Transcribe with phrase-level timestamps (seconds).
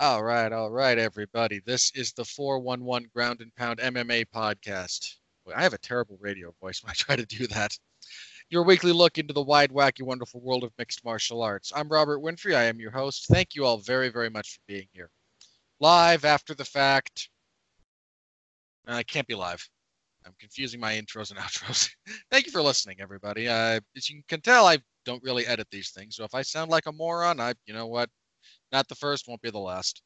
[0.00, 1.60] All right, all right, everybody.
[1.66, 5.16] This is the 411 Ground and Pound MMA podcast.
[5.52, 7.76] I have a terrible radio voice when I try to do that.
[8.48, 11.72] Your weekly look into the wide, wacky, wonderful world of mixed martial arts.
[11.74, 12.54] I'm Robert Winfrey.
[12.54, 13.26] I am your host.
[13.26, 15.10] Thank you all very, very much for being here.
[15.80, 17.28] Live after the fact.
[18.86, 19.68] I can't be live.
[20.24, 21.90] I'm confusing my intros and outros.
[22.30, 23.48] Thank you for listening, everybody.
[23.48, 26.70] Uh, as you can tell, I don't really edit these things, so if I sound
[26.70, 28.08] like a moron, I, you know what,
[28.72, 30.02] not the first, won't be the last.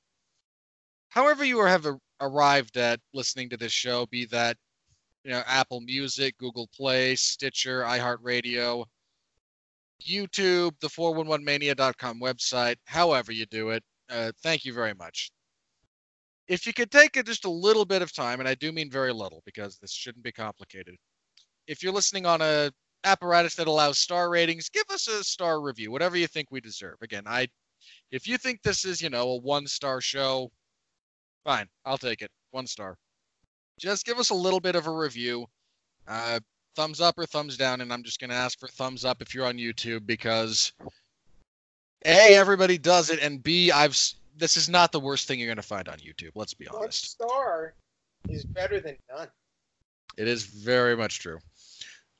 [1.08, 1.86] However, you have
[2.20, 4.56] arrived at listening to this show, be that
[5.24, 8.86] you know Apple Music, Google Play, Stitcher, iHeartRadio,
[10.02, 15.30] YouTube, the 411mania.com website, however you do it, uh, thank you very much.
[16.48, 19.12] If you could take just a little bit of time, and I do mean very
[19.12, 20.96] little because this shouldn't be complicated.
[21.66, 22.70] If you're listening on a
[23.04, 26.96] apparatus that allows star ratings, give us a star review, whatever you think we deserve.
[27.02, 27.48] Again, I
[28.10, 30.50] if you think this is, you know, a one star show,
[31.44, 32.30] fine, I'll take it.
[32.50, 32.96] One star.
[33.80, 35.46] Just give us a little bit of a review.
[36.06, 36.40] Uh,
[36.76, 39.34] thumbs up or thumbs down, and I'm just going to ask for thumbs up if
[39.34, 40.72] you're on YouTube because
[42.04, 43.96] A, everybody does it, and B, I've
[44.36, 46.30] this is not the worst thing you're going to find on YouTube.
[46.34, 47.16] Let's be honest.
[47.18, 47.74] One star
[48.28, 49.28] is better than none.
[50.16, 51.38] It is very much true.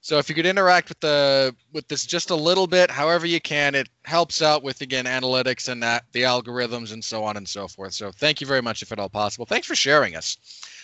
[0.05, 3.41] So if you could interact with the with this just a little bit, however you
[3.41, 7.49] can, it helps out with again analytics and that the algorithms and so on and
[7.49, 7.95] so forth.
[7.95, 9.47] So thank you very much if at all possible.
[9.47, 10.37] Thanks for sharing us.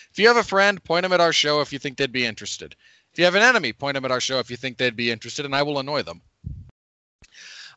[0.09, 2.25] If you have a friend, point them at our show if you think they'd be
[2.25, 2.77] interested.
[3.11, 5.11] If you have an enemy, point them at our show if you think they'd be
[5.11, 6.21] interested, and I will annoy them.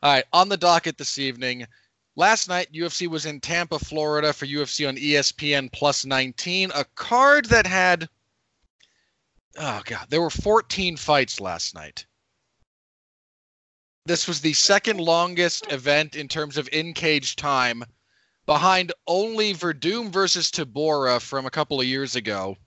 [0.01, 1.67] All right, on the docket this evening.
[2.15, 7.45] Last night, UFC was in Tampa, Florida for UFC on ESPN Plus 19, a card
[7.45, 8.07] that had
[9.57, 12.05] oh god, there were 14 fights last night.
[14.05, 17.83] This was the second longest event in terms of in cage time,
[18.45, 22.57] behind only Werdum versus Tybura from a couple of years ago.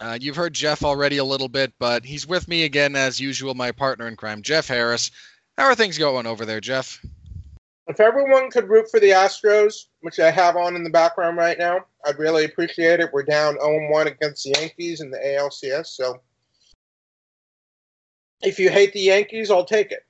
[0.00, 3.54] Uh, you've heard Jeff already a little bit, but he's with me again, as usual,
[3.54, 5.10] my partner in crime, Jeff Harris.
[5.56, 7.00] How are things going over there, Jeff?
[7.88, 11.58] If everyone could root for the Astros, which I have on in the background right
[11.58, 13.10] now, I'd really appreciate it.
[13.12, 16.20] We're down 0-1 against the Yankees in the ALCS, so
[18.42, 20.04] if you hate the Yankees, I'll take it.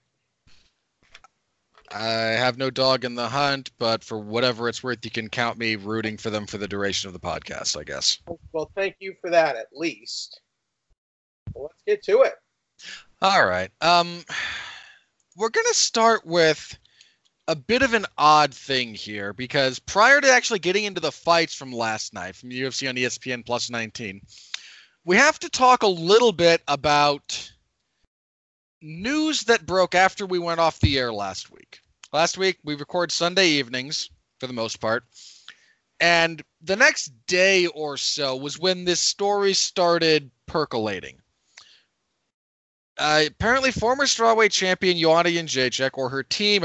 [1.91, 5.59] I have no dog in the hunt, but for whatever it's worth, you can count
[5.59, 8.19] me rooting for them for the duration of the podcast, I guess.
[8.53, 10.41] Well, thank you for that, at least.
[11.53, 12.35] Well, let's get to it.
[13.21, 13.71] All right.
[13.83, 14.25] Um,
[15.37, 16.79] we're going to start with
[17.49, 21.55] a bit of an odd thing here because prior to actually getting into the fights
[21.55, 24.21] from last night from UFC on ESPN Plus 19,
[25.05, 27.51] we have to talk a little bit about
[28.81, 31.81] news that broke after we went off the air last week.
[32.13, 35.05] Last week we record Sunday evenings for the most part.
[35.99, 41.21] And the next day or so was when this story started percolating.
[42.99, 46.63] Uh, apparently, former strawweight champion Joanna Jędrzejczyk or her team,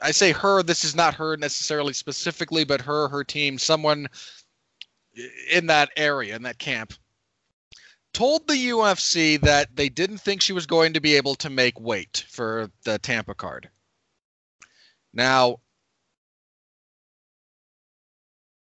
[0.00, 0.62] I say her.
[0.62, 4.08] This is not her necessarily specifically, but her, her team, someone
[5.50, 6.92] in that area, in that camp,
[8.12, 11.80] told the UFC that they didn't think she was going to be able to make
[11.80, 13.70] weight for the Tampa card.
[15.12, 15.60] Now,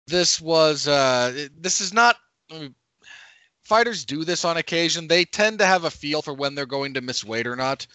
[0.06, 2.16] this was uh, this is not.
[2.50, 2.74] I mean,
[3.62, 5.06] fighters do this on occasion.
[5.06, 7.86] They tend to have a feel for when they're going to miss weight or not,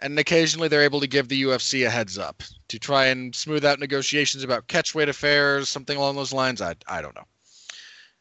[0.00, 3.64] and occasionally they're able to give the UFC a heads up to try and smooth
[3.64, 6.60] out negotiations about catch weight affairs, something along those lines.
[6.60, 7.26] I I don't know.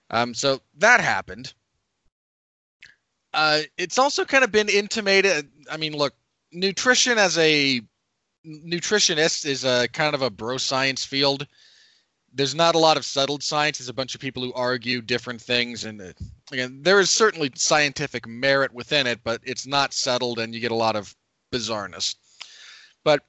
[0.10, 1.54] Um, so that happened.
[3.34, 5.50] Uh, it's also kind of been intimated.
[5.70, 6.14] I mean, look,
[6.52, 7.82] nutrition as a
[8.46, 11.48] nutritionist is a kind of a bro science field.
[12.36, 13.78] There's not a lot of settled science.
[13.78, 16.14] There's a bunch of people who argue different things, and uh,
[16.52, 20.72] again, there is certainly scientific merit within it, but it's not settled, and you get
[20.72, 21.16] a lot of
[21.54, 22.16] bizarreness.
[23.04, 23.22] But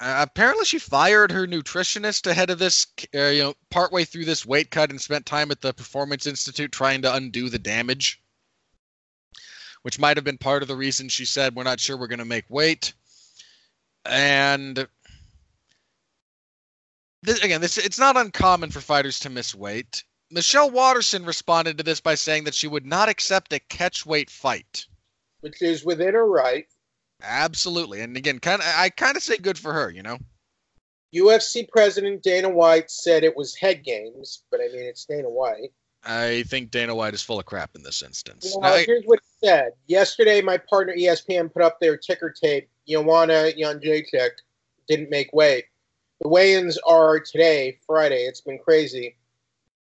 [0.00, 4.46] uh, apparently, she fired her nutritionist ahead of this, uh, you know, partway through this
[4.46, 8.20] weight cut, and spent time at the Performance Institute trying to undo the damage
[9.82, 12.18] which might have been part of the reason she said we're not sure we're going
[12.18, 12.92] to make weight.
[14.04, 14.86] And
[17.22, 20.04] this, again, this it's not uncommon for fighters to miss weight.
[20.30, 24.30] Michelle Waterson responded to this by saying that she would not accept a catch weight
[24.30, 24.86] fight,
[25.40, 26.66] which is within her right.
[27.22, 30.18] Absolutely, and again, kind of, I kind of say good for her, you know.
[31.14, 35.72] UFC president Dana White said it was head games, but I mean it's Dana White.
[36.04, 38.56] I think Dana White is full of crap in this instance.
[38.56, 39.72] Well, now, here's what he said.
[39.86, 42.70] Yesterday, my partner ESPN put up their ticker tape.
[42.88, 44.30] Joanna Jędrzejczyk
[44.88, 45.66] didn't make weight.
[46.20, 48.22] The weigh-ins are today, Friday.
[48.24, 49.16] It's been crazy.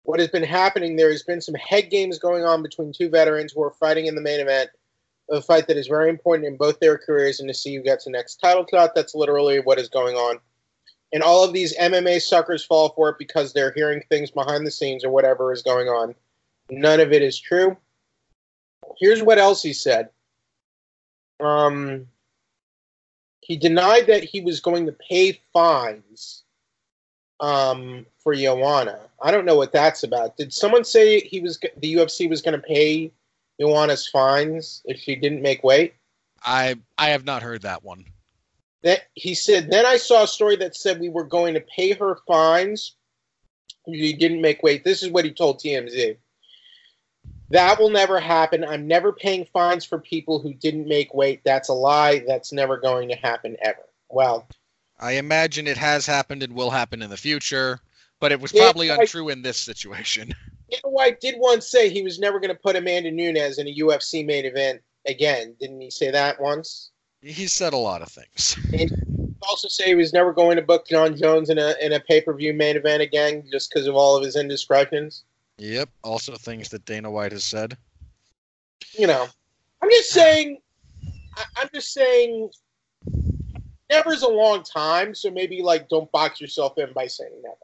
[0.03, 3.53] What has been happening, there has been some head games going on between two veterans
[3.53, 4.71] who are fighting in the main event
[5.31, 8.05] a fight that is very important in both their careers and to see who gets
[8.05, 8.95] the next title shot.
[8.95, 10.41] That's literally what is going on
[11.13, 14.71] and all of these MMA suckers fall for it because they're hearing things behind the
[14.71, 16.15] scenes or whatever is going on.
[16.71, 17.77] None of it is true.
[18.99, 20.11] Here's what else he said.
[21.41, 22.07] Um,
[23.41, 26.45] he denied that he was going to pay fines
[27.41, 29.01] um, for Joanna.
[29.23, 30.37] I don't know what that's about.
[30.37, 33.11] Did someone say he was the UFC was going to pay
[33.61, 35.95] Joanna's fines if she didn't make weight?
[36.43, 38.05] I I have not heard that one.
[38.83, 41.93] That he said then i saw a story that said we were going to pay
[41.93, 42.97] her fines
[43.87, 44.85] She didn't make weight.
[44.85, 46.17] This is what he told tmz
[47.51, 48.65] that will never happen.
[48.65, 51.41] I'm never paying fines for people who didn't make weight.
[51.45, 52.23] That's a lie.
[52.25, 53.83] That's never going to happen ever.
[54.09, 54.47] Well
[55.01, 57.81] i imagine it has happened and will happen in the future
[58.21, 60.33] but it was probably untrue in this situation
[60.71, 63.75] Dana White did once say he was never going to put Amanda Nunes in a
[63.75, 65.55] UFC main event again.
[65.61, 66.91] Didn't he say that once?
[67.23, 68.57] He said a lot of things.
[68.73, 72.01] And also say he was never going to book Jon Jones in a in a
[72.01, 75.25] pay per view main event again, just because of all of his indiscretions.
[75.59, 75.91] Yep.
[76.03, 77.77] Also things that Dana White has said.
[78.93, 79.27] You know,
[79.83, 80.59] I'm just saying.
[81.37, 82.51] I, I'm just saying.
[83.91, 87.57] Never is a long time, so maybe like don't box yourself in by saying never.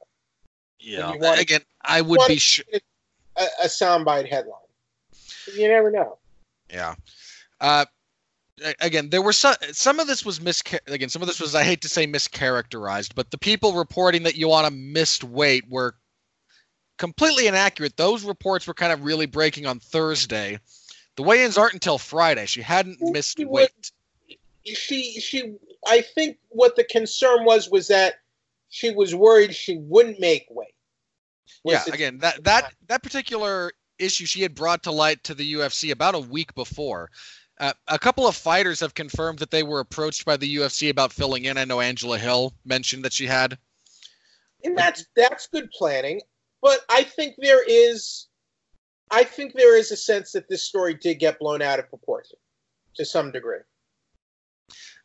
[0.80, 1.14] Yeah.
[1.16, 2.64] Want, Again, I would be sure.
[3.36, 4.60] A, a soundbite headline.
[5.54, 6.18] You never know.
[6.70, 6.94] Yeah.
[7.60, 7.84] Uh,
[8.80, 11.62] again, there were some some of this was mis again some of this was I
[11.62, 15.94] hate to say mischaracterized, but the people reporting that Joanna missed weight were
[16.96, 17.96] completely inaccurate.
[17.96, 20.58] Those reports were kind of really breaking on Thursday.
[21.16, 22.46] The weigh-ins aren't until Friday.
[22.46, 23.92] She hadn't missed weight.
[24.64, 25.54] She she
[25.86, 28.20] I think what the concern was was that
[28.68, 30.74] she was worried she wouldn't make weight.
[31.64, 35.90] Yeah, again, that that that particular issue she had brought to light to the UFC
[35.92, 37.10] about a week before.
[37.58, 41.12] Uh, a couple of fighters have confirmed that they were approached by the UFC about
[41.12, 41.56] filling in.
[41.56, 43.56] I know Angela Hill mentioned that she had.
[44.62, 46.20] And that's that's good planning,
[46.60, 48.26] but I think there is
[49.10, 52.36] I think there is a sense that this story did get blown out of proportion
[52.96, 53.58] to some degree.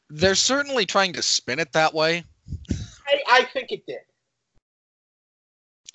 [0.10, 2.24] They're certainly trying to spin it that way.
[3.08, 4.00] I, I think it did.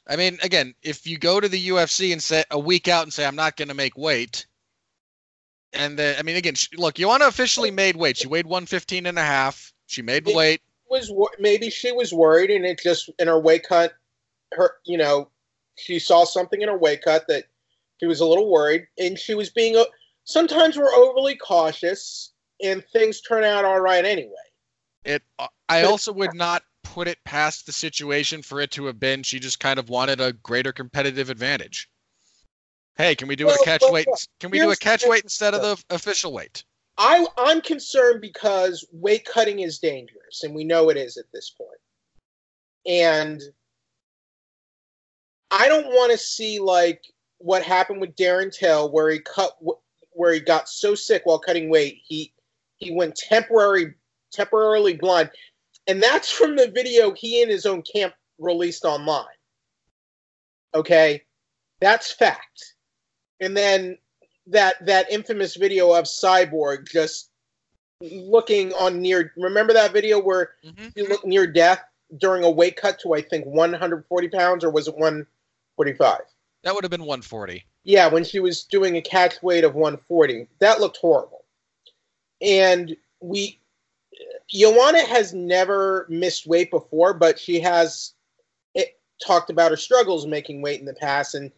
[0.08, 3.12] I mean, again, if you go to the UFC and say a week out and
[3.12, 4.46] say I'm not going to make weight,
[5.72, 8.16] and the, I mean, again, she, look, Joanna officially made weight.
[8.16, 9.72] She weighed 115 and a half.
[9.86, 10.62] She made it weight.
[10.88, 13.94] Was maybe she was worried, and it just in her weight cut,
[14.52, 15.28] her, you know,
[15.76, 17.44] she saw something in her weight cut that
[17.98, 19.82] she was a little worried, and she was being.
[20.24, 22.32] Sometimes we're overly cautious,
[22.62, 24.32] and things turn out all right anyway.
[25.04, 25.22] It.
[25.68, 26.62] I also would not
[26.96, 30.18] put it past the situation for it to have been she just kind of wanted
[30.18, 31.90] a greater competitive advantage.
[32.96, 34.06] Hey, can we do well, a catch well, weight?
[34.40, 36.64] Can we do a catch weight instead of the official weight?
[36.96, 41.50] I I'm concerned because weight cutting is dangerous, and we know it is at this
[41.50, 41.68] point.
[42.86, 43.42] And
[45.50, 47.02] I don't want to see like
[47.36, 49.54] what happened with Darren Till, where he cut
[50.12, 52.32] where he got so sick while cutting weight, he
[52.78, 53.96] he went temporary
[54.32, 55.30] temporarily blind,
[55.86, 59.24] and that's from the video he and his own camp released online.
[60.74, 61.22] Okay,
[61.80, 62.74] that's fact.
[63.40, 63.98] And then
[64.46, 67.30] that that infamous video of Cyborg just
[68.00, 69.32] looking on near.
[69.36, 70.92] Remember that video where Mhm.
[70.94, 71.82] he looked near death
[72.18, 76.20] during a weight cut to I think 140 pounds or was it 145?
[76.62, 77.64] That would have been 140.
[77.84, 81.44] Yeah, when she was doing a catch weight of 140, that looked horrible.
[82.40, 83.60] And we,
[84.48, 88.14] Joanna has never missed weight before, but she has
[88.74, 91.34] it, talked about her struggles making weight in the past.
[91.34, 91.50] And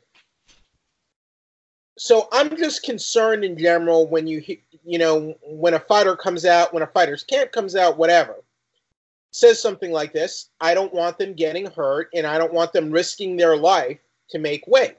[1.98, 4.42] so I'm just concerned in general when you,
[4.84, 8.36] you know, when a fighter comes out, when a fighter's camp comes out, whatever,
[9.32, 12.90] says something like this, I don't want them getting hurt and I don't want them
[12.90, 13.98] risking their life
[14.30, 14.96] to make weight.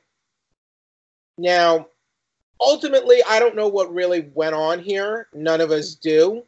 [1.38, 1.88] Now,
[2.60, 5.28] ultimately, I don't know what really went on here.
[5.34, 6.44] None of us do.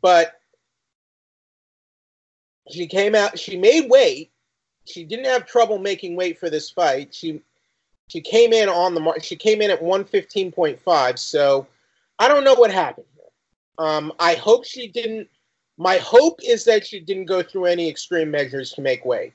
[0.00, 0.40] But
[2.70, 4.30] she came out, she made weight.
[4.84, 7.14] She didn't have trouble making weight for this fight.
[7.14, 7.42] She
[8.08, 11.18] she came in on the mar- she came in at 115.5.
[11.18, 11.66] So
[12.18, 13.06] I don't know what happened.
[13.78, 15.28] Um, I hope she didn't.
[15.78, 19.32] My hope is that she didn't go through any extreme measures to make weight.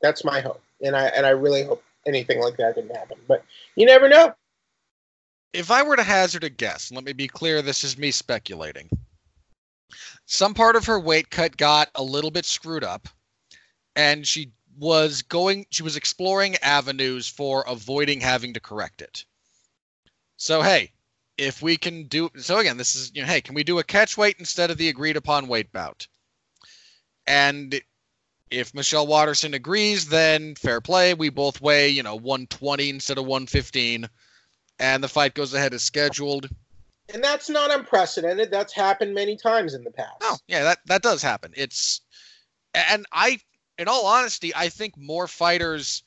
[0.00, 3.18] That's my hope, and I and I really hope anything like that didn't happen.
[3.26, 4.34] But you never know.
[5.52, 8.88] If I were to hazard a guess, let me be clear, this is me speculating.
[10.26, 13.08] Some part of her weight cut got a little bit screwed up,
[13.94, 19.24] and she was going, she was exploring avenues for avoiding having to correct it.
[20.36, 20.92] So, hey,
[21.38, 23.84] if we can do, so again, this is, you know, hey, can we do a
[23.84, 26.06] catch weight instead of the agreed upon weight bout?
[27.26, 27.80] And
[28.50, 31.14] if Michelle Waterson agrees, then fair play.
[31.14, 34.08] We both weigh, you know, 120 instead of 115
[34.78, 36.48] and the fight goes ahead as scheduled.
[37.12, 38.50] And that's not unprecedented.
[38.50, 40.16] That's happened many times in the past.
[40.22, 41.52] Oh, yeah, that that does happen.
[41.54, 42.00] It's
[42.72, 43.38] and I
[43.78, 46.02] in all honesty, I think more fighters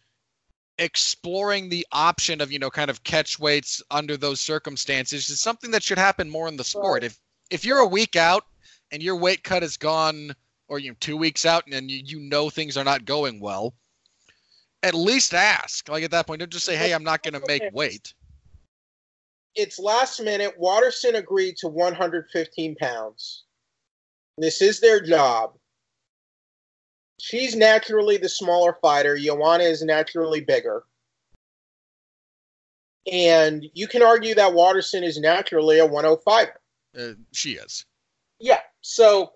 [0.79, 5.71] exploring the option of, you know, kind of catch weights under those circumstances is something
[5.71, 7.01] that should happen more in the sport.
[7.01, 7.11] Right.
[7.11, 8.43] If if you're a week out
[8.91, 10.35] and your weight cut is gone
[10.67, 13.73] or you know, 2 weeks out and you, you know things are not going well,
[14.83, 15.87] at least ask.
[15.89, 18.13] Like at that point, don't just say, "Hey, I'm not going to make weight."
[19.57, 20.53] It's last minute.
[20.59, 23.43] Waterson agreed to 115 pounds.
[24.37, 25.55] This is their job.
[27.19, 29.17] She's naturally the smaller fighter.
[29.17, 30.83] Joanna is naturally bigger.
[33.11, 36.49] And you can argue that Waterson is naturally a 105.
[36.95, 37.83] Uh, she is.
[38.39, 38.59] Yeah.
[38.81, 39.33] So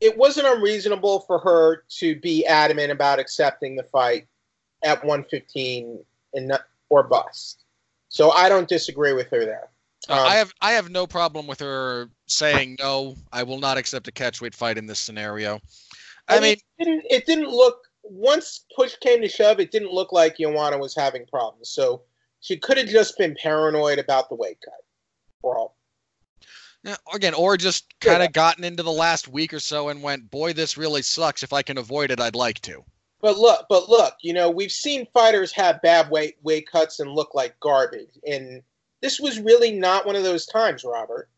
[0.00, 4.26] it wasn't unreasonable for her to be adamant about accepting the fight
[4.82, 6.00] at 115
[6.34, 7.65] and not, or bust.
[8.08, 9.68] So I don't disagree with her there.
[10.08, 13.16] Uh, Um, I have I have no problem with her saying no.
[13.32, 15.60] I will not accept a catchweight fight in this scenario.
[16.28, 20.12] I, mean, it didn't, it didn't look once push came to shove, it didn't look
[20.12, 21.70] like Joanna was having problems.
[21.70, 22.02] So
[22.40, 24.74] she could have just been paranoid about the weight cut.
[25.40, 25.76] For all.
[26.82, 28.26] yeah, again, or just kind Yeah.
[28.26, 31.42] of gotten into the last week or so and went, "Boy, this really sucks.
[31.42, 32.84] If I can avoid it, I'd like to."
[33.26, 37.10] But look, but look, you know, we've seen fighters have bad weight weight cuts and
[37.10, 38.62] look like garbage, and
[39.02, 41.28] this was really not one of those times, Robert.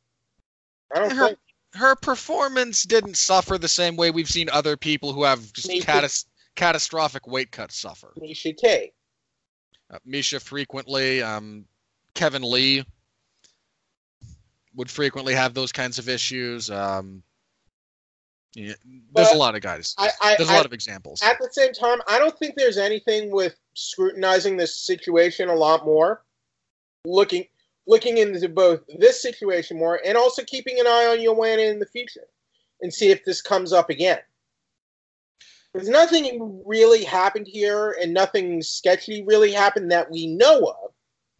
[0.94, 1.38] I don't Her- think.
[1.72, 6.26] Her performance didn't suffer the same way we've seen other people who have just catas-
[6.56, 8.12] catastrophic weight cuts suffer.
[8.20, 8.92] Miesha Tate.
[9.90, 11.64] Uh, Miesha frequently, um,
[12.12, 12.84] Kevin Lee
[14.74, 16.70] would frequently have those kinds of issues.
[16.70, 17.22] Um,
[18.58, 18.74] yeah,
[19.14, 19.94] there's But a lot of guys.
[19.98, 21.22] I, I, There's a I- lot of examples.
[21.22, 25.84] at the same time, I don't think there's anything with scrutinizing this situation a lot
[25.84, 26.24] more,
[27.04, 27.46] looking
[27.86, 31.86] looking into both this situation more and also keeping an eye on Joanna in the
[31.86, 32.26] future
[32.82, 34.18] and see if this comes up again.
[35.72, 40.90] There's nothing really happened here and nothing sketchy really happened that we know of,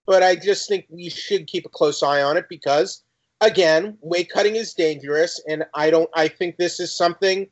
[0.07, 3.03] but I just think we should keep a close eye on it because
[3.41, 7.49] again, weight cutting is dangerous and I don't I think this is something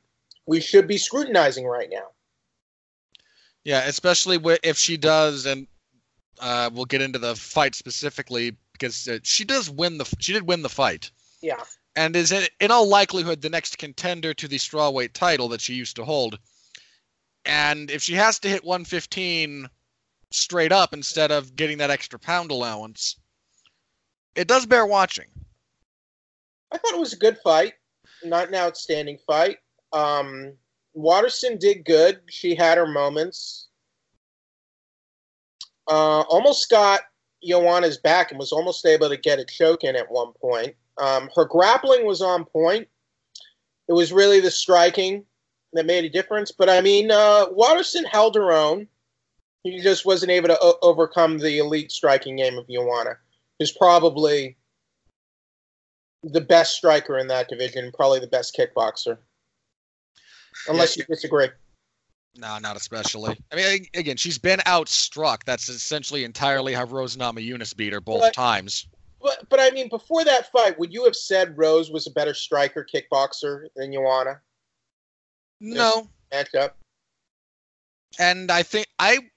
[0.47, 2.07] we should be scrutinizing right now.
[3.65, 5.67] Yeah, especially if she does, and
[6.39, 10.05] uh, we'll get into the fight specifically because uh, she does win the.
[10.21, 11.11] She did win the fight,
[11.43, 11.61] Yeah.
[11.97, 15.75] and is in, in all likelihood the next contender to the strawweight title that she
[15.75, 16.39] used to hold.
[17.45, 19.69] And if she has to hit 115
[20.31, 23.17] straight up instead of getting that extra pound allowance,
[24.37, 25.27] it does bear watching.
[26.73, 27.75] I thought it was a good fight,
[28.25, 29.59] not an outstanding fight.
[29.93, 30.55] Um,
[30.95, 32.21] Waterson did good.
[32.29, 33.69] She had her moments.
[35.89, 37.03] Uh, almost got
[37.47, 40.75] Joanna's back and was almost able to get a choke in at one point.
[40.99, 42.89] Um, her grappling was on point.
[43.89, 45.25] It was really the striking
[45.75, 46.51] that made a difference.
[46.51, 48.89] But I mean, uh, Waterson held her own.
[49.63, 53.19] he just wasn't able to o- overcome the elite striking game of Joanna,
[53.59, 54.57] who's probably
[56.23, 59.19] the best striker in that division, probably the best kickboxer.
[60.69, 61.05] Unless Yeah.
[61.09, 61.49] you disagree.
[62.37, 63.39] No, not especially.
[63.53, 65.45] I mean, again, she's been outstruck.
[65.45, 68.87] That's essentially entirely how Rose Namajunas beat her both But- times.
[69.21, 72.35] But but I mean, before that fight, would you have said Rose was a better
[72.35, 74.41] striker kickboxer than Joanna
[75.61, 76.75] No, matchup?
[78.19, 79.31] and I think I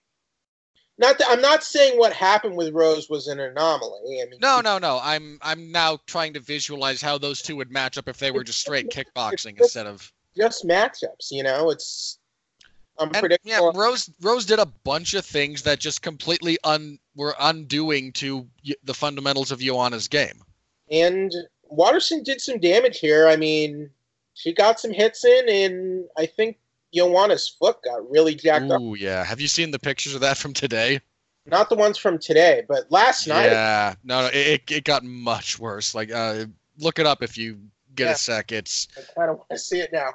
[0.99, 4.21] Not that I'm not saying what happened with Rose was an anomaly.
[4.21, 4.99] I mean, no no no.
[5.01, 8.43] I'm I'm now trying to visualize how those two would match up if they were
[8.43, 10.11] just straight kickboxing instead of.
[10.35, 11.31] just matchups.
[11.31, 12.19] You know, it's
[12.99, 13.49] And, unpredictable.
[13.49, 18.45] yeah, Rose Rose did a bunch of things that just completely un were undoing to
[18.83, 20.43] the fundamentals of Joanna's game.
[20.91, 21.31] And
[21.63, 23.27] Waterson did some damage here.
[23.27, 23.89] I mean,
[24.33, 26.57] she got some hits in, and I think
[26.93, 28.81] Joanna's foot got really jacked up.
[28.81, 29.23] Ooh yeah.
[29.23, 30.99] Have you seen the pictures of that from today?
[31.45, 33.45] Not the ones from today, but last night.
[33.47, 35.95] Yeah, no, no, it, it- got much worse.
[35.95, 36.45] Like, uh,
[36.77, 37.59] look it up if you
[37.95, 38.11] get Yeah.
[38.11, 38.51] a sec.
[38.51, 40.11] It's I kind of want to see it now.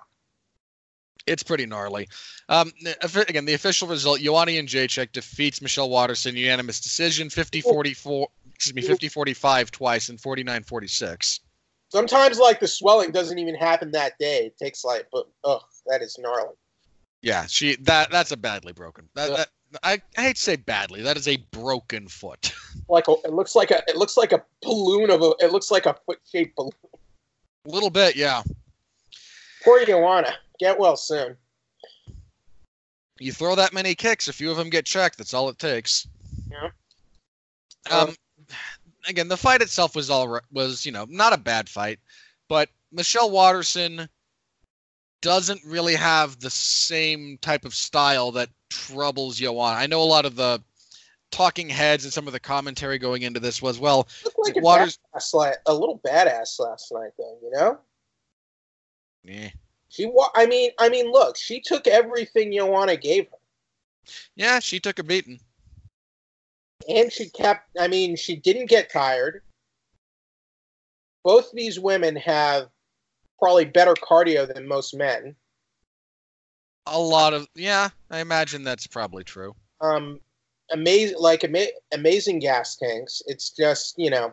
[1.27, 2.09] it's pretty gnarly.
[2.49, 2.71] Um,
[3.17, 9.71] again, the official result: Joanna Jędrzejczyk defeats Michelle Waterson unanimous decision, 50-44, excuse me, 50-45
[9.71, 11.41] twice and 49-46.
[11.91, 14.47] Sometimes, like the swelling doesn't even happen that day.
[14.47, 16.55] It takes like, but oh, that is gnarly.
[17.25, 19.09] Yeah, she that that's a badly broken.
[19.15, 19.37] That, Yeah.
[19.37, 19.49] that
[19.83, 21.01] I, I hate to say badly.
[21.01, 22.53] That is a broken foot.
[22.87, 25.71] Like a, it looks like a, it looks like a balloon of a, it looks
[25.71, 26.73] like a foot shaped balloon.
[27.65, 28.43] a little bit, yeah.
[29.65, 31.35] Poor Joanna, get well soon.
[33.19, 35.17] You throw that many kicks, a few of them get checked.
[35.17, 36.07] That's all it takes.
[36.51, 36.71] Yeah.
[37.91, 38.15] Um,
[39.09, 42.01] again, the fight itself was all was you know not a bad fight,
[42.51, 44.09] but Michelle Waterson
[45.25, 49.77] doesn't really have the same type of style that troubles Joanna.
[49.79, 50.63] I know a lot of the
[51.31, 54.61] talking heads and some of the commentary going into this was well, Looked like a
[54.61, 54.99] Waters-
[55.33, 57.39] la- a little badass last night, though.
[57.43, 57.79] You know,
[59.25, 59.49] Yeah.
[59.89, 60.05] she.
[60.05, 63.39] Wa- I mean, I mean, look, she took everything Joanna gave her,
[64.37, 65.41] yeah, she took a beating.
[66.87, 67.71] and she kept.
[67.81, 69.43] I mean, she didn't get tired.
[71.23, 72.69] Both these women have
[73.39, 75.35] probably better cardio than most men.
[76.87, 79.55] A lot of yeah, I imagine that's probably true.
[79.81, 80.21] um
[80.71, 84.33] amazing like ama- amazing gas tanks it's just you know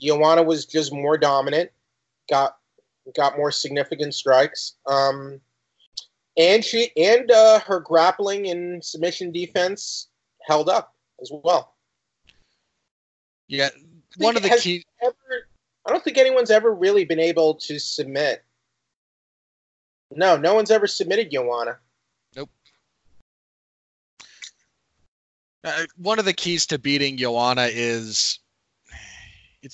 [0.00, 1.70] Joanna was just more dominant
[2.28, 2.56] got
[3.14, 5.40] got more significant strikes um
[6.36, 10.08] and she and uh her grappling and submission defense
[10.46, 11.74] held up as well
[13.48, 13.68] Yeah,
[14.18, 14.84] one of the key.
[15.02, 15.14] ever
[15.86, 18.44] I don't think anyone's ever really been able to submit
[20.10, 21.78] no no one's ever submitted Joanna
[22.36, 22.50] Nope.
[25.64, 28.38] Uh, one of the keys to beating Joanna is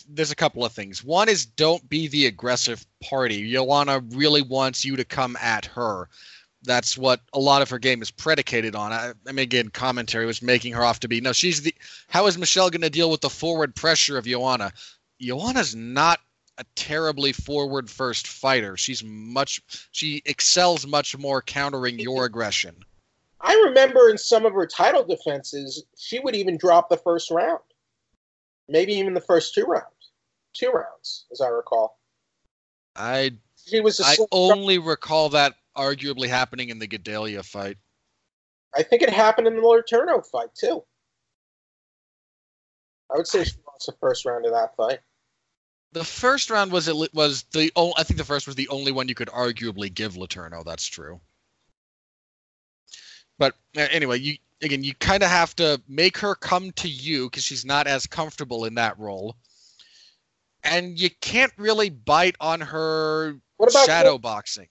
[0.08, 1.02] there's a couple of things.
[1.02, 3.50] One is don't be the aggressive party.
[3.50, 6.08] Joanna really wants you to come at her.
[6.62, 8.92] That's what a lot of her game is predicated on.
[8.92, 11.32] I, I mean, again, commentary was making her off to be no.
[11.32, 11.74] She's the.
[12.08, 14.72] How is Michelle going to deal with the forward pressure of Joanna?
[15.20, 16.20] Joanna's not
[16.58, 18.76] a terribly forward first fighter.
[18.76, 19.62] She's much.
[19.92, 22.84] She excels much more countering your aggression.
[23.40, 27.60] I remember in some of her title defenses, she would even drop the first round,
[28.68, 30.10] maybe even the first two rounds,
[30.52, 31.98] two rounds, as I recall.
[32.96, 33.32] I
[33.64, 37.76] She was I only recall that arguably happening in the Gadelha fight.
[38.74, 40.82] I think it happened in the Letourneau fight too.
[43.10, 44.98] I would say she lost the first round of that fight.
[45.92, 48.92] The first round was it was the o- I think the first was the only
[48.92, 50.64] one you could arguably give Letourneau.
[50.64, 51.20] That's true.
[53.38, 57.30] But uh, anyway, you again you kind of have to make her come to you
[57.30, 59.36] because she's not as comfortable in that role,
[60.62, 63.36] and you can't really bite on her
[63.86, 64.68] shadow boxing.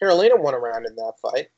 [0.00, 1.48] Karolina won a round in that fight?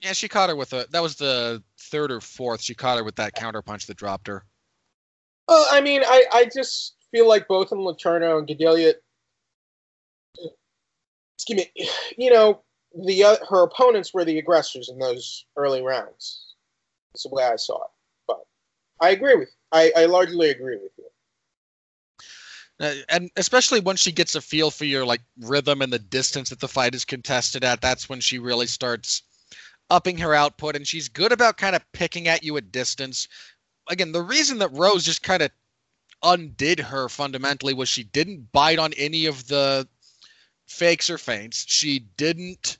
[0.00, 2.62] Yeah, she caught her with a that was the third or fourth.
[2.62, 4.44] She caught her with that counter punch that dropped her.
[5.48, 8.94] Well, I mean, I, I just feel like both in Letourneau and Gadelha,
[11.36, 12.62] excuse me, you know,
[13.06, 16.54] the uh, her opponents were the aggressors in those early rounds.
[17.12, 17.90] That's the way I saw it.
[18.26, 18.40] But
[19.00, 19.54] I agree with you.
[19.72, 21.04] I, I largely agree with you.
[22.80, 26.50] Uh, and especially once she gets a feel for your like rhythm and the distance
[26.50, 29.22] that the fight is contested at, that's when she really starts
[29.90, 30.74] upping her output.
[30.74, 33.28] And she's good about kind of picking at you at distance.
[33.88, 35.50] Again, the reason that Rose just kind of
[36.22, 39.86] undid her fundamentally was she didn't bite on any of the
[40.66, 41.64] fakes or feints.
[41.68, 42.78] She didn't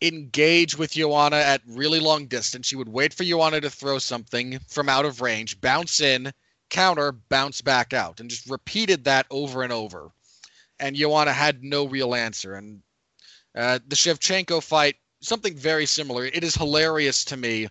[0.00, 2.66] engage with Joanna at really long distance.
[2.66, 6.32] She would wait for Joanna to throw something from out of range, bounce in,
[6.70, 10.10] counter, bounce back out, and just repeated that over and over.
[10.80, 12.54] And Joanna had no real answer.
[12.54, 12.82] And
[13.54, 16.24] uh, the Shevchenko fight, something very similar.
[16.24, 17.68] It is hilarious to me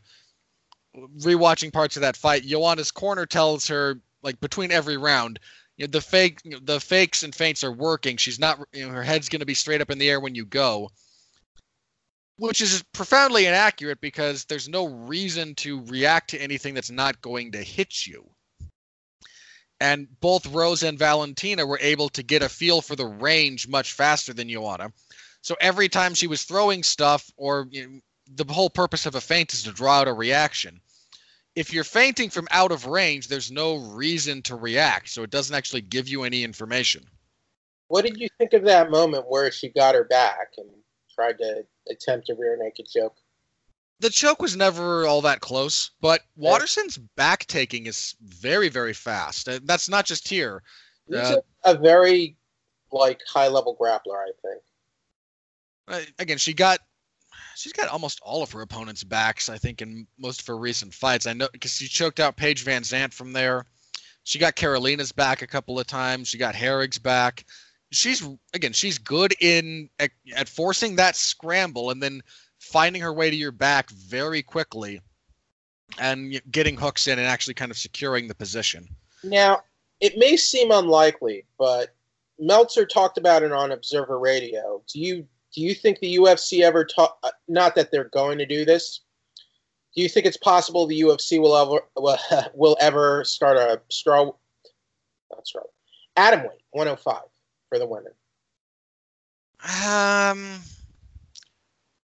[0.95, 2.43] rewatching parts of that fight.
[2.43, 5.39] Joanna's corner tells her, like between every round,
[5.77, 8.17] you know, the fake, you know, the fakes and feints are working.
[8.17, 10.35] She's not, you know, her head's going to be straight up in the air when
[10.35, 10.89] you go
[12.37, 17.51] which is profoundly inaccurate because there's no reason to react to anything that's not going
[17.51, 18.29] to hit you.
[19.79, 23.93] And both Rose and Valentina were able to get a feel for the range much
[23.93, 24.91] faster than Joanna.
[25.41, 29.21] So every time she was throwing stuff, or you know, the whole purpose of a
[29.21, 30.79] feint is to draw out a reaction.
[31.55, 35.55] If you're feinting from out of range, there's no reason to react, so it doesn't
[35.55, 37.05] actually give you any information.
[37.89, 40.67] What did you think of that moment where she got her back and
[41.13, 43.15] tried to attempt a rear naked choke.
[43.99, 49.47] The choke was never all that close, but Waterson's back taking is very, very fast.
[49.47, 50.61] Uh, that's not just here.
[51.07, 52.35] He's uh, a, a, very
[52.91, 54.61] like high level grappler, I think.
[55.87, 56.79] Uh, again, she got
[57.63, 59.49] she's got almost all of her opponents' backs.
[59.49, 61.27] I think in most of her recent fights.
[61.27, 63.65] I know because she choked out Paige VanZant from there.
[64.25, 66.27] She got Karolina's back a couple of times.
[66.27, 67.45] She got Herrig's back
[67.93, 72.21] she's again she's good in at, at, forcing that scramble and then
[72.59, 74.99] finding her way to your back very quickly
[75.99, 78.87] and getting hooks in and actually kind of securing the position.
[79.23, 79.63] Now,
[79.99, 81.93] it may seem unlikely, but
[82.39, 84.81] Meltzer talked about it on Observer Radio.
[84.91, 87.17] Do you do you think the UFC ever talk?
[87.23, 89.01] Uh, not that they're going to do this.
[89.95, 92.17] Do you think it's possible the UFC will ever will,
[92.53, 94.31] will ever start a straw?
[95.31, 95.61] Not straw.
[96.15, 97.21] Atom weight 105
[97.69, 98.11] for the women?
[99.83, 100.59] Um,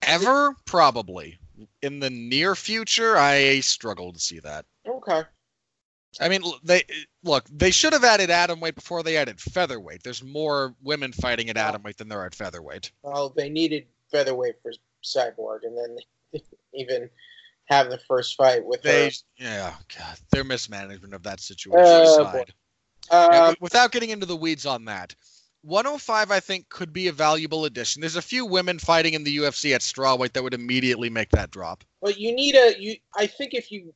[0.03, 1.39] ever probably.
[1.81, 4.67] In the near future, I struggle to see that.
[4.87, 5.23] Okay.
[6.21, 6.85] I mean, they
[7.23, 7.47] look.
[7.51, 10.03] They should have added atom weight before they added featherweight.
[10.03, 12.91] There's more women fighting at atom weight than there are at featherweight.
[13.03, 14.73] Well, they needed featherweight for
[15.05, 15.97] Cyborg, and then
[16.33, 16.43] they
[16.75, 17.11] even
[17.67, 19.11] have the first fight with they, her.
[19.39, 22.53] Yeah, God, their mismanagement of that situation uh, aside.
[23.11, 25.15] Um, yeah, without getting into the weeds on that,
[25.63, 28.01] 105, I think, could be a valuable addition.
[28.01, 31.51] There's a few women fighting in the UFC at strawweight that would immediately make that
[31.51, 31.83] drop.
[32.01, 32.97] But you need a you.
[33.17, 33.93] I think if you,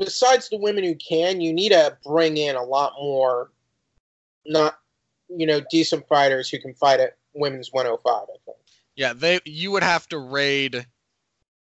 [0.00, 3.52] besides the women who can, you need to bring in a lot more,
[4.46, 4.78] not,
[5.28, 8.12] you know, decent fighters who can fight at women's 105.
[8.12, 8.56] I think.
[8.96, 9.38] Yeah, they.
[9.44, 10.84] You would have to raid.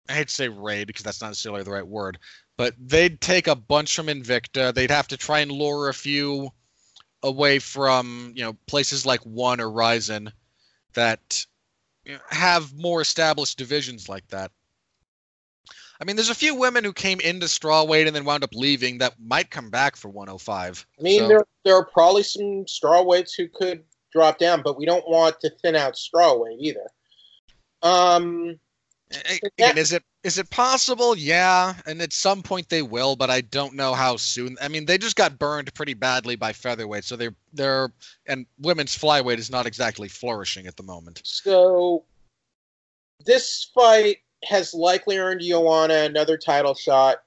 [0.09, 2.19] I hate to say raid because that's not necessarily the right word,
[2.57, 4.73] but they'd take a bunch from Invicta.
[4.73, 6.51] They'd have to try and lure a few
[7.23, 10.31] away from you know places like One or Rizin
[10.93, 11.45] that
[12.29, 14.51] have more established divisions like that.
[15.99, 18.97] I mean, there's a few women who came into strawweight and then wound up leaving
[18.99, 20.85] that might come back for 105.
[20.99, 21.27] I mean, so.
[21.27, 25.49] there there are probably some strawweights who could drop down, but we don't want to
[25.61, 26.87] thin out strawweight either.
[27.81, 28.59] Um,
[29.43, 31.15] Again, is it is it possible?
[31.15, 34.57] Yeah, and at some point they will, but I don't know how soon.
[34.59, 37.91] I mean, they just got burned pretty badly by featherweight, so they're they're
[38.25, 41.21] and women's flyweight is not exactly flourishing at the moment.
[41.23, 42.05] So
[43.25, 47.17] this fight has likely earned Joanna another title shot.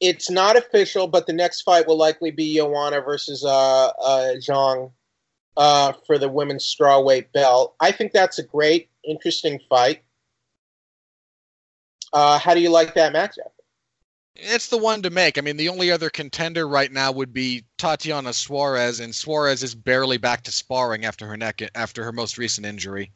[0.00, 4.90] It's not official, but the next fight will likely be Joanna versus uh, uh Zhang
[5.56, 7.74] uh, for the women's strawweight belt.
[7.80, 10.02] I think that's a great, interesting fight.
[12.12, 13.50] Uh, how do you like that matchup?
[14.36, 15.38] It's the one to make.
[15.38, 19.74] I mean, the only other contender right now would be Tatiana Suarez, and Suarez is
[19.74, 23.12] barely back to sparring after her neck after her most recent injury.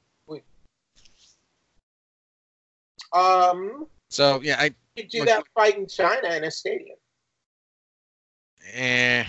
[3.12, 3.86] Um.
[4.08, 6.96] So yeah, I you do that fight in China in a stadium.
[8.72, 9.24] Eh.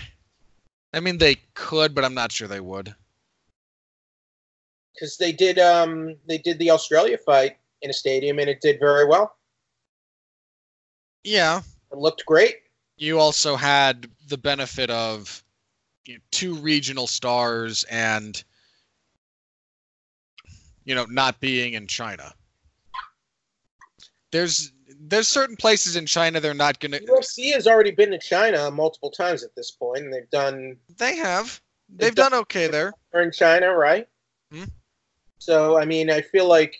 [0.92, 2.94] I mean, they could, but I'm not sure they would.
[4.94, 8.80] Because they did, um, they did the Australia fight in a stadium, and it did
[8.80, 9.36] very well.
[11.22, 11.62] Yeah.
[11.92, 12.56] It looked great.
[12.96, 15.42] You also had the benefit of
[16.06, 18.42] you know, two regional stars and
[20.84, 22.34] you know not being in China.
[24.32, 27.00] There's there's certain places in China they're not going to.
[27.00, 30.76] UFC has already been to China multiple times at this point, and they've done.
[30.98, 31.60] They have.
[31.88, 32.92] They've, they've done, done, okay there.
[33.12, 34.06] They're in China, right?
[34.52, 34.64] Hmm?
[35.38, 36.76] So I mean, I feel like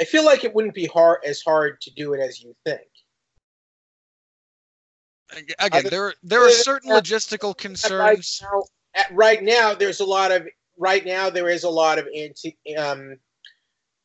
[0.00, 2.80] I feel like it wouldn't be hard as hard to do it as you think.
[5.58, 8.42] Again, there there are certain logistical concerns.
[8.42, 12.06] Right now, right now, there's a lot of right now there is a lot of
[12.14, 13.16] anti, um,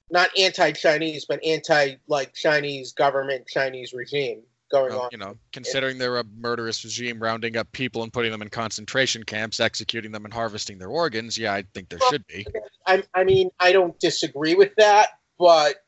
[0.09, 4.41] not anti-Chinese, but anti like Chinese government, Chinese regime
[4.71, 5.09] going Well, on.
[5.11, 9.23] you know, considering they're a murderous regime, rounding up people and putting them in concentration
[9.23, 12.45] camps, executing them and harvesting their organs, yeah, I think there Well, should be.
[12.85, 15.85] I, I mean, I don't disagree with that, but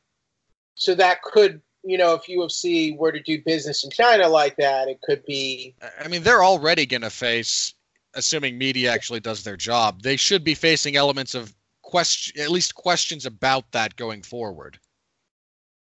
[0.74, 4.88] so that could, you know, if UFC were to do business in China like that,
[4.88, 5.74] it could be.
[5.82, 7.74] I- I mean, they're already going to face,
[8.14, 11.54] assuming media actually does their job, they should be facing elements of
[11.90, 14.78] question, at least questions about that going forward.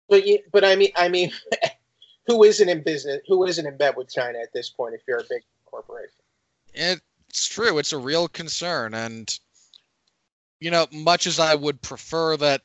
[0.09, 1.33] But you- but I mean, I mean,
[2.27, 3.21] who isn't in business?
[3.27, 4.95] Who isn't in bed with China at this point?
[4.95, 6.15] If you're a big corporation,
[6.75, 7.79] It's true.
[7.79, 8.95] It's a real concern.
[8.95, 9.39] And,
[10.61, 12.63] you know, much as I would prefer that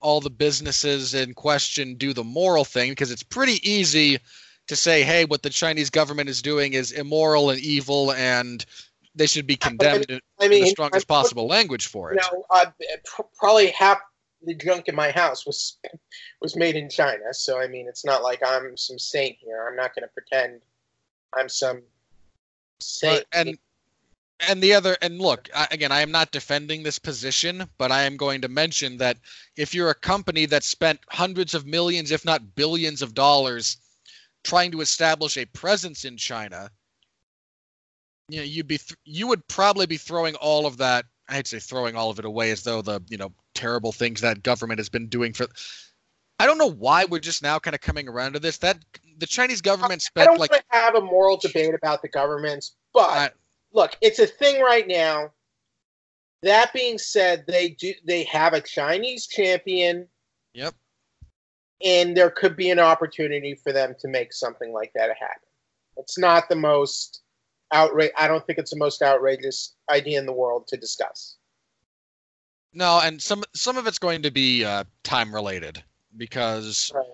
[0.00, 4.18] all the businesses in question do the moral thing, because it's pretty easy
[4.68, 8.64] to say, hey, what the Chinese government is doing is immoral and evil and
[9.16, 12.24] they should be condemned in I mean, the strongest I'm- possible language for You it.
[12.30, 12.66] know, uh,
[13.36, 13.98] probably half
[14.42, 15.78] the junk in my house was
[16.40, 17.32] was made in China.
[17.32, 19.66] So I mean, it's not like I'm some saint here.
[19.68, 20.60] I'm not going to pretend
[21.36, 21.82] I'm some
[22.80, 23.24] saint.
[23.32, 23.58] But- and
[24.40, 28.02] and the other and look I, again i am not defending this position but i
[28.02, 29.16] am going to mention that
[29.56, 33.78] if you're a company that spent hundreds of millions if not billions of dollars
[34.44, 36.70] trying to establish a presence in china
[38.28, 41.58] you know you'd be th- you would probably be throwing all of that i'd say
[41.58, 44.88] throwing all of it away as though the you know terrible things that government has
[44.88, 45.46] been doing for
[46.38, 48.78] i don't know why we're just now kind of coming around to this that
[49.18, 52.08] the chinese government I spent don't like want to have a moral debate about the
[52.08, 53.30] governments, but I-
[53.72, 55.32] look, it's a thing right now.
[56.42, 60.06] That being said, they do they have a Chinese champion,
[60.52, 60.74] yep
[61.84, 65.48] and there could be an opportunity for them to make something like that happen.
[65.96, 67.22] It's not the most
[67.72, 68.12] outrage.
[68.16, 71.36] I don't think it's the most outrageous idea in the world to discuss.
[72.72, 75.82] No, and some some of it's going to be uh, time related
[76.16, 77.06] because Right.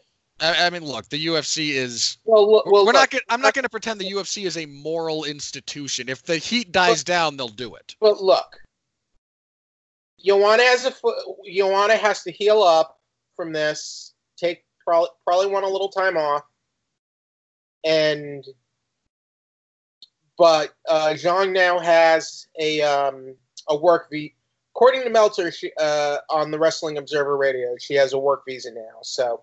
[0.42, 2.18] I, I mean, look, the UFC is.
[2.24, 3.10] Well, well, we're look, not.
[3.10, 6.08] Gonna, I'm not going to pretend the UFC is a moral institution.
[6.08, 7.94] If the heat dies down, they'll do it.
[8.00, 8.60] But look,
[10.24, 10.92] Joanna has a.
[11.50, 12.98] Joanna has to heal up
[13.36, 14.14] from this.
[14.36, 16.42] Take probably probably want a little time off,
[17.84, 18.44] and
[20.38, 23.34] but uh, Zhang now has a um,
[23.68, 24.34] a work visa.
[24.74, 28.72] According to Meltzer, she, uh, on the Wrestling Observer Radio, she has a work visa
[28.72, 29.00] now.
[29.02, 29.42] So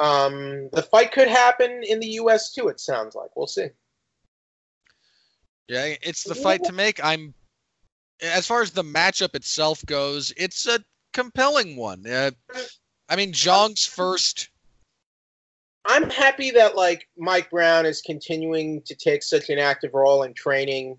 [0.00, 2.52] um, the fight could happen in the U.S.
[2.52, 2.68] too.
[2.68, 3.68] It sounds like we'll see.
[5.68, 7.02] Yeah, it's the fight to make.
[7.02, 7.34] I'm.
[8.20, 10.80] As far as the matchup itself goes, it's a
[11.12, 12.06] compelling one.
[12.06, 12.30] Uh,
[13.08, 14.50] I mean, Zhang's first.
[15.86, 20.32] I'm happy that like Mike Brown is continuing to take such an active role in
[20.32, 20.96] training,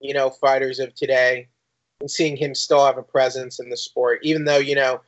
[0.00, 1.48] you know, fighters of today,
[2.00, 5.00] and seeing him still have a presence in the sport, even though you know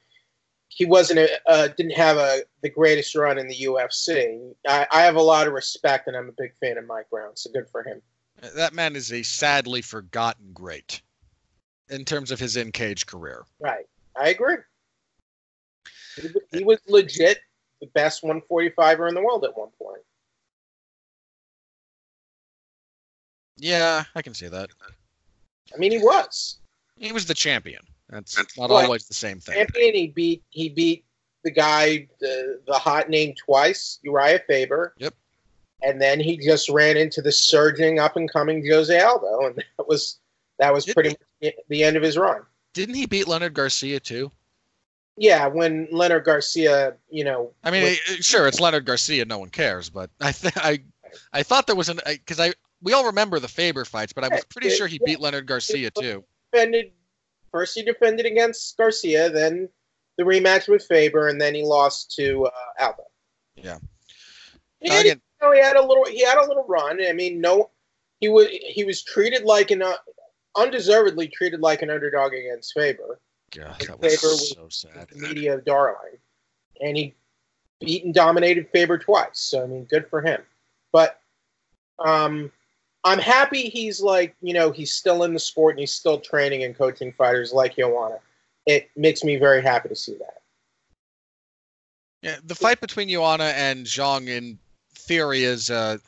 [0.69, 4.55] he wasn't a uh, didn't have a the greatest run in the UFC.
[4.67, 7.37] I, I have a lot of respect, and I'm a big fan of Mike Brown,
[7.37, 8.03] so good for him.
[8.57, 11.01] That man is a sadly forgotten great
[11.91, 13.45] in terms of his in cage career.
[13.61, 14.57] Right, I agree.
[16.17, 17.39] He, he was legit
[17.83, 20.01] the best 145er in the world at one point.
[23.59, 24.71] Yeah, I can see that.
[25.75, 26.59] I mean, he was.
[26.97, 27.83] He was the champion.
[28.09, 28.85] That's not Right.
[28.85, 29.55] always the same thing.
[29.55, 29.95] champion.
[29.95, 31.05] He beat he beat
[31.45, 34.95] the guy the the hot name twice, Urijah Faber.
[34.99, 35.15] Yep.
[35.83, 39.89] And then he just ran into the surging up and coming Jose Aldo, and that
[39.89, 40.19] was
[40.59, 41.09] that was Did pretty
[41.43, 42.43] much the end of his run.
[42.75, 44.31] Didn't he beat Leonard Garcia too?
[45.17, 49.25] Yeah, when Leonard Garcia, you know, I mean, was- sure, it's Leonard Garcia.
[49.25, 50.79] No one cares, but I th- I
[51.33, 54.29] I thought there was an because I we all remember the Faber fights, but I
[54.29, 55.07] was pretty Yeah, sure he yeah.
[55.13, 56.25] beat Leonard Garcia too.
[56.53, 56.93] defended
[57.51, 59.69] first he defended against Garcia, then
[60.17, 62.51] the rematch with Faber, and then he lost to uh,
[62.85, 63.05] Aldo.
[63.57, 63.79] Yeah.
[64.81, 66.99] And Again, you know, he had a little he had a little run.
[67.07, 67.71] I mean, no,
[68.21, 69.95] he was he was treated like an uh,
[70.57, 73.21] undeservedly treated like an underdog against Faber,
[73.55, 75.09] God, Faber that was was- so sad.
[75.09, 76.19] the media darling,
[76.81, 77.15] and he
[77.81, 79.39] beat and dominated Faber twice.
[79.39, 80.43] So I mean, good for him.
[80.93, 81.21] But
[82.05, 82.51] um,
[83.05, 86.65] I'm happy he's like you know he's still in the sport and he's still training
[86.65, 88.19] and coaching fighters like Joanna.
[88.67, 90.43] It makes me very happy to see that.
[92.23, 94.59] Yeah, the fight between Joanna and Zhang in
[94.95, 95.99] theory is uh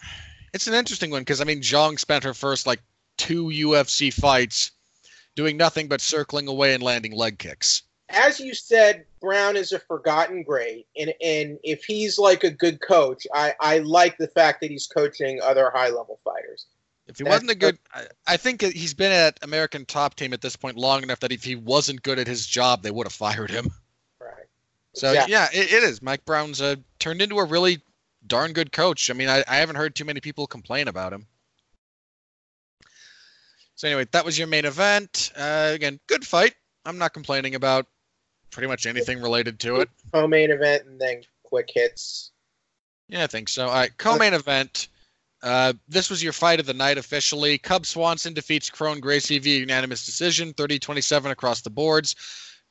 [0.52, 2.80] it's an interesting one because I mean Zhang spent her first like
[3.18, 4.70] two UFC fights
[5.34, 7.82] doing nothing but circling away and landing leg kicks.
[8.10, 12.80] as you said, Brown is a forgotten great, and and if he's like a good
[12.80, 16.66] coach, I I like the fact that he's coaching other high level fighters.
[17.06, 20.32] If he That's wasn't a good, I, I think he's been at American Top Team
[20.32, 23.06] at this point long enough that if he wasn't good at his job, they would
[23.06, 23.68] have fired him.
[24.18, 24.46] Right.
[24.94, 25.26] So Yeah.
[25.28, 26.00] yeah, it, it is.
[26.00, 27.82] Mike Brown's uh, turned into a really
[28.26, 29.10] darn good coach.
[29.10, 31.26] I mean, I, I haven't heard too many people complain about him.
[33.76, 35.32] So anyway, that was your main event.
[35.36, 36.54] Uh, again, good fight.
[36.84, 37.86] I'm not complaining about
[38.50, 39.90] pretty much anything related to it.
[40.12, 42.30] Co-main event and then quick hits.
[43.08, 43.66] Yeah, I think so.
[43.66, 44.88] All right, co-main event.
[45.42, 47.58] Uh, this was your fight of the night officially.
[47.58, 52.16] Cub Swanson defeats Kron Gracie via unanimous decision, 30-27 across the boards.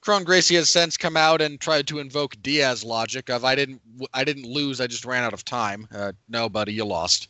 [0.02, 3.82] Kron Gracie has since come out and tried to invoke Diaz logic of I didn't
[4.13, 5.88] I didn't lose, I just ran out of time.
[5.94, 7.30] Uh, no, buddy, you lost.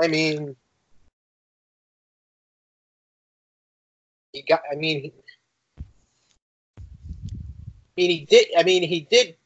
[0.00, 0.56] I mean,
[4.36, 4.60] he got.
[4.70, 5.12] I mean, he,
[5.78, 5.82] I
[7.96, 8.46] mean, he did.
[8.56, 9.36] I mean, he did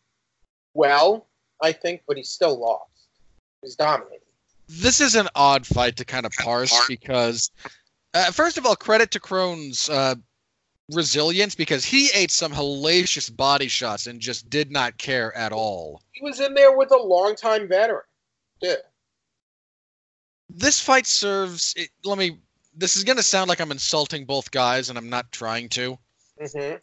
[0.75, 1.29] well,
[1.63, 2.91] I think, but he still lost.
[3.63, 4.19] He's dominating.
[4.69, 7.51] This is an odd fight to kind of parse because,
[8.15, 10.15] uh, first of all, credit to Kron's uh,
[10.93, 16.03] resilience because he ate some hellacious body shots and just did not care at all.
[16.13, 18.03] He was in there with a longtime veteran.
[18.61, 18.75] Yeah.
[20.51, 22.39] this fight serves it, let me
[22.75, 25.99] this is going to sound like i'm insulting both guys and i'm not trying to.
[26.41, 26.77] Hmm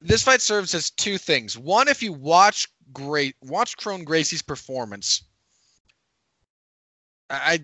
[0.00, 1.56] this fight serves as two things.
[1.56, 5.24] One if you watch great watch kron gracie's performance
[7.28, 7.54] i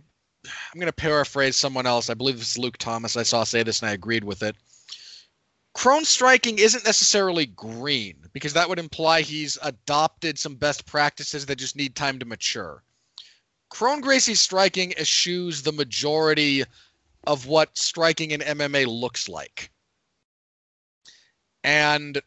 [0.45, 2.11] i'm going to paraphrase someone else.
[2.11, 3.17] I believe it's luke thomas.
[3.17, 4.57] I saw say this and i agreed with it.
[5.75, 11.57] Kron striking isn't necessarily green because that would imply he's adopted some best practices that
[11.57, 12.83] just need time to mature.
[13.71, 16.65] Kron Gracie's striking eschews the majority
[17.27, 19.71] of what striking in MMA looks like.
[21.65, 22.21] And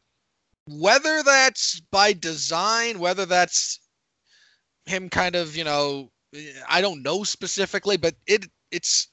[0.68, 3.80] whether that's by design, whether that's
[4.86, 6.12] him kind of, you know,
[6.68, 9.10] I don't know specifically, but it it's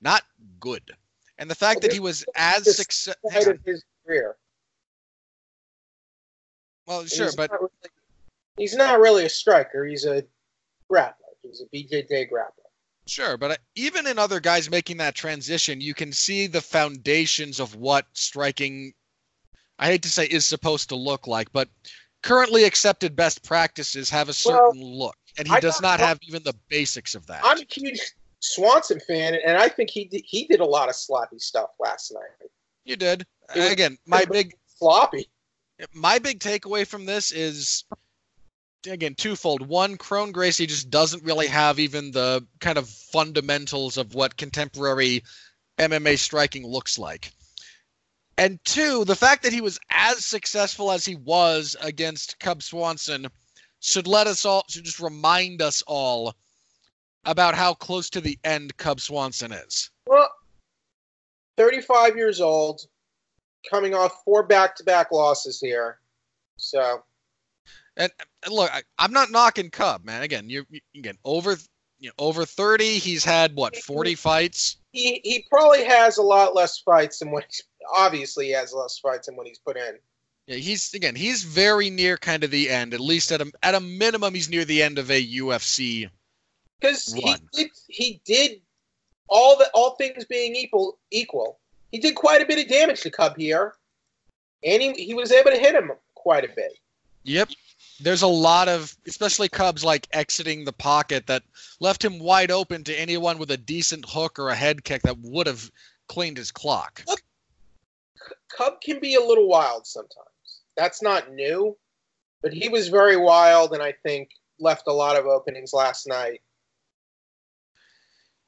[0.00, 0.22] not
[0.60, 0.82] good.
[1.38, 4.36] And the fact that he was as successful success of his career.
[6.86, 7.72] well, sure, he's but not really,
[8.56, 9.84] he's not really a striker.
[9.84, 10.24] He's a
[10.90, 11.14] grappler.
[11.42, 12.55] He's a BJJ grappler.
[13.06, 17.60] Sure, but uh, even in other guys making that transition, you can see the foundations
[17.60, 18.92] of what striking,
[19.78, 21.68] I hate to say, is supposed to look like, but
[22.22, 26.42] currently accepted best practices have a certain look, and he I does not have even
[26.42, 27.42] the basics of that.
[27.44, 28.00] I'm a huge
[28.40, 32.12] Swanson fan, and I think he did, he did a lot of sloppy stuff last
[32.12, 32.50] night.
[32.84, 33.24] you did.
[33.54, 35.28] Again, my big Sloppy.
[35.94, 37.84] my big takeaway from this is
[38.92, 39.66] again twofold.
[39.66, 45.22] One, Kron Gracie just doesn't really have even the kind of fundamentals of what contemporary
[45.78, 47.32] MMA striking looks like.
[48.38, 53.28] And two, the fact that he was as successful as he was against Cub Swanson
[53.80, 56.34] should let us all should just remind us all
[57.24, 59.90] about how close to the end Cub Swanson is.
[60.06, 60.30] Well,
[61.56, 62.82] 35 years old,
[63.68, 65.98] coming off four back-to-back losses here.
[66.56, 67.02] So
[67.96, 68.12] And,
[68.50, 70.22] look, I, I'm not knocking Cub, man.
[70.22, 71.56] Again, you again over
[71.98, 72.98] you know, over 30.
[72.98, 74.76] He's had what 40 fights.
[74.92, 77.62] he he probably has a lot less fights than what he's
[77.94, 79.98] obviously he has less fights than what he's put in.
[80.46, 82.94] Yeah, he's again he's very near kind of the end.
[82.94, 86.08] At least at a at a minimum, he's near the end of a UFC.
[86.80, 88.60] Because he did he did
[89.28, 91.58] all the all things being equal equal,
[91.90, 93.74] he did quite a bit of damage to Cub here,
[94.62, 96.78] and he he was able to hit him quite a bit.
[97.24, 97.48] Yep.
[98.00, 101.42] There's a lot of, especially Cubs, like exiting the pocket that
[101.80, 105.18] left him wide open to anyone with a decent hook or a head kick that
[105.18, 105.70] would have
[106.08, 107.02] cleaned his clock.
[108.56, 110.28] Cub can be a little wild sometimes.
[110.76, 111.76] That's not new,
[112.42, 116.42] but he was very wild, and I think left a lot of openings last night.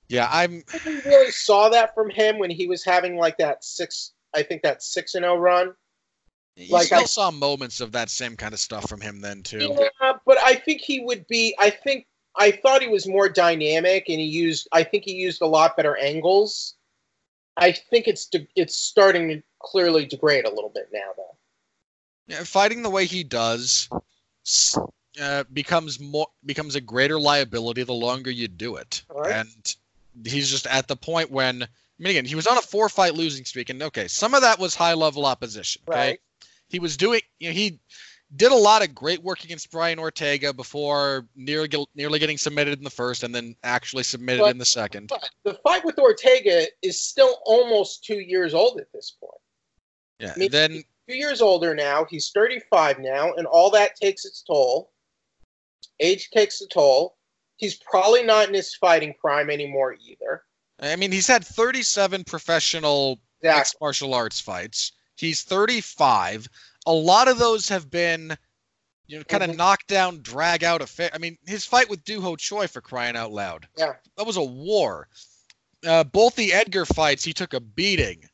[0.08, 0.64] Yeah, I'm.
[0.72, 4.62] I really saw that from him when he was having like that six, I think
[4.62, 5.74] that six and zero run.
[6.58, 9.42] You Like, still I- saw moments of that same kind of stuff from him then
[9.44, 9.76] too.
[9.78, 11.54] Yeah, but I think he would be.
[11.58, 12.06] I think
[12.36, 14.66] I thought he was more dynamic, and he used.
[14.72, 16.74] I think he used a lot better angles.
[17.56, 21.36] I think it's de- it's starting to clearly degrade a little bit now, though.
[22.26, 23.88] Yeah, fighting the way he does
[25.20, 29.02] uh, becomes more becomes a greater liability the longer you do it.
[29.14, 29.32] Right.
[29.32, 29.76] And
[30.26, 31.66] he's just at the point when I
[31.98, 34.58] mean again, he was on a four fight losing streak and okay, some of that
[34.58, 35.82] was high level opposition.
[35.88, 35.98] Okay.
[35.98, 36.20] Right.
[36.68, 37.80] He was doing you know, he
[38.36, 42.84] did a lot of great work against Brian Ortega before nearly nearly getting submitted in
[42.84, 45.08] the first and then actually submitted But- in the second.
[45.08, 49.40] But the fight with Ortega is still almost two years old at this point.
[50.18, 50.32] Yeah.
[50.34, 52.04] I mean, then Two years older now.
[52.10, 54.92] He's 35 now, and all that takes its toll.
[56.00, 57.16] Age takes a toll.
[57.56, 60.42] He's probably not in his fighting prime anymore either.
[60.80, 63.78] I mean, he's had 37 professional Exactly.
[63.80, 64.92] martial arts fights.
[65.18, 66.48] He's 35.
[66.86, 68.36] A lot of those have been,
[69.06, 69.56] you know, kind of Mhm.
[69.56, 71.10] knockdown, drag out affair.
[71.12, 73.68] I mean, his fight with Doo Ho Choi for crying out loud.
[73.76, 73.94] Yeah.
[74.16, 75.08] That was a war.
[75.86, 78.28] Uh, both the Edgar fights, he took a beating.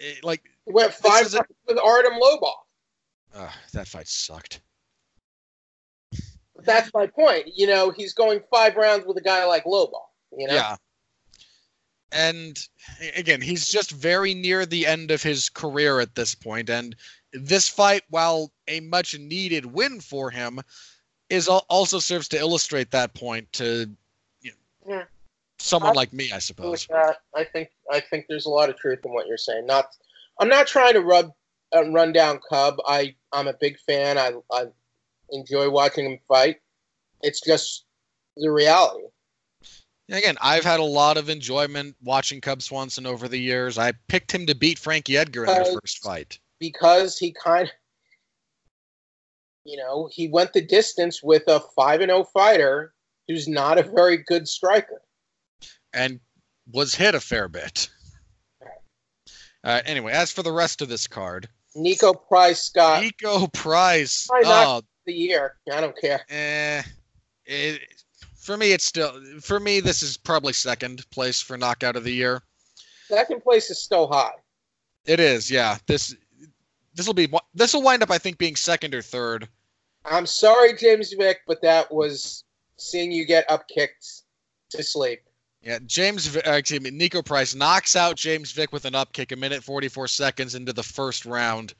[0.00, 2.54] Eh, like, He went five a- with Artem Lobov.
[3.34, 4.60] uh, that fight sucked.
[6.56, 7.56] That's my point.
[7.56, 10.06] You know, he's going five rounds with a guy like Lobov.
[10.36, 10.76] You know, Yeah.
[12.12, 12.58] And
[13.16, 16.70] again, he's just very near the end of his career at this point.
[16.70, 16.96] and
[17.34, 20.60] this fight, while a much needed win for him,
[21.28, 23.90] is also serves to illustrate that point to
[24.40, 24.52] you
[24.86, 25.04] know, Yeah.
[25.58, 26.86] someone I- like me, I suppose.
[26.86, 29.66] that, I think I think there's a lot of truth in what you're saying.
[29.66, 29.90] Not,
[30.40, 31.32] I'm not trying to rub
[31.76, 32.76] uh, run down Cub.
[32.86, 34.16] I I'm a big fan.
[34.16, 34.68] I I
[35.30, 36.62] enjoy watching him fight.
[37.20, 37.84] It's just
[38.38, 39.04] the reality.
[40.10, 43.76] Again, I've had a lot of enjoyment watching Cub Swanson over the years.
[43.76, 46.38] I picked him to beat Frankie Edgar in their Uh, first fight.
[46.58, 47.74] because he kind of,
[49.64, 52.94] you know, he went the distance with a five and zero fighter
[53.26, 55.02] who's not a very good striker.
[55.92, 56.20] and
[56.70, 57.88] was hit a fair bit.
[59.64, 63.02] Uh, anyway, as for the rest of this card, Nico Price Scott.
[63.02, 64.26] Nico Price.
[64.26, 65.56] Probably not- Oh, the year.
[65.72, 66.24] I don't care.
[66.28, 66.82] eh,
[67.46, 67.82] it,
[68.48, 69.80] for me, it's still for me.
[69.80, 72.40] This is probably second place for knockout of the year.
[73.06, 74.32] Second place is still high.
[75.04, 75.76] It is, yeah.
[75.86, 76.16] This
[76.94, 79.46] this will be this will wind up, I think, being second or third.
[80.06, 82.44] I'm sorry, James Vick, but that was
[82.78, 84.22] seeing you get up kicked
[84.70, 85.20] to sleep.
[85.60, 89.30] Yeah, James, uh, excuse me, Nico Price knocks out James Vick with an up kick
[89.30, 91.74] a minute 44 seconds into the first round.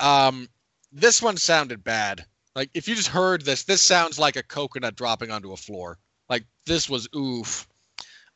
[0.00, 0.48] Um,
[0.90, 2.24] this one sounded bad.
[2.56, 5.98] Like if you just heard this, this sounds like a coconut dropping onto a floor.
[6.30, 7.68] Like this was oof.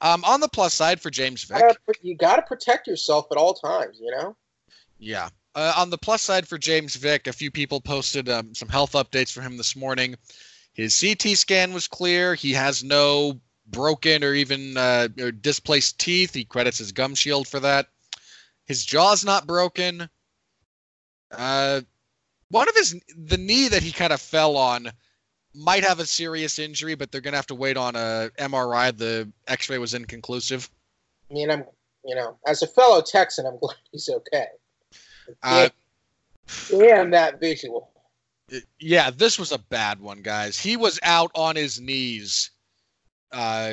[0.03, 1.63] Um, on the plus side for James Vick,
[2.03, 4.37] you gotta protect yourself at all times, you know?
[4.99, 5.31] yeah.
[5.55, 8.93] Uh, on the plus side for James Vick, a few people posted um, some health
[8.93, 10.15] updates for him this morning.
[10.75, 12.35] His CT scan was clear.
[12.35, 16.35] He has no broken or even uh, or displaced teeth.
[16.35, 17.89] He credits his gum shield for that.
[18.67, 20.09] His jaw's not broken.
[21.33, 21.81] Uh,
[22.51, 24.91] one of his the knee that he kind of fell on
[25.55, 28.97] might have a serious injury, but they're gonna have to wait on a MRI.
[28.97, 30.69] The X-ray was inconclusive.
[31.31, 31.65] I mean, I'm,
[32.05, 34.47] you know, as a fellow Texan, I'm glad he's okay.
[35.43, 35.69] Uh,
[36.69, 37.91] Damn that visual.
[38.81, 40.59] yeah, this was a bad one, guys.
[40.59, 42.51] He was out on his knees.
[43.31, 43.73] Uh,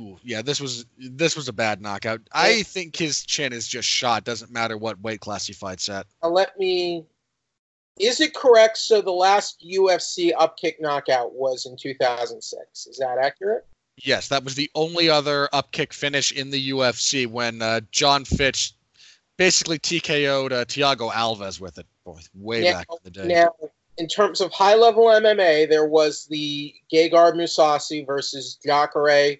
[0.00, 2.22] ooh, yeah, this was this was a bad knockout.
[2.32, 4.24] I think his chin is just shot.
[4.24, 6.06] Doesn't matter what weight class he fights at.
[6.22, 7.04] Now let me.
[7.98, 8.78] Is it correct?
[8.78, 12.86] So the last UFC upkick knockout was in 2006.
[12.86, 13.66] Is that accurate?
[13.96, 18.74] Yes, that was the only other upkick finish in the UFC when uh, John Fitch
[19.38, 23.26] basically TKO'd uh, Thiago Alves with it boy, way Now- back in the day.
[23.26, 23.54] Now,
[23.98, 29.38] in terms of high level MMA, there was the Gegard Mousasi versus Jacare.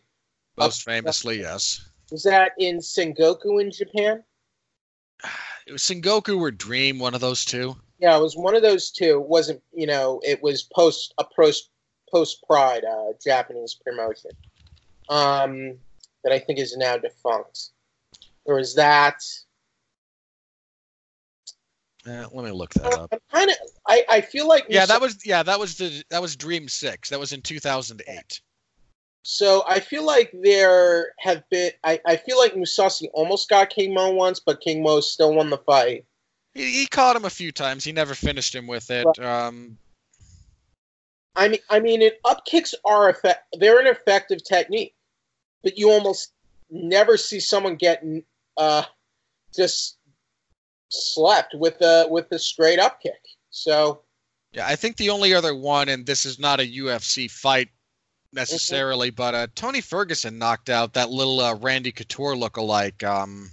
[0.57, 1.85] Most famously, yes.
[2.11, 4.25] Was that in Sengoku in Japan?
[5.67, 7.77] It was Sengoku or Dream, one of those two.
[7.99, 9.21] Yeah, it was one of those two.
[9.21, 10.21] It wasn't you know?
[10.25, 11.71] It was post a post
[12.13, 14.31] post Pride uh, Japanese promotion,
[15.09, 15.79] um,
[16.25, 17.71] that I think is now defunct.
[18.45, 19.23] There was that.
[22.07, 23.09] Uh, let me look that up.
[23.13, 23.57] I'm kind of.
[23.89, 26.69] I, I feel like Yeah, Musa- that was yeah, that was the that was Dream
[26.69, 27.09] Six.
[27.11, 28.41] That was in two thousand eight.
[29.23, 31.73] So I feel like there have been.
[31.83, 35.51] I, I feel like Mousasi almost got King Mo once, but King Mo still won
[35.51, 36.05] the fight.
[36.57, 37.85] He, he caught him a few times.
[37.85, 39.07] He never finished him with it.
[39.19, 39.77] Um,
[41.37, 43.45] I mean, I mean, it, up kicks are effect.
[43.59, 44.95] They're an effective technique,
[45.63, 46.33] but you almost
[46.71, 48.03] never see someone get
[48.57, 48.85] uh,
[49.55, 49.99] just
[50.89, 53.21] slept with a with a straight up kick.
[53.51, 54.01] So
[54.53, 57.69] yeah, I think the only other one, and this is not a UFC fight
[58.33, 63.51] necessarily, but uh, Tony Ferguson knocked out that little uh, Randy Couture lookalike um,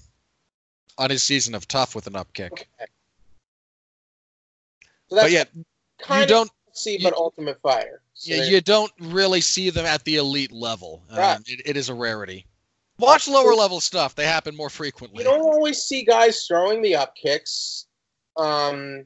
[0.97, 2.54] on his season of Tough with an up kick.
[2.54, 2.91] okay.
[5.14, 5.43] So that's But yeah,
[5.99, 8.01] kind you of don't see, you- but Ultimate Fighter.
[8.16, 11.03] So yeah, you don't really see them at the elite level.
[11.16, 11.36] Right.
[11.36, 12.47] Um, it, it is a rarity.
[12.97, 15.24] Watch lower level stuff; they happen more frequently.
[15.24, 17.86] you don't always see guys throwing the up kicks
[18.38, 19.05] um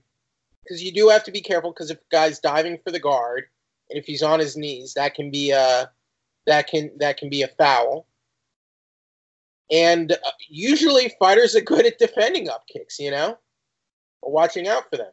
[0.63, 3.43] because you do have to be careful because if a guy's diving for the guard
[3.89, 5.91] and if he's on his knees that can be a
[6.45, 8.07] that can that can be a foul
[9.69, 10.15] and uh,
[10.47, 13.37] usually fighters are good at defending up kicks you know
[14.21, 15.11] or watching out for them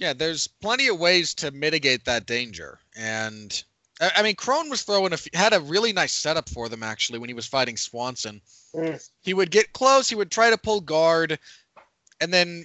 [0.00, 2.78] Yeah, there's plenty of ways to mitigate that danger.
[2.96, 3.62] And
[4.00, 7.18] I, mean, Kron was throwing a f- had a really nice setup for them actually
[7.18, 8.40] when he was fighting Swanson.
[8.74, 9.06] Mm.
[9.20, 11.38] He would get close, he would try to pull guard,
[12.18, 12.64] and then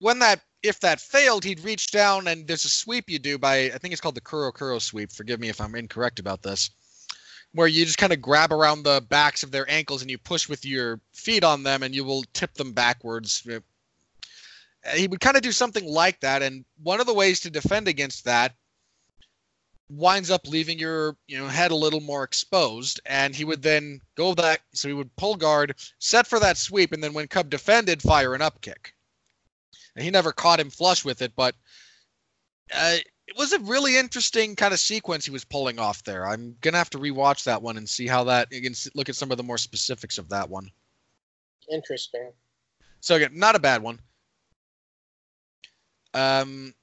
[0.00, 3.66] when that if that failed, he'd reach down and there's a sweep you do by
[3.66, 5.12] I think it's called the Kuro Kuro sweep.
[5.12, 6.70] Forgive me if I'm incorrect about this.
[7.52, 10.48] Where you just kind of grab around the backs of their ankles and you push
[10.48, 13.46] with your feet on them and you will tip them backwards.
[14.94, 17.88] He would kind of do something like that, and one of the ways to defend
[17.88, 18.54] against that
[19.88, 24.00] winds up leaving your you know head a little more exposed and he would then
[24.16, 27.48] go back so he would pull guard set for that sweep and then when cub
[27.48, 28.94] defended fire an up kick.
[29.94, 31.54] And he never caught him flush with it but
[32.74, 32.96] uh,
[33.28, 36.26] it was a really interesting kind of sequence he was pulling off there.
[36.26, 39.16] I'm gonna have to rewatch that one and see how that you can look at
[39.16, 40.68] some of the more specifics of that one.
[41.70, 42.32] Interesting.
[43.00, 44.00] so again not a bad one
[46.16, 46.74] um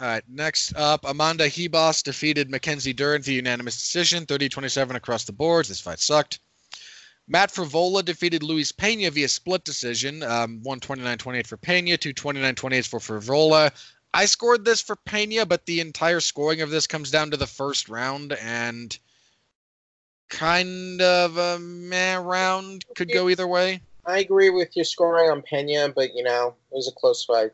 [0.00, 5.32] all right, next up, Amanda Ribas defeated Mackenzie Dern via unanimous decision, 30-27 across the
[5.32, 5.68] boards.
[5.68, 6.38] This fight sucked.
[7.26, 13.72] Matt Frevola defeated Luis Pena via split decision, um, 129-28 for Pena, 229-28 for Frevola.
[14.14, 17.46] I scored this for Pena, but the entire scoring of this comes down to the
[17.46, 18.96] first round, and
[20.28, 22.84] kind of a meh round.
[22.96, 23.80] Could go either way.
[24.06, 27.50] I agree with your scoring on Pena, but you know it was a close fight.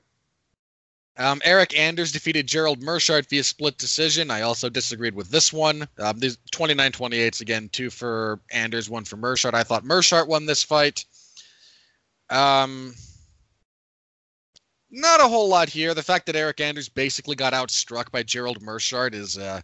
[1.16, 4.30] Um, Eryk Anders defeated Gerald Meerschaert via split decision.
[4.30, 5.86] I also disagreed with this one.
[5.98, 9.54] Um, these 29 28s again, two for Anders, one for Meerschaert.
[9.54, 11.04] I thought Meerschaert won this fight.
[12.30, 12.94] Um,
[14.90, 15.94] not a whole lot here.
[15.94, 19.38] The fact that Eryk Anders basically got outstruck by Gerald Meerschaert is.
[19.38, 19.60] Uh,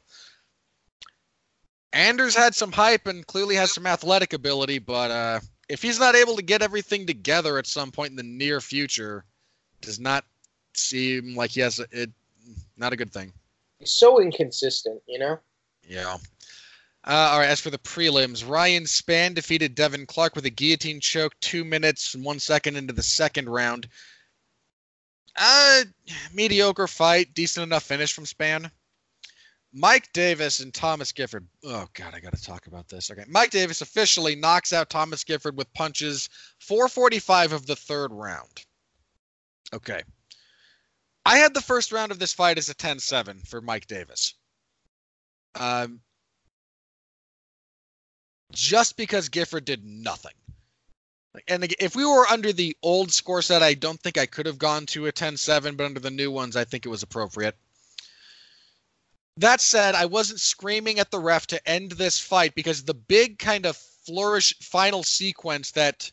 [1.93, 6.15] Anders had some hype and clearly has some athletic ability, but uh, if he's not
[6.15, 9.25] able to get everything together at some point in the near future,
[9.81, 10.25] does not
[10.75, 12.11] seem like he has a, it.
[12.77, 13.33] Not a good thing.
[13.79, 15.39] He's so inconsistent, you know.
[15.87, 16.17] Yeah.
[17.07, 17.49] Uh, all right.
[17.49, 22.15] As for the prelims, Ryan Spann defeated Devin Clark with a guillotine choke, two minutes
[22.15, 23.89] and one second into the second round.
[25.37, 25.85] Uh,
[26.35, 28.71] mediocre fight, decent enough finish from Spann.
[29.73, 31.47] Mike Davis and Thomas Gifford.
[31.65, 33.11] Oh God, I got to talk about this.
[33.11, 38.65] Okay, Mike Davis officially knocks out Thomas Gifford with punches 445 of the third round.
[39.73, 40.03] Okay.
[41.31, 44.35] I had the first round of this fight as a 10-7 for Mike Davis.
[45.55, 46.01] Um,
[48.51, 50.35] just because Gifford did nothing.
[51.47, 54.59] And if we were under the old score set, I don't think I could have
[54.59, 57.57] gone to a 10-7, but under the new ones, I think it was appropriate.
[59.37, 63.39] That said, I wasn't screaming at the ref to end this fight because the big
[63.39, 66.11] kind of flourish final sequence that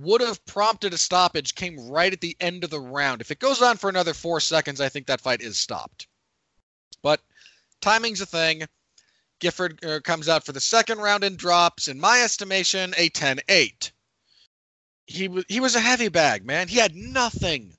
[0.00, 3.20] would have prompted a stoppage came right at the end of the round.
[3.20, 6.08] If it goes on for another four seconds, I think that fight is stopped.
[7.02, 7.20] But
[7.80, 8.64] timing's a thing.
[9.40, 13.40] Gifford uh, comes out for the second round and drops, in my estimation, a 10
[13.48, 13.92] 8.
[15.06, 16.68] He, w- he was a heavy bag, man.
[16.68, 17.76] He had nothing.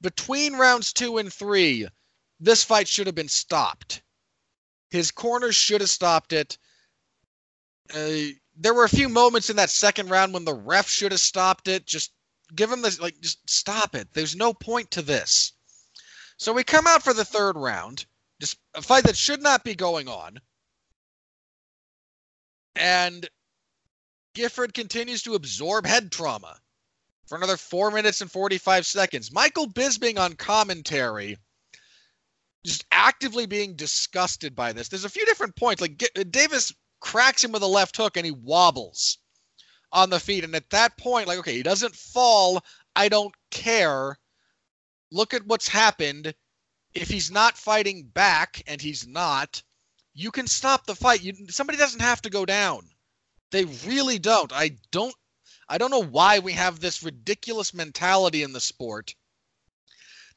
[0.00, 1.86] Between rounds two and three,
[2.40, 4.02] this fight should have been stopped.
[4.90, 6.58] His corners should have stopped it.
[7.94, 11.20] Uh, there were a few moments in that second round when the ref should have
[11.20, 11.86] stopped it.
[11.86, 12.12] Just
[12.54, 14.08] give him this, like, just stop it.
[14.12, 15.52] There's no point to this.
[16.36, 18.04] So we come out for the third round,
[18.40, 20.40] just a fight that should not be going on.
[22.74, 23.28] And
[24.34, 26.58] Gifford continues to absorb head trauma
[27.26, 29.32] for another four minutes and 45 seconds.
[29.32, 31.36] Michael Bisping on commentary
[32.64, 34.88] just actively being disgusted by this.
[34.88, 35.80] There's a few different points.
[35.80, 36.72] Like Davis
[37.02, 39.18] cracks him with a left hook and he wobbles
[39.92, 40.44] on the feet.
[40.44, 42.64] And at that point, like, okay, he doesn't fall.
[42.96, 44.18] I don't care.
[45.10, 46.32] Look at what's happened.
[46.94, 49.62] If he's not fighting back, and he's not,
[50.14, 51.22] you can stop the fight.
[51.22, 52.88] You, somebody doesn't have to go down.
[53.50, 54.52] They really don't.
[54.52, 55.14] I don't.
[55.68, 59.14] I don't know why we have this ridiculous mentality in the sport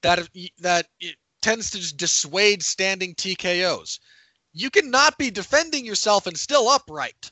[0.01, 3.99] that that it tends to just dissuade standing TKOs.
[4.57, 7.29] You cannot be defending yourself and still upright.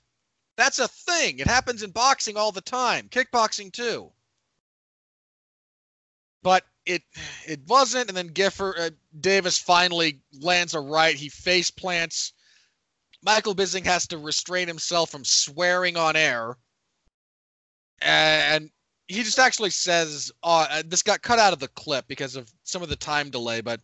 [0.58, 1.40] That's a thing.
[1.40, 4.12] It happens in boxing all the time, kickboxing too.
[6.44, 7.02] But it
[7.48, 11.16] it wasn't, and then Gifford uh, Davis finally lands a right.
[11.16, 12.34] He face plants.
[13.22, 16.58] Michael Bisping has to restrain himself from swearing on air,
[18.02, 18.70] and
[19.08, 22.84] he just actually says, uh, "This got cut out of the clip because of some
[22.84, 23.80] of the time delay." But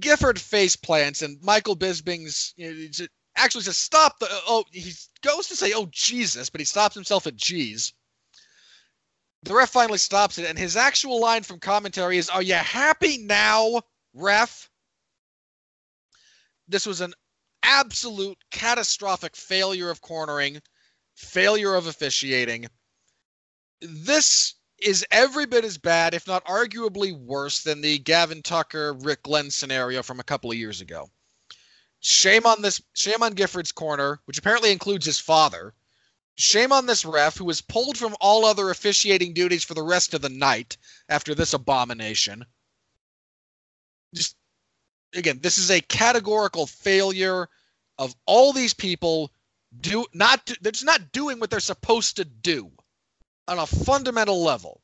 [0.00, 4.92] Gifford face plants, and Michael Bisping's you know, actually says, "Stop the." Oh, oh, he
[5.22, 7.92] goes to say, "Oh Jesus," but he stops himself at "Jeez."
[9.42, 13.18] The ref finally stops it, and his actual line from commentary is, "Are you happy
[13.18, 13.82] now,
[14.12, 14.68] ref?"
[16.66, 17.14] This was an
[17.62, 20.60] absolute catastrophic failure of cornering,
[21.14, 22.66] failure of officiating.
[23.80, 29.22] This is every bit as bad, if not arguably worse, than the Gavin Tucker Rick
[29.22, 31.10] Glenn scenario from a couple of years ago.
[32.00, 32.80] Shame on this.
[32.94, 35.74] Shame on Gifford's corner, which apparently includes his father.
[36.36, 40.12] Shame on this ref who was pulled from all other officiating duties for the rest
[40.12, 40.76] of the night
[41.08, 42.44] after this abomination.
[44.14, 44.36] Just
[45.14, 47.48] again, this is a categorical failure
[47.98, 49.32] of all these people
[49.80, 52.70] do not they're just not doing what they're supposed to do
[53.48, 54.80] on a fundamental level.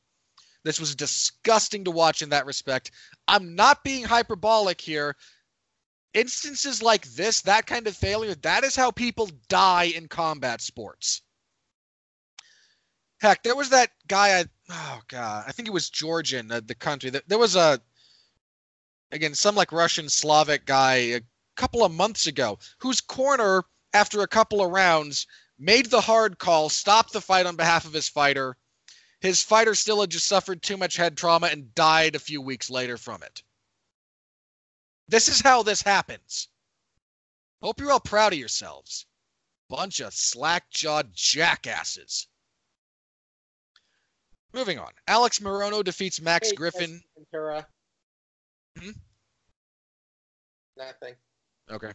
[0.63, 2.91] This was disgusting to watch in that respect.
[3.27, 5.15] I'm not being hyperbolic here.
[6.13, 11.21] Instances like this, that kind of failure, that is how people die in combat sports.
[13.19, 14.39] Heck, there was that guy.
[14.39, 17.09] I, oh god, I think it was Georgian, uh, the country.
[17.09, 17.79] There was a
[19.11, 21.21] again some like Russian Slavic guy a
[21.55, 25.25] couple of months ago whose corner after a couple of rounds
[25.63, 28.57] made the hard call, stopped the fight on behalf of his fighter.
[29.21, 32.69] His fighter still had just suffered too much head trauma and died a few weeks
[32.69, 33.41] later from it.
[35.07, 36.49] This is how this happens.
[37.61, 39.05] Hope you're all proud of yourselves.
[39.69, 42.27] Bunch of slack jawed jackasses.
[44.51, 44.91] Moving on.
[45.07, 47.01] Alex Morono defeats Max Hey, Griffin.
[48.77, 48.91] Hmm?
[50.75, 51.15] Nothing.
[51.71, 51.91] Okay.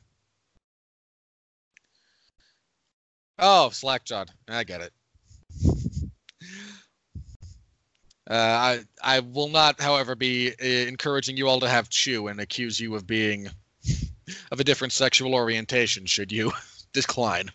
[3.39, 4.29] Oh, slackjawed.
[4.49, 4.93] I get it.
[8.29, 12.41] Uh, I I will not, however, be uh, encouraging you all to have chew and
[12.41, 13.49] accuse you of being
[14.51, 16.05] of a different sexual orientation.
[16.05, 16.53] Should you
[16.93, 17.51] decline?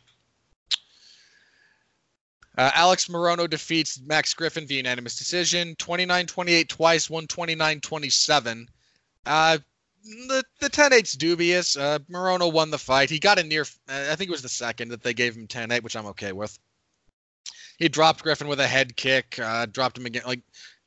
[2.57, 8.67] Uh, Alex Morono defeats Max Griffin via unanimous decision, 29-28 twice, 129-27.
[9.25, 9.57] Uh,
[10.03, 11.77] the the 10-8's dubious.
[11.77, 13.09] Uh, Morono won the fight.
[13.09, 13.63] He got a near.
[13.89, 16.31] Uh, I think it was the second that they gave him 10-8, which I'm okay
[16.31, 16.57] with.
[17.77, 19.39] He dropped Griffin with a head kick.
[19.39, 20.23] Uh, dropped him again.
[20.25, 20.41] Like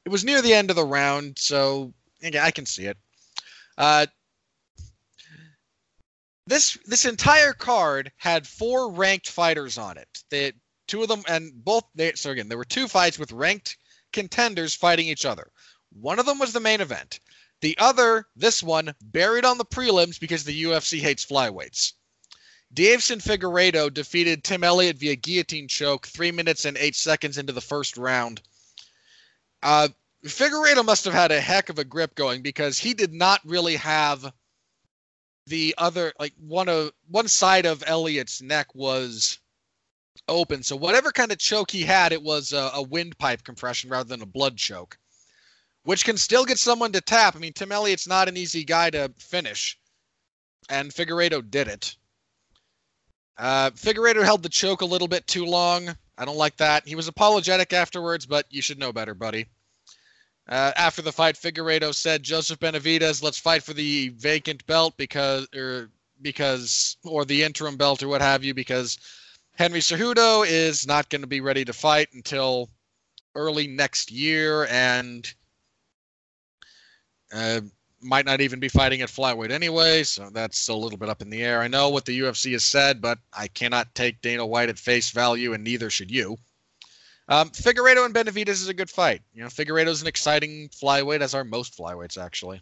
[0.04, 2.96] it was near the end of the round, so yeah, I can see it.
[3.76, 4.06] Uh,
[6.46, 10.08] this this entire card had four ranked fighters on it.
[10.30, 10.52] They
[10.86, 11.84] two of them and both.
[11.94, 13.76] They, so again, there were two fights with ranked
[14.12, 15.50] contenders fighting each other.
[15.92, 17.20] One of them was the main event.
[17.60, 21.92] The other, this one, buried on the prelims because the UFC hates flyweights.
[22.74, 27.60] Deiveson Figueiredo defeated Tim Elliott via guillotine choke three minutes and eight seconds into the
[27.60, 28.42] first round.
[29.62, 29.88] Uh,
[30.24, 33.76] Figueiredo must have had a heck of a grip going because he did not really
[33.76, 34.32] have
[35.46, 39.38] the other like one of one side of Elliott's neck was
[40.28, 40.62] open.
[40.62, 44.22] So whatever kind of choke he had, it was a, a windpipe compression rather than
[44.22, 44.98] a blood choke,
[45.86, 47.36] which can still get someone to tap.
[47.36, 49.78] I mean, Tim Elliott's not an easy guy to finish,
[50.68, 51.94] and Figueiredo did it.
[53.38, 55.96] Uh, Figueiredo held the choke a little bit too long.
[56.18, 56.88] I don't like that.
[56.88, 59.46] He was apologetic afterwards, but you should know better, buddy.
[60.48, 65.46] Uh, after the fight, Figueiredo said, "Joseph Benavidez, let's fight for the vacant belt because,
[65.54, 68.98] or because, or the interim belt, or what have you, because
[69.54, 72.70] Henry Cejudo is not going to be ready to fight until
[73.36, 75.32] early next year, and
[77.32, 77.60] uh,
[78.00, 81.30] might not even be fighting at flyweight anyway, so that's a little bit up in
[81.30, 81.60] the air.
[81.60, 85.10] I know what the UFC has said, but I cannot take Dana White at face
[85.10, 86.36] value, and neither should you.
[87.28, 89.22] Um, Figueiredo and Benavidez is a good fight.
[89.34, 92.60] You know, Figueiredo is an exciting flyweight, as are most flyweights actually.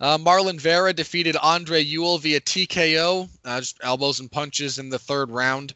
[0.00, 4.98] Uh, Marlon Vera defeated Andre Ewell via TKO, uh, just elbows and punches in the
[4.98, 5.74] third round.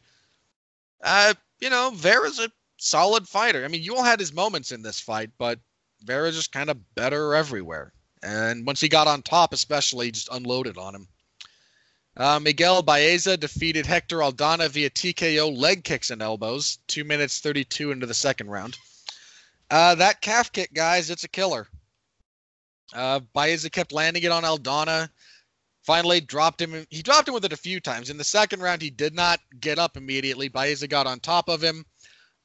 [1.03, 3.65] Uh, you know, Vera's a solid fighter.
[3.65, 5.59] I mean, Ewell had his moments in this fight, but
[6.03, 7.93] Vera's just kind of better everywhere.
[8.21, 11.07] And once he got on top, especially, just unloaded on him.
[12.15, 17.91] Uh, Miguel Baeza defeated Hector Aldana via TKO leg kicks and elbows, 2 minutes 32
[17.91, 18.77] into the second round.
[19.69, 21.67] Uh, that calf kick, guys, it's a killer.
[22.93, 25.09] Uh, Baeza kept landing it on Aldana.
[25.81, 26.85] Finally, dropped him.
[26.89, 28.09] He dropped him with it a few times.
[28.09, 30.47] In the second round, he did not get up immediately.
[30.47, 31.85] Baeza got on top of him.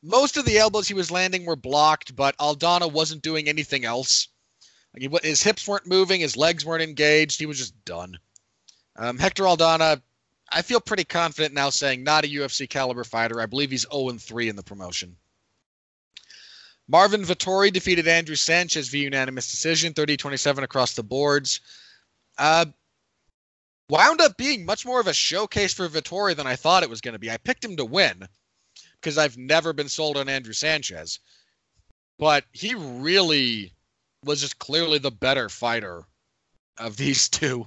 [0.02, 4.28] Most of the elbows he was landing were blocked, but Aldana wasn't doing anything else.
[4.94, 7.40] Like he, his hips weren't moving, his legs weren't engaged.
[7.40, 8.18] He was just done.
[8.96, 10.00] Um, Hector Aldana,
[10.50, 13.40] I feel pretty confident now saying not a UFC caliber fighter.
[13.40, 15.16] I believe he's 0 3 in the promotion.
[16.86, 21.60] Marvin Vittori defeated Andrew Sanchez via unanimous decision, 30 27 across the boards.
[22.38, 22.66] Uh,
[23.90, 27.00] wound up being much more of a showcase for Vittori than I thought it was
[27.00, 27.30] going to be.
[27.30, 28.28] I picked him to win
[29.00, 31.20] because I've never been sold on Andrew Sanchez,
[32.18, 33.72] but he really
[34.24, 36.04] was just clearly the better fighter
[36.78, 37.66] of these two.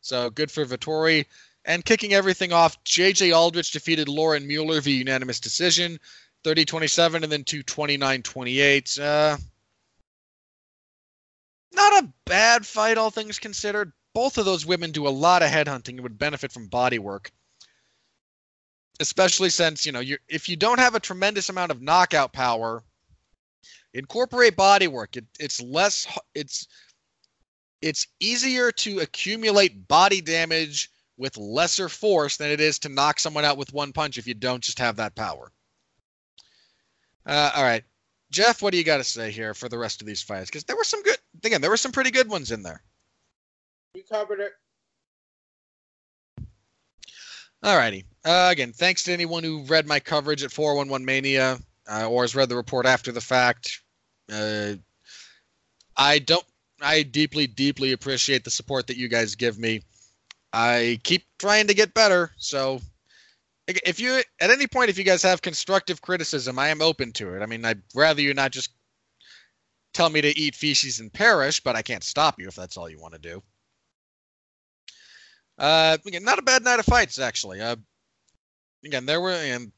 [0.00, 1.26] So good for Vittori.
[1.64, 6.00] And kicking everything off, JJ Aldrich defeated Lauren Mueller via unanimous decision,
[6.42, 8.98] 30 27 and then to 29 28.
[8.98, 9.36] Uh,
[11.72, 13.92] not a bad fight, all things considered.
[14.14, 17.30] Both of those women do a lot of headhunting and would benefit from body work.
[19.00, 22.84] Especially since, you know, you if you don't have a tremendous amount of knockout power,
[23.94, 25.16] incorporate body work.
[25.16, 26.68] It, it's less it's
[27.82, 33.44] it's easier to accumulate body damage with lesser force than it is to knock someone
[33.44, 35.50] out with one punch if you don't just have that power.
[37.26, 37.84] Uh, all right,
[38.30, 40.48] Jeff, what do you got to say here for the rest of these fights?
[40.48, 42.82] Because there were some good, again, there were some pretty good ones in there.
[43.94, 44.52] You covered it.
[47.62, 48.04] All righty.
[48.24, 51.58] Uh, again, thanks to anyone who read my coverage at 411 Mania
[51.90, 53.80] uh, or has read the report after the fact.
[54.30, 54.74] Uh,
[55.96, 56.44] I don't.
[56.82, 59.82] I deeply, deeply appreciate the support that you guys give me.
[60.52, 62.80] I keep trying to get better, so
[63.66, 67.34] if you at any point if you guys have constructive criticism, I am open to
[67.34, 67.42] it.
[67.42, 68.70] I mean, I'd rather you not just
[69.92, 72.88] tell me to eat feces and perish, but I can't stop you if that's all
[72.88, 73.42] you want to do.
[75.58, 77.60] Uh, again, not a bad night of fights actually.
[77.60, 77.76] Uh,
[78.84, 79.72] again, there were and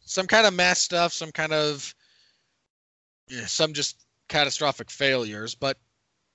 [0.00, 1.94] some kind of mass stuff, some kind of
[3.28, 5.76] yeah, some just catastrophic failures, but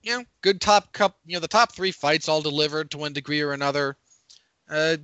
[0.02, 1.18] you know, good top cup.
[1.26, 3.98] You know, the top three fights all delivered to one degree or another.
[4.70, 4.98] Uh,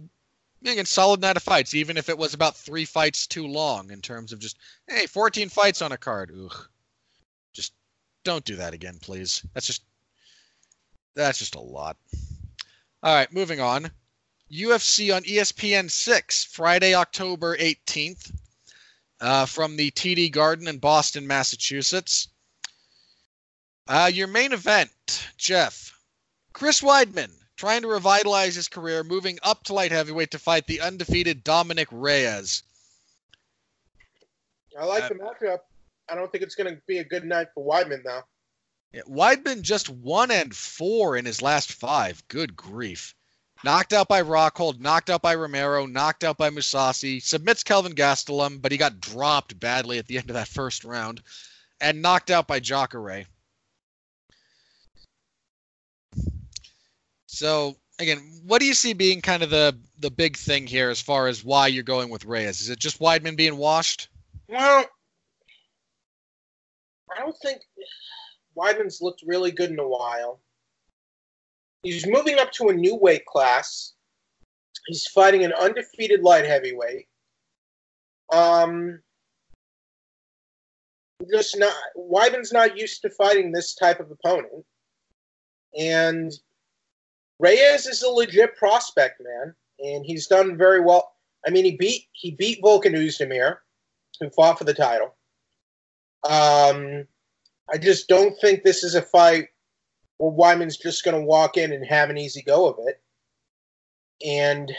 [0.61, 4.01] again, solid night of fights, even if it was about three fights too long in
[4.01, 4.57] terms of just,
[4.88, 6.32] hey, 14 fights on a card.
[6.38, 6.67] Ugh.
[7.53, 7.74] Just
[8.24, 9.45] don't do that again, please.
[9.53, 9.84] That's just,
[11.15, 11.97] that's just a lot.
[13.01, 13.89] All right, moving on.
[14.52, 18.32] UFC on ESPN 6, Friday, October 18th,
[19.22, 22.30] uh, from the TD Garden in Boston, Massachusetts.
[23.88, 24.91] Uh, your main event,
[25.38, 25.95] Jeff.
[26.54, 30.80] Chris Weidman trying to revitalize his career, moving up to light heavyweight to fight the
[30.80, 32.64] undefeated Dominick Reyes.
[34.80, 35.60] I like uh, the matchup.
[36.10, 38.22] I don't think it's going to be a good night for Weidman, though.
[38.93, 42.26] Yeah, Weidman just one and four in his last five.
[42.30, 43.14] Good grief.
[43.64, 48.62] Knocked out by Rockhold, knocked out by Romero, knocked out by Mousasi, submits Kelvin Gastelum,
[48.62, 51.22] but he got dropped badly at the end of that first round,
[51.82, 53.26] and knocked out by Jacare.
[57.28, 61.01] So again, what do you see being kind of the the big thing here as
[61.01, 62.62] far as why you're going with Reyes?
[62.62, 64.07] Is it just Weidman being washed?
[64.47, 64.86] Well,
[67.16, 67.62] I don't think
[68.57, 70.39] Weidman's looked really good in a while.
[71.84, 73.93] He's moving up to a new weight class.
[74.88, 77.07] He's fighting an undefeated light heavyweight.
[78.34, 78.99] Um,
[81.32, 84.65] just not Weidman's not used to fighting this type of opponent,
[85.77, 86.32] and
[87.39, 91.13] Reyes is a legit prospect, man, and he's done very well.
[91.45, 93.57] I mean, he beat he beat Volkan Oezdemir,
[94.19, 95.15] who fought for the title.
[96.23, 97.07] Um,
[97.71, 99.47] I just don't think this is a fight
[100.20, 103.01] where Weidman's just going to walk in and have an easy go of it.
[104.26, 104.72] And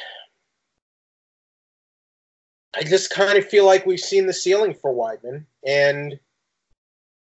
[2.77, 6.21] I just kind of feel like we've seen the ceiling for Weidman, and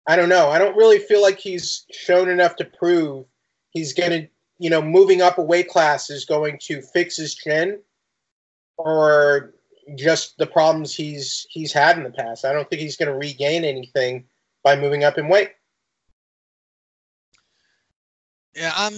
[0.05, 0.49] I don't know.
[0.49, 3.25] I don't really feel like he's shown enough to prove
[3.71, 4.27] he's going to
[4.59, 7.79] you know, moving up a weight class is going to fix his chin
[8.77, 9.53] or
[9.95, 12.45] just the problems he's he's had in the past.
[12.45, 14.25] I don't think he's going to regain anything
[14.63, 15.51] by moving up in weight.
[18.57, 18.95] Yeah, I'm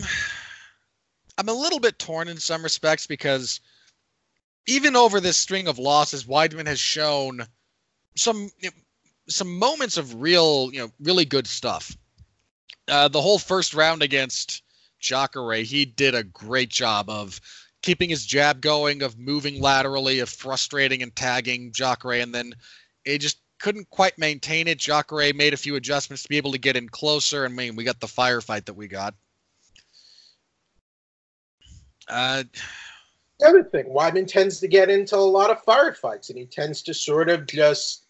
[1.38, 3.60] I'm a little bit torn in some respects because
[4.68, 7.46] even over this string of losses, Weidman has shown
[8.16, 8.50] some
[9.28, 11.96] some moments of real, you know, really good stuff.
[12.88, 14.64] Uh, the whole first round against
[15.02, 17.42] Jacare, he did a great job of
[17.82, 22.54] keeping his jab going, of moving laterally, of frustrating and tagging Jacare, and then
[23.04, 24.80] it just couldn't quite maintain it.
[24.80, 27.76] Jacare made a few adjustments to be able to get in closer, and I mean,
[27.76, 29.14] we got the firefight that we got.
[32.10, 32.44] Uh,
[33.40, 36.82] the other thing, Weidman tends to get into a lot of firefights, and he tends
[36.84, 38.06] to sort of just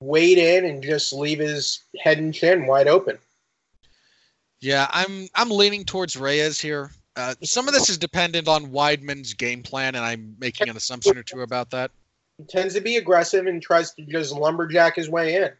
[0.00, 3.18] wade in and just leave his head and chin wide open.
[4.60, 6.90] Yeah, I'm I'm leaning towards Reyes here.
[7.16, 11.18] Uh, some of this is dependent on Weidman's game plan, and I'm making an assumption
[11.18, 11.90] or two about that.
[12.38, 15.50] He tends to be aggressive and tries to just lumberjack his way in.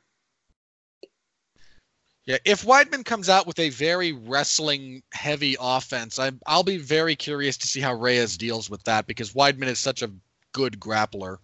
[2.26, 7.16] Yeah, if Weidman comes out with a very wrestling heavy offense, I, I'll be very
[7.16, 10.10] curious to see how Reyes deals with that because Weidman is such a
[10.52, 11.38] good grappler.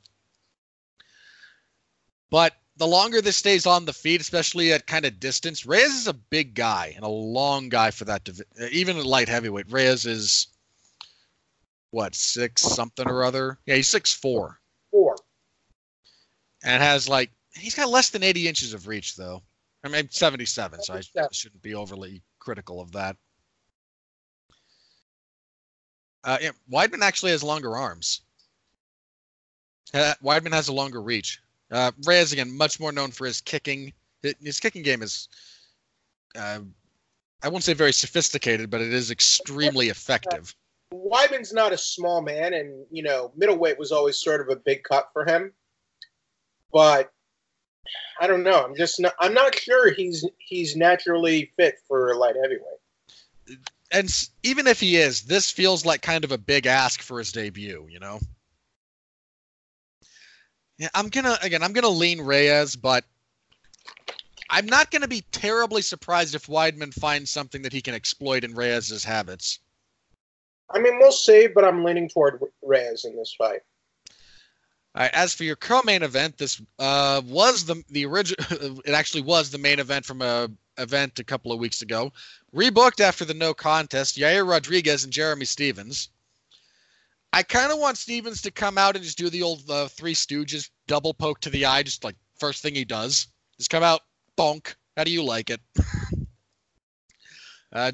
[2.31, 6.09] But the longer this stays on the feet, especially at kind of distance, Reyes is
[6.09, 8.25] a big guy and a long guy for that.
[8.25, 10.49] Divi- uh, even at light heavyweight, Reyes is
[11.91, 13.59] what six something or other.
[13.65, 14.61] Yeah, he's six four
[14.91, 15.17] Four.
[16.63, 19.43] and has like he's got less than 80 inches of reach though.
[19.87, 23.17] I mean 77, so I shouldn't be overly critical of that.
[26.25, 28.23] Uh, yeah, Weidman actually has longer arms.
[29.95, 31.41] Uh, Weidman has a longer reach.
[31.71, 33.93] Uh, Reyes again, much more known for his kicking.
[34.23, 35.29] His, his kicking game is,
[36.37, 36.61] uh,
[37.43, 40.55] I won't say very sophisticated, but it is extremely effective.
[40.93, 44.83] Weidman's not a small man, and you know, middleweight was always sort of a big
[44.83, 45.53] cut for him.
[46.73, 47.13] But
[48.21, 48.65] I don't know.
[48.65, 49.15] I'm just not.
[49.21, 53.61] I'm not sure he's he's naturally fit for light heavyweight.
[53.93, 54.11] And
[54.43, 57.87] even if he is, this feels like kind of a big ask for his debut.
[57.89, 58.21] You know.
[60.79, 61.63] Yeah, I'm gonna again.
[61.63, 63.05] I'm gonna lean Reyes, but
[64.51, 68.55] I'm not gonna be terribly surprised if Weidman finds something that he can exploit in
[68.55, 69.61] Reyes's habits.
[70.71, 73.61] I mean, we'll see, but I'm leaning toward Reyes in this fight.
[74.97, 78.43] All right, as for your co-main event, this uh, was the the original.
[78.87, 82.13] It actually was the main event from a event a couple of weeks ago,
[82.55, 84.17] rebooked after the no contest.
[84.17, 86.09] Yair Rodriguez and Jeremy Stephens.
[87.31, 90.15] I kind of want Stephens to come out and just do the old uh, Three
[90.15, 93.27] Stooges double poke to the eye, just like first thing he does.
[93.59, 94.01] Just come out,
[94.39, 94.77] bonk.
[94.97, 95.61] How do you like it?
[97.75, 97.93] uh,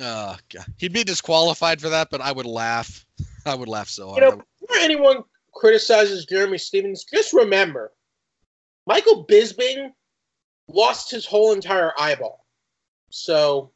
[0.00, 0.36] uh,
[0.76, 3.04] he'd be disqualified for that, but I would laugh.
[3.44, 4.22] I would laugh so hard.
[4.22, 5.24] You know, before anyone
[5.54, 7.92] criticizes Jeremy Stephens, just remember,
[8.86, 9.90] Michael Bisping
[10.68, 12.44] lost his whole entire eyeball.
[13.10, 13.70] So,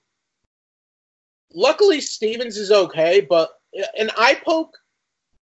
[1.55, 3.51] luckily, Stephens is okay, but
[3.99, 4.77] an eye poke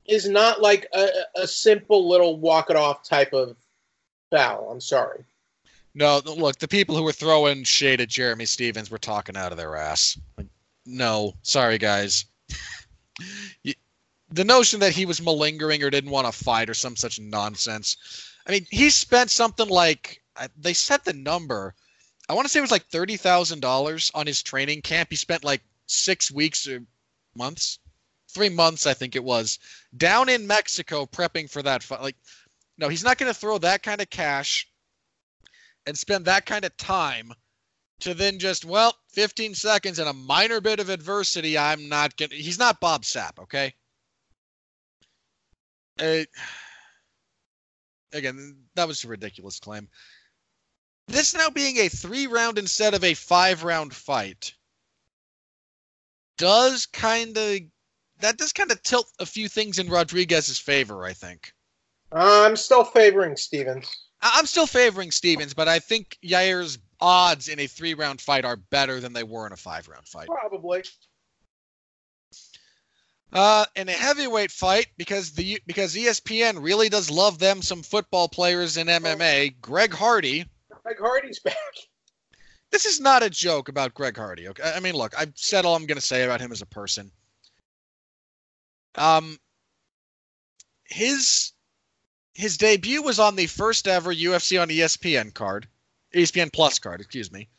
[0.05, 3.57] is not like a, a simple little walk it off type of
[4.31, 4.69] foul.
[4.71, 5.23] I'm sorry.
[5.95, 9.57] No, look, the people who were throwing shade at Jeremy Stephens were talking out of
[9.57, 10.19] their ass.
[10.37, 10.47] Like,
[10.85, 12.25] no, sorry guys.
[13.63, 13.73] You-
[14.31, 17.97] the notion that he was malingering or didn't want to fight or some such nonsense.
[18.45, 21.75] I mean, he spent something like uh, they said the number.
[22.27, 25.09] I want to say it was like thirty thousand dollars on his training camp.
[25.09, 26.81] He spent like six weeks or
[27.35, 27.79] months,
[28.29, 29.59] three months, I think it was,
[29.97, 32.01] down in Mexico prepping for that fight.
[32.01, 32.17] Like,
[32.77, 34.67] no, he's not going to throw that kind of cash
[35.85, 37.33] and spend that kind of time
[37.99, 42.33] to then just well 15 seconds and a minor bit of adversity i'm not gonna
[42.33, 43.73] he's not bob sapp okay
[45.99, 46.23] Uh,
[48.13, 49.87] again that was a ridiculous claim
[51.07, 54.53] this now being a three round instead of a five round fight
[56.37, 57.59] does kind of
[58.19, 61.53] that does kind of tilt a few things in rodriguez's favor i think
[62.11, 64.07] I'm still favoring Stephens.
[64.21, 68.57] I'm still favoring Stephens, but I think Yair's odds in a three round fight are
[68.57, 70.27] better than they were in a five round fight.
[70.27, 70.83] Probably.
[73.31, 78.27] Uh, in a heavyweight fight, because the because ESPN really does love them some football
[78.27, 79.61] players in MMA.
[79.61, 80.45] Greg Hardy.
[80.83, 81.55] Greg Hardy's back.
[82.71, 84.47] This is not a joke about Greg Hardy.
[84.47, 86.67] Okay, I mean, look, I've said all I'm going to say about him as a
[86.67, 87.11] person.
[88.95, 89.39] Um,
[90.85, 91.51] his
[92.33, 95.67] his debut was on the first ever UFC on ESPN card,
[96.15, 97.49] ESPN Plus card, excuse me,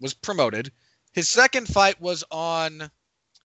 [0.00, 0.72] was promoted.
[1.12, 2.90] His second fight was on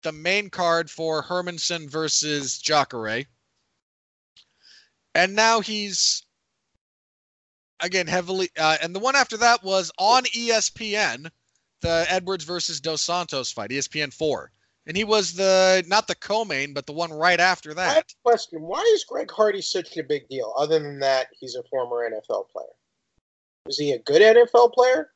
[0.04, 3.26] the main card for Hermansson versus Jacare.
[5.14, 6.24] And now he's
[7.80, 11.30] again heavily uh, and the one after that was on ESPN,
[11.82, 14.52] the Edwards versus Dos Santos fight, ESPN 4.
[14.88, 18.14] And he was the not the co-main, but the one right after that.
[18.24, 18.62] question.
[18.62, 22.50] Why is Greg Hardy such a big deal, other than that he's a former NFL
[22.50, 22.66] player?
[23.68, 25.12] Is he a good NFL player?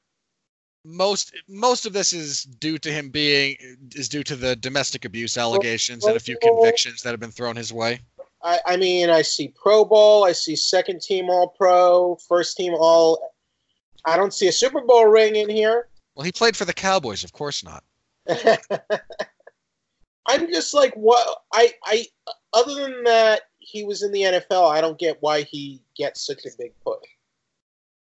[0.87, 3.57] Most most of this is due to him being
[3.95, 7.55] is due to the domestic abuse allegations and a few convictions that have been thrown
[7.55, 8.01] his way.
[8.43, 12.75] I, I mean, I see Pro Bowl, I see second team All Pro, first team
[12.75, 13.33] All.
[14.05, 15.87] I don't see a Super Bowl ring in here.
[16.13, 17.83] Well, he played for the Cowboys, of course not.
[20.27, 21.43] I'm just like, what?
[21.53, 22.05] I, I,
[22.53, 24.71] other than that, he was in the NFL.
[24.71, 27.01] I don't get why he gets such a big push.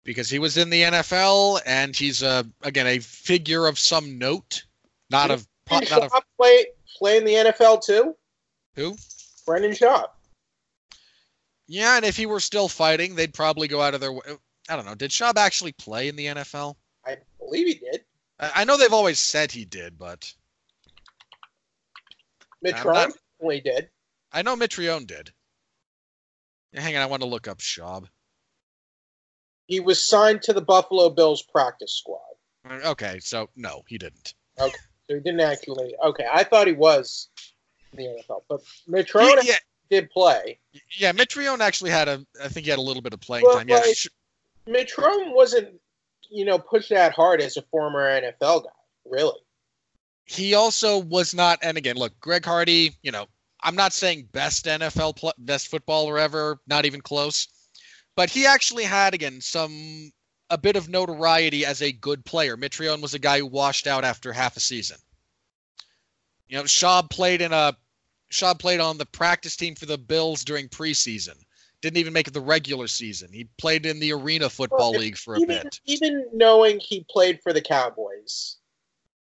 [0.05, 4.65] Because he was in the NFL and he's a again a figure of some note,
[5.11, 6.67] not of not of Schaub play
[6.99, 8.17] play in the NFL too.
[8.77, 8.97] who.
[9.47, 10.07] Brendan Schaub.
[11.67, 14.23] Yeah, and if he were still fighting, they'd probably go out of their way.
[14.69, 14.95] I don't know.
[14.95, 16.75] Did Schaub actually play in the NFL?
[17.07, 18.05] I believe he did.
[18.39, 20.33] I I know they've always said he did, but
[22.63, 23.13] not-
[23.61, 23.89] did.
[24.33, 25.33] I know Mitrione did.
[26.73, 28.07] Hang on, I want to look up Schaub.
[29.71, 32.21] He was signed to the Buffalo Bills practice squad,
[32.87, 34.35] Okay, so no, he didn't.
[34.59, 34.77] Okay,
[35.09, 35.95] so he didn't actually.
[36.05, 37.29] Okay, I thought he was.
[37.93, 38.43] in the NFL.
[38.49, 39.55] But Mitrione yeah,
[39.89, 40.59] did play.
[40.99, 41.13] yeah.
[41.13, 42.27] Mitrione actually had a.
[42.43, 43.69] I think he had a little bit of playing Well, time.
[43.69, 43.97] Yeah, like-
[44.69, 45.81] Mitrione wasn't,
[46.29, 48.71] you know, pushed that hard as a former NFL guy.
[49.07, 49.39] Really.
[50.27, 51.61] he also was not.
[51.63, 52.97] And again, look, Greg Hardy.
[53.03, 53.27] You know,
[53.63, 56.59] I'm not saying best NFL pl- best footballer ever.
[56.67, 57.47] Not even close.
[58.21, 60.13] But he actually had again some
[60.51, 62.55] a bit of notoriety as a good player.
[62.55, 64.99] Mitrione was a guy who washed out after half a season.
[66.47, 67.75] You know, Shaw played in a
[68.29, 71.33] Shaw played on the practice team for the Bills during preseason.
[71.81, 73.33] Didn't even make it the regular season.
[73.33, 75.81] He played in the Arena Football Well, League for a even bit.
[75.87, 78.59] even knowing he played for the Cowboys,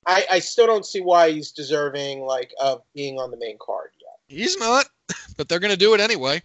[0.08, 3.90] I, I still don't see why he's deserving like of being on the main card
[4.00, 4.40] yet.
[4.40, 4.86] He's not,
[5.36, 6.42] but they're going to do it anyway.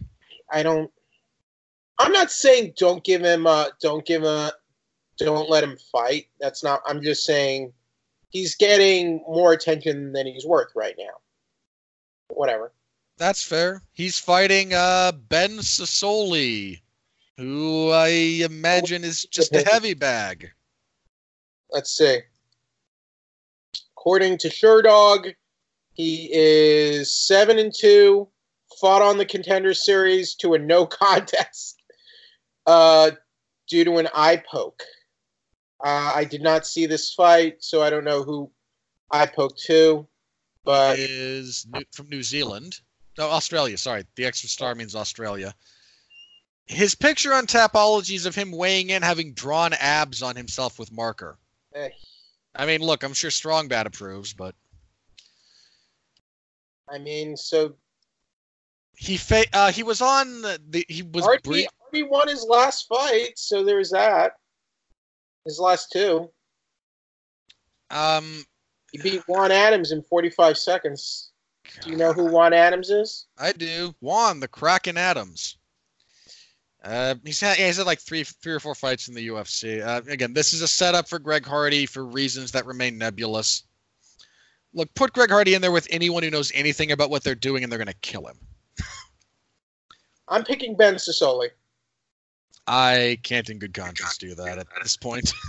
[0.51, 0.91] I don't.
[2.01, 4.51] I'm not saying don't give him uh don't give him a
[5.17, 6.27] don't let him fight.
[6.39, 6.81] That's not.
[6.87, 7.73] I'm just saying
[8.29, 11.19] he's getting more attention than he's worth right now.
[12.29, 12.71] Whatever.
[13.17, 13.83] That's fair.
[13.93, 16.81] He's fighting uh, Ben Sosoli,
[17.37, 20.51] who I imagine is just a heavy bag.
[21.69, 22.21] Let's see.
[23.95, 25.35] According to Sherdog,
[25.93, 28.27] he is seven and two.
[28.79, 31.80] Fought on the contender series to a no contest
[32.65, 33.11] uh,
[33.67, 34.83] due to an eye poke.
[35.83, 38.51] Uh, I did not see this fight, so I don't know who
[39.11, 40.07] eye poked to.
[40.63, 42.79] But is new, from New Zealand.
[43.17, 43.77] No, Australia.
[43.77, 45.55] Sorry, the extra star means Australia.
[46.65, 50.91] His picture on Tapology is of him weighing in, having drawn abs on himself with
[50.91, 51.37] marker.
[51.73, 51.89] eh,
[52.55, 54.55] I mean, look, I'm sure Strong Bad approves, but
[56.89, 57.75] I mean, so
[58.95, 62.87] he fa- uh, he was on the, the he was Hardy, Hardy won his last
[62.87, 64.33] fight, so there's that.
[65.45, 66.29] His last two.
[67.89, 68.45] Um,
[68.91, 71.31] He beat Juan Adams in 45 seconds.
[71.81, 73.25] Do you know who Juan Adams is?
[73.37, 73.93] I do.
[73.99, 75.57] Juan, the Kraken Adams.
[76.83, 79.85] Uh, he's had yeah, he's had like three three or four fights in the UFC.
[79.85, 83.63] Uh, again, this is a setup for Greg Hardy for reasons that remain nebulous.
[84.73, 87.61] Look, put Greg Hardy in there with anyone who knows anything about what they're doing,
[87.61, 88.39] and they're going to kill him.
[90.27, 91.49] I'm picking Ben Sosoli.
[92.67, 95.33] I can't, in good conscience, do that at this point.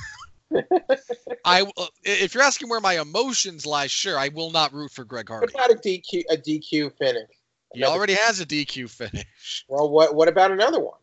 [1.45, 1.71] I,
[2.05, 5.51] if you're asking where my emotions lie, sure, I will not root for Greg What
[5.51, 5.55] Hardy.
[5.55, 7.29] about a DQ a DQ finish?
[7.75, 9.65] He already has a DQ finish.
[9.69, 10.99] Well, what what about another one?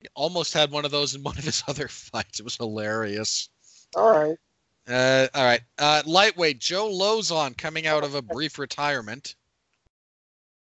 [0.00, 2.40] He almost had one of those in one of his other fights.
[2.40, 3.48] It was hilarious.
[3.94, 4.36] All right.
[4.88, 5.60] Uh, all right.
[5.78, 9.36] Uh, lightweight Joe Lauzon coming out of a brief retirement.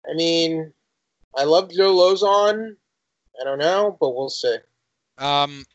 [0.10, 0.74] I mean,
[1.38, 2.76] I love Joe Lauzon.
[3.40, 4.58] I don't know, but we'll see.
[5.18, 5.66] Um,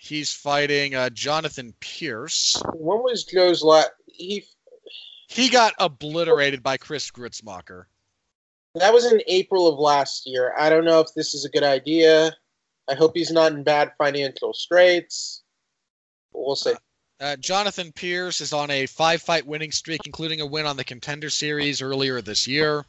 [0.00, 2.60] he's fighting uh, Jonathan Pearce.
[2.74, 3.90] When was Joe's last?
[4.06, 4.44] He
[5.28, 7.84] He got obliterated by Chris Gruetzemacher.
[8.74, 10.52] that was in April of last year.
[10.58, 12.32] I don't know if this is a good idea.
[12.88, 15.42] I hope he's not in bad financial straits.
[16.32, 16.74] But we'll see.
[17.20, 21.30] Uh, Jonathan Pearce is on a five-fight winning streak, including a win on the Contender
[21.30, 22.84] Series earlier this year.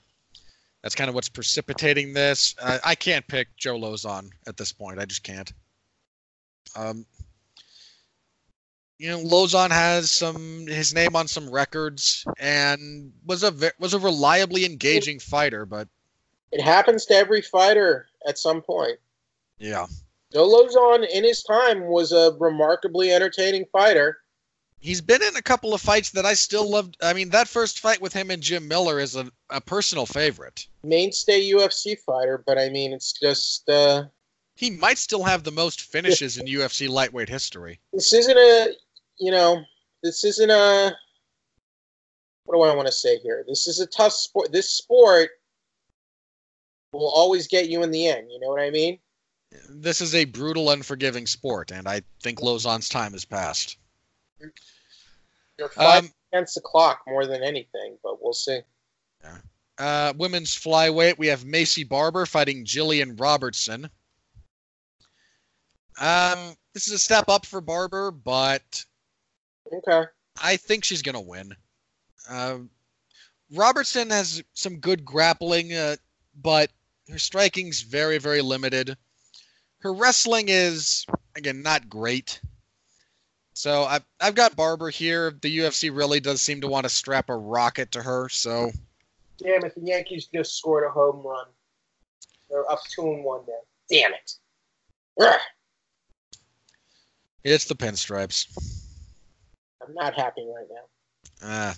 [0.86, 2.54] That's kind of what's precipitating this.
[2.62, 5.00] Uh, I can't pick Joe Lauzon at this point.
[5.00, 5.52] I just can't.
[6.76, 7.08] Um,
[9.00, 14.00] you know, Lauzon has some his name on some records and was a was a
[14.00, 15.88] reliably engaging fighter, but
[16.52, 19.00] It happens to every fighter at some point.
[19.58, 19.88] yeah,
[20.32, 24.20] Joe Lauzon, in his time, was a remarkably entertaining fighter.
[24.86, 26.96] He's been in a couple of fights that I still loved.
[27.02, 30.68] I mean, that first fight with him and Jim Miller is a, a personal favorite.
[30.84, 34.04] Mainstay UFC fighter, but I mean, it's just uh,
[34.54, 37.80] He might still have the most finishes in UFC lightweight history.
[37.94, 38.74] this isn't a,
[39.20, 39.64] you know,
[40.04, 40.96] this isn't a.
[42.44, 43.44] What do I want to say here?
[43.48, 44.52] This is a tough sport.
[44.52, 45.32] This sport
[46.92, 48.28] will always get you in the end.
[48.32, 49.00] You know what I mean?
[49.68, 53.78] This is a brutal, unforgiving sport, and I think Lauzon's time has passed.
[55.58, 58.62] You're fighting Um, against the clock more than anything, but we'll see.
[59.78, 63.90] uh, women's flyweight, we have Maycee Barber fighting Jillian Robertson.
[66.00, 68.86] Um, this is a step up for Barber, but
[69.72, 70.04] Okay.
[70.42, 71.56] I think she's gonna win.
[72.30, 72.70] Um,
[73.52, 75.96] Robertson has some good grappling, uh,
[76.36, 76.72] but
[77.10, 78.98] her striking's very, very limited.
[79.80, 82.40] Her wrestling is again not great.
[83.56, 85.34] So I've I've got Barber here.
[85.42, 88.28] The UFC really does seem to want to strap a rocket to her.
[88.30, 88.70] So
[89.38, 89.74] Damn it!
[89.76, 91.46] The Yankees just scored a home run.
[92.50, 93.54] They're up two and one now.
[93.90, 94.34] Damn it!
[95.22, 95.40] Ugh,
[97.46, 98.48] it's the pinstripes.
[99.82, 101.48] I'm not happy right now.
[101.48, 101.74] Uh,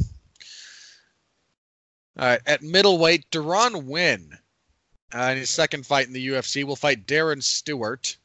[2.19, 4.35] All right, at middleweight, Deron Winn,
[5.13, 8.17] uh, in his second fight in the UFC, will fight Darren Stewart.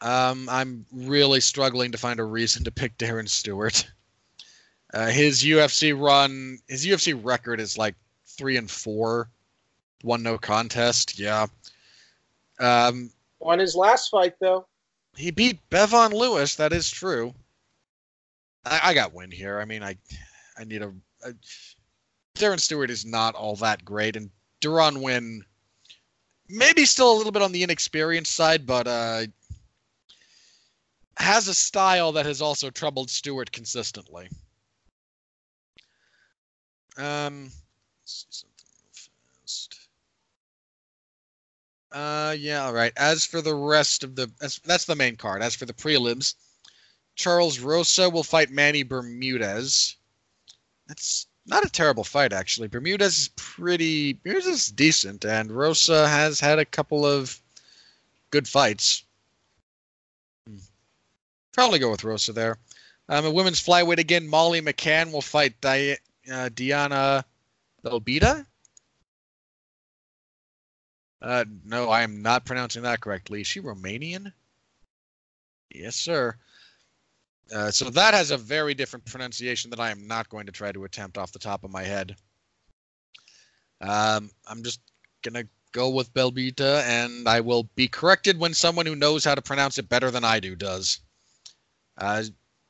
[0.00, 3.90] Um, I'm really struggling to find a reason to pick Darren Stewart.
[4.94, 7.94] Uh, his UFC run, his UFC record is like
[8.26, 9.28] three and four,
[10.02, 11.18] one no contest.
[11.18, 11.46] Yeah.
[12.58, 14.66] Um, Won his last fight though.
[15.16, 16.54] he beat Bevon Lewis.
[16.56, 17.34] That is true.
[18.64, 19.60] I, I got Winn here.
[19.60, 19.96] I mean, I,
[20.58, 20.92] I need a,
[21.24, 21.34] a.
[22.36, 24.30] Darren Stewart is not all that great, and
[24.60, 25.44] Deron Winn,
[26.48, 29.22] maybe still a little bit on the inexperienced side, but uh,
[31.18, 34.28] has a style that has also troubled Stewart consistently.
[36.96, 37.52] Um, let's
[38.04, 39.10] see something real
[39.42, 39.78] fast.
[41.92, 42.92] Uh, yeah, all right.
[42.96, 45.42] As for the rest of the, as, that's the main card.
[45.42, 46.34] As for the prelims,
[47.14, 49.96] Charles Rosa will fight Manny Bermudez.
[50.86, 52.68] That's not a terrible fight, actually.
[52.68, 57.40] Bermudez is pretty, Bermudez is decent, and Rosa has had a couple of
[58.30, 59.02] good fights.
[61.52, 62.58] Probably go with Rosa there.
[63.08, 65.96] Um, a women's flyweight again, Molly McCann will fight Di-
[66.30, 67.24] uh, Diana
[67.84, 68.46] Belbita.
[71.20, 73.40] Uh, no, I am not pronouncing that correctly.
[73.40, 74.32] Is she Romanian?
[75.70, 76.36] Yes, sir.
[77.52, 80.70] Uh, so that has a very different pronunciation that I am not going to try
[80.70, 82.14] to attempt off the top of my head.
[83.80, 84.80] Um, I'm just
[85.22, 89.42] gonna go with Belbita, and I will be corrected when someone who knows how to
[89.42, 91.00] pronounce it better than I do does.
[91.98, 92.22] Uh,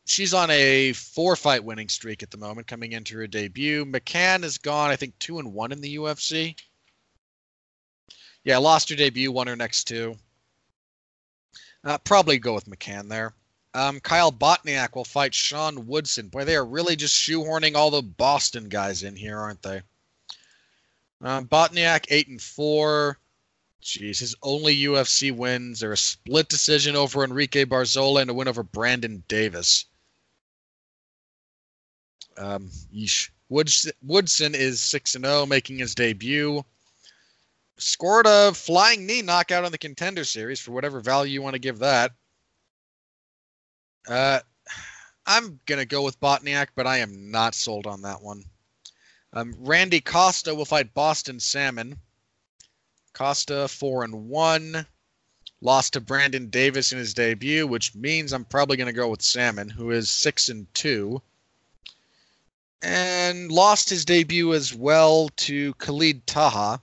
[0.07, 3.85] she's on a four-fight winning streak at the moment, coming into her debut.
[3.85, 6.57] McCann is gone, I think, two and one in the UFC.
[8.43, 10.17] Yeah, lost her debut, won her next two.
[11.85, 13.35] Uh, probably go with McCann there.
[13.75, 16.29] Um, Kyle Bochniak will fight Sean Woodson.
[16.29, 19.83] Boy, they are really just shoehorning all the Boston guys in here, aren't they?
[21.21, 23.19] Um, Bochniak eight and four.
[23.83, 28.49] Jeez, his only UFC wins are a split decision over Enrique Barzola and a win
[28.49, 29.87] over Brandon Davis.
[32.37, 33.31] Um, yeesh.
[33.49, 36.65] Woods, Woodson is six and zero, making his debut.
[37.79, 41.61] Scored a flying knee knockout on the contender series for whatever value you want to
[41.61, 42.13] give that.
[44.07, 44.41] Uh,
[45.27, 48.45] I'm gonna go with Bochniak, but I am not sold on that one.
[49.33, 51.99] Um, Randy Costa will fight Boston Salmon.
[53.19, 54.87] Costa four and one,
[55.61, 59.69] lost to Brandon Davis in his debut, which means I'm probably gonna go with Salmon,
[59.69, 61.21] who is six and two,
[62.81, 66.81] and lost his debut as well to Khalid Taha.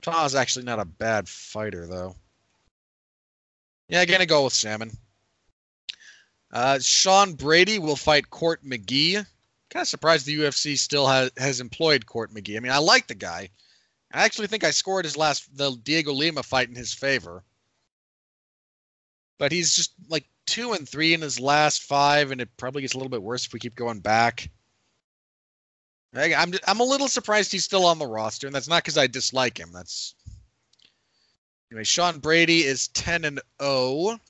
[0.00, 2.16] Taha's actually not a bad fighter though.
[3.88, 4.90] Yeah, gonna go with Salmon.
[6.50, 9.24] Uh, Sean Brady will fight Court McGee.
[9.70, 12.56] Kind of surprised the UFC still has, has employed Court McGee.
[12.56, 13.50] I mean, I like the guy.
[14.12, 17.42] I actually think I scored his last the Dhiego Lima fight in his favor.
[19.38, 22.94] But he's just like two and three in his last five, and it probably gets
[22.94, 24.50] a little bit worse if we keep going back.
[26.14, 29.06] I'm I'm a little surprised he's still on the roster, and that's not because I
[29.06, 29.70] dislike him.
[29.72, 30.14] That's
[31.70, 31.84] anyway.
[31.84, 34.20] Sean Brady is ten and zero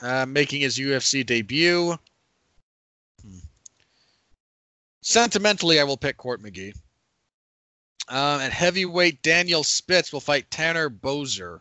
[0.00, 1.98] uh, making his UFC debut.
[3.22, 3.38] Hmm.
[5.02, 6.74] Sentimentally, I will pick Court McGee.
[8.10, 11.60] Um, at heavyweight, Daniel Spitz will fight Tanner Boser.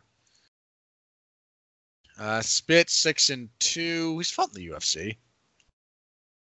[2.18, 4.18] Uh, Spitz six and two.
[4.18, 5.16] He's fought in the UFC.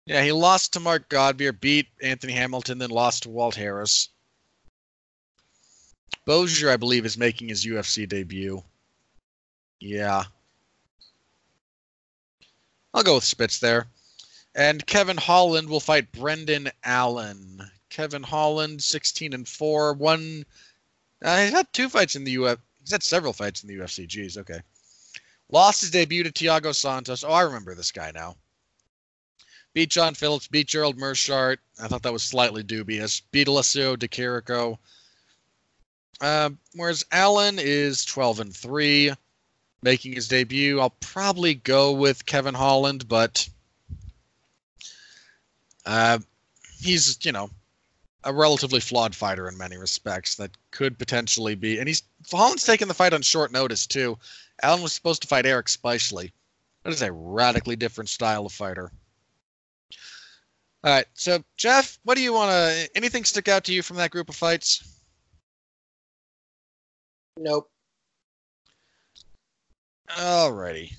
[0.05, 4.09] Yeah, he lost to Mark Godbeer, beat Anthony Hamilton, then lost to Walt Harris.
[6.27, 8.61] Bozier, I believe, is making his UFC debut.
[9.79, 10.25] Yeah.
[12.93, 13.87] I'll go with Spitz there.
[14.55, 17.71] And Kevin Holland will fight Brendan Allen.
[17.93, 19.93] Kevin Holland, 16 and 4.
[19.93, 20.47] One.
[21.23, 22.59] Uh, he's had two fights in the UFC.
[22.81, 24.09] He's had several fights in the UFC.
[24.09, 24.61] Jeez, okay.
[25.51, 27.23] Lost his debut to Thiago Santos.
[27.23, 28.37] Oh, I remember this guy now.
[29.75, 31.59] Beat John Phillips, beat Gerald Meerschaert.
[31.81, 33.21] I thought that was slightly dubious.
[33.21, 34.79] Beat Alessio Di Chirico.
[36.21, 39.13] Uh, whereas Allen is 12 and 3,
[39.83, 40.81] making his debut.
[40.81, 43.49] I'll probably go with Kevin Holland, but
[45.85, 46.19] uh,
[46.79, 47.51] he's, you know,
[48.25, 51.79] a relatively flawed fighter in many respects that could potentially be.
[51.79, 54.19] And he's Holland's taken the fight on short notice, too.
[54.63, 56.31] Allen was supposed to fight Eric Spicely.
[56.85, 58.93] That is a radically different style of fighter.
[60.85, 62.91] All right, so Jeff, what do you want to?
[62.97, 65.01] Anything stick out to you from that group of fights?
[67.37, 67.71] Nope.
[70.09, 70.93] Alrighty.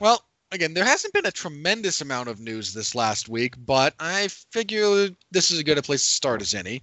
[0.00, 0.24] Well,
[0.54, 5.08] again, there hasn't been a tremendous amount of news this last week, but I figure
[5.30, 6.82] this is as good a place to start as any.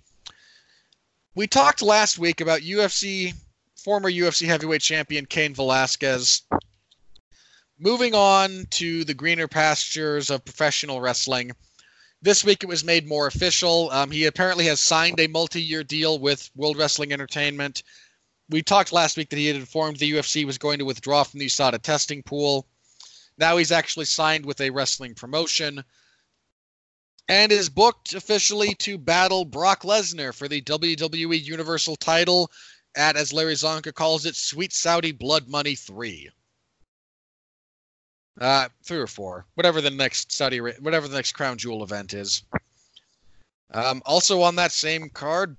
[1.35, 3.34] We talked last week about UFC
[3.77, 6.43] former UFC heavyweight champion Cain Velasquez
[7.80, 11.52] moving on to the greener pastures of professional wrestling.
[12.22, 13.89] This week it was made more official.
[13.91, 17.81] Um, he apparently has signed a multi-year deal with World Wrestling Entertainment.
[18.49, 21.39] We talked last week that he had informed the UFC was going to withdraw from
[21.39, 22.68] the USADA testing pool.
[23.41, 25.84] Now he's actually signed with a wrestling promotion
[27.27, 32.51] and is booked officially to battle Brock Lesnar for the WWE Universal title
[32.95, 36.30] at, as Larry Csonka calls it, Sweet Saudi Blood Money 3.
[38.39, 42.43] Uh, three or four, whatever the next Saudi, whatever the next Crown Jewel event is.
[43.73, 45.57] Um, also on that same card,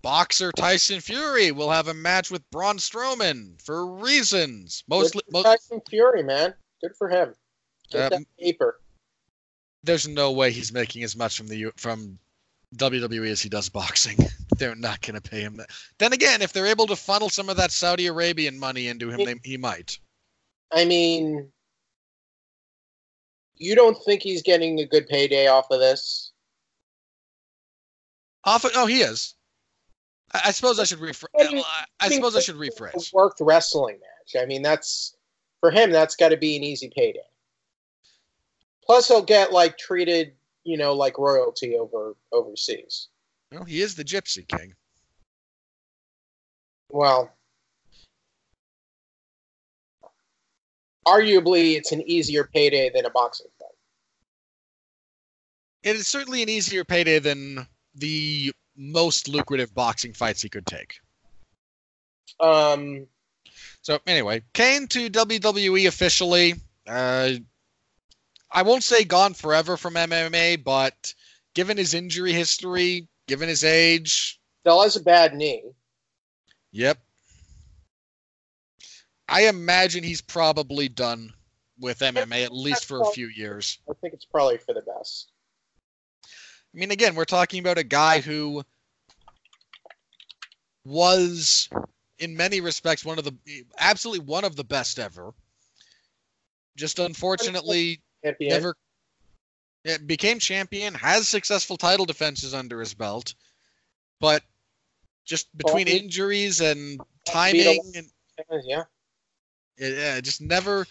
[0.00, 4.84] boxer Tyson Fury will have a match with Braun Strowman for reasons.
[4.86, 7.34] Mostly, most, Tyson Fury, man, good for him.
[7.90, 8.80] Get um, that paper.
[9.82, 12.18] There's no way he's making as much from the from
[12.76, 14.16] WWE as he does boxing.
[14.58, 15.70] they're not going to pay him that.
[15.98, 19.24] Then again, if they're able to funnel some of that Saudi Arabian money into him,
[19.24, 19.98] they, he might.
[20.72, 21.50] I mean,
[23.56, 26.32] you don't think he's getting a good payday off of this?
[28.44, 29.34] Off of, oh, he is.
[30.32, 31.26] I, I suppose I should rephrase.
[31.38, 31.62] I,
[32.00, 33.12] I suppose I should rephrase.
[33.12, 34.42] Worked wrestling match.
[34.42, 35.15] I mean, that's
[35.66, 35.90] for him.
[35.90, 37.18] That's got to be an easy payday.
[38.84, 40.32] Plus, he'll get like treated,
[40.62, 43.08] you know, like royalty over overseas.
[43.50, 44.74] Well, he is the Gypsy King.
[46.90, 47.32] Well,
[51.06, 53.68] arguably it's an easier payday than a boxing fight.
[55.82, 57.66] It is certainly an easier payday than
[57.96, 61.00] the most lucrative boxing fights he could take.
[62.38, 63.08] Um.
[63.86, 66.54] So anyway, Cain to WWE officially.
[66.88, 67.34] Uh,
[68.50, 71.14] I won't say gone forever from MMA, but
[71.54, 75.62] given his injury history, given his age, still has a bad knee.
[76.72, 76.98] Yep.
[79.28, 81.32] I imagine he's probably done
[81.78, 83.78] with MMA at least for a few years.
[83.88, 85.30] I think it's probably for the best.
[86.24, 86.28] I
[86.78, 88.64] mean, again, we're talking about a guy who
[90.84, 91.68] was,
[92.18, 93.34] in many respects, one of the
[93.78, 95.32] absolutely one of the best ever.
[96.76, 98.50] Just unfortunately, champion.
[98.50, 98.74] never
[100.06, 100.94] became champion.
[100.94, 103.34] Has successful title defenses under his belt,
[104.20, 104.42] but
[105.24, 108.10] just between injuries and timing and
[108.64, 108.82] yeah
[109.78, 110.86] yeah, just never.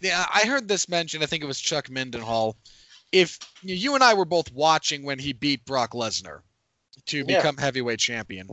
[0.00, 1.22] Yeah, I heard this mentioned.
[1.22, 2.54] I think it was Chuck Mindenhall.
[3.12, 6.40] If you and I were both watching when he beat Brock Lesnar
[7.06, 7.36] to yeah.
[7.36, 8.50] become heavyweight champion,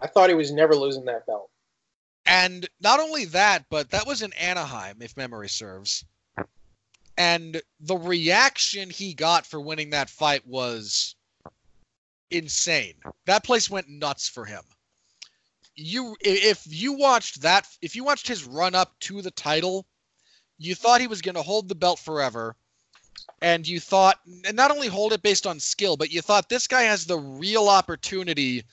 [0.00, 1.50] I thought he was never losing that belt.
[2.26, 6.04] And not only that, but that was in Anaheim, if memory serves.
[7.16, 11.14] And the reaction he got for winning that fight was
[12.30, 12.94] insane.
[13.26, 14.62] That place went nuts for him
[15.76, 19.86] you if you watched that if you watched his run up to the title,
[20.58, 22.56] you thought he was going to hold the belt forever.
[23.42, 26.66] And you thought and not only hold it based on skill, but you thought this
[26.66, 28.64] guy has the real opportunity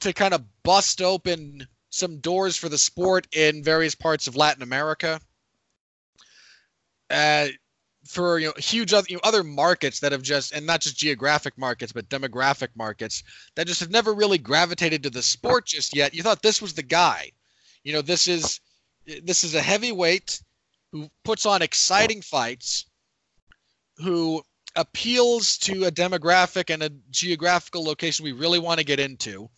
[0.00, 4.62] to kind of bust open some doors for the sport in various parts of Latin
[4.62, 5.20] America.
[7.10, 7.48] Uh,
[8.06, 10.96] for you know huge other, you know, other markets that have just and not just
[10.96, 13.22] geographic markets but demographic markets
[13.54, 16.14] that just have never really gravitated to the sport just yet.
[16.14, 17.30] You thought this was the guy.
[17.82, 18.60] You know this is
[19.22, 20.40] this is a heavyweight
[20.92, 22.86] who puts on exciting fights
[23.98, 24.42] who
[24.76, 29.48] appeals to a demographic and a geographical location we really want to get into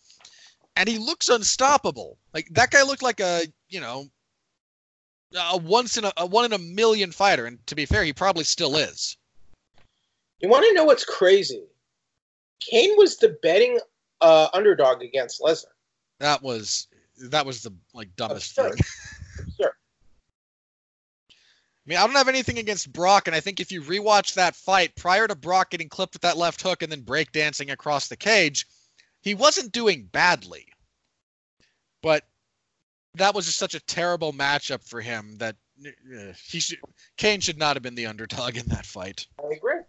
[0.77, 4.07] and he looks unstoppable like that guy looked like a you know
[5.35, 8.13] a once in a, a one in a million fighter, and to be fair, he
[8.13, 9.17] probably still is.
[10.39, 11.63] You want to know what's crazy?
[12.59, 13.79] Cain was the betting
[14.21, 15.65] uh, underdog against Lesnar.
[16.19, 16.87] That was
[17.29, 18.73] that was the like dumbest thing.
[19.55, 19.77] Sure.
[21.29, 21.33] I
[21.85, 24.95] mean, I don't have anything against Brock, and I think if you rewatch that fight
[24.95, 28.65] prior to Brock getting clipped with that left hook and then breakdancing across the cage,
[29.27, 30.67] he wasn't doing badly.
[32.01, 32.23] But
[33.15, 36.79] that was just such a terrible matchup for him that uh, he should
[37.17, 39.27] Cain should not have been the underdog in that fight.
[39.43, 39.81] I agree.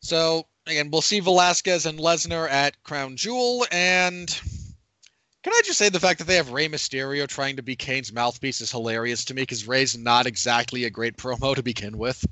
[0.00, 4.28] So again, we'll see Velasquez and Lesnar at Crown Jewel, and
[5.42, 8.10] can I just say the fact that they have Rey Mysterio trying to be Cain's
[8.10, 12.24] mouthpiece is hilarious to me because Rey's not exactly a great promo to begin with.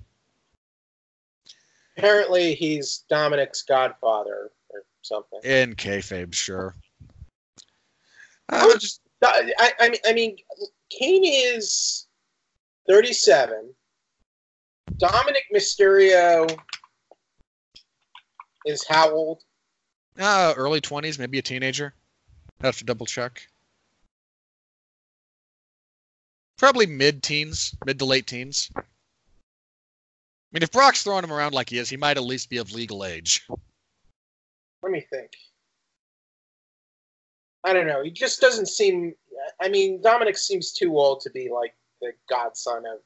[1.97, 5.41] Apparently, he's Dominik's godfather or something.
[5.45, 6.75] In kayfabe, sure.
[8.49, 10.37] I, just, I, I mean, I mean,
[10.91, 12.07] Cain is
[12.89, 13.73] 37.
[14.97, 16.59] Dominik Mysterio
[18.66, 19.43] is how old?
[20.19, 21.95] Uh, early 20s, maybe a teenager.
[22.62, 23.47] I have to double check.
[26.57, 28.71] Probably mid teens, mid to late teens.
[30.55, 32.59] I mean, if Brock's throwing him around like he is, he might at least be
[32.59, 33.44] of legal age.
[34.85, 35.32] Let me think.
[37.64, 38.05] I don't know.
[38.05, 39.14] He just doesn't seem.
[39.60, 43.01] I mean, Dominik seems too old to be like the godson of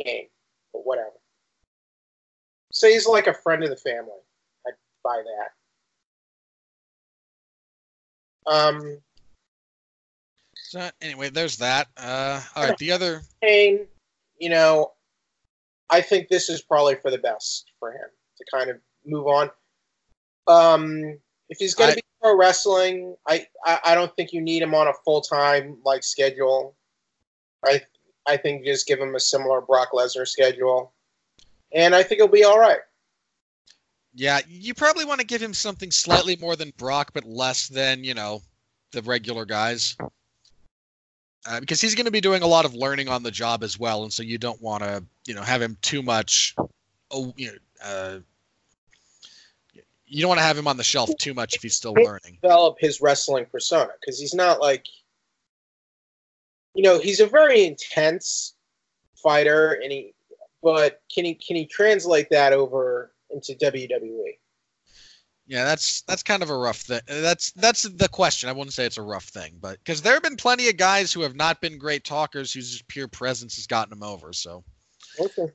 [0.00, 0.28] Cain,
[0.72, 1.10] but whatever.
[2.70, 4.12] So he's like a friend of the family.
[4.68, 5.22] I'd buy
[8.46, 8.52] that.
[8.52, 8.98] Um,
[10.54, 11.88] So anyway, there's that.
[11.96, 13.22] Uh, all right, the other.
[13.42, 13.86] Cain,
[14.38, 14.92] you know,
[15.90, 18.08] I think this is probably for the best for him
[18.38, 19.50] to kind of move on.
[20.46, 21.18] Um,
[21.48, 24.74] if he's going to be pro wrestling, I, I I don't think you need him
[24.74, 26.76] on a full time like schedule.
[27.64, 27.82] I
[28.26, 30.92] I think just give him a similar Brock Lesnar schedule,
[31.72, 32.80] and I think he'll be all right.
[34.14, 38.02] Yeah, you probably want to give him something slightly more than Brock, but less than
[38.02, 38.42] you know
[38.92, 39.96] the regular guys,
[41.46, 43.78] uh, because he's going to be doing a lot of learning on the job as
[43.78, 46.54] well, and so you don't want to you know have him too much.
[47.10, 48.18] Oh, you know, uh,
[50.06, 52.38] you don't want to have him on the shelf too much if he's still learning.
[52.42, 54.86] Develop his wrestling persona because he's not like,
[56.74, 58.54] you know, he's a very intense
[59.14, 60.14] fighter, and he,
[60.62, 63.54] but can he can he translate that over into?
[63.54, 64.38] WWE?
[65.48, 67.00] Yeah, that's that's kind of a rough thing.
[67.06, 68.48] That's that's the question.
[68.48, 71.12] I wouldn't say it's a rough thing, but because there have been plenty of guys
[71.12, 74.32] who have not been great talkers, whose just pure presence has gotten them over.
[74.32, 74.64] So.
[75.20, 75.46] Okay.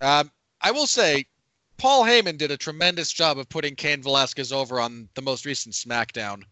[0.00, 0.30] Um,
[0.60, 1.26] I will say,
[1.76, 5.74] Paul Heyman did a tremendous job of putting Cain Velasquez over on the most recent
[5.74, 6.42] SmackDown.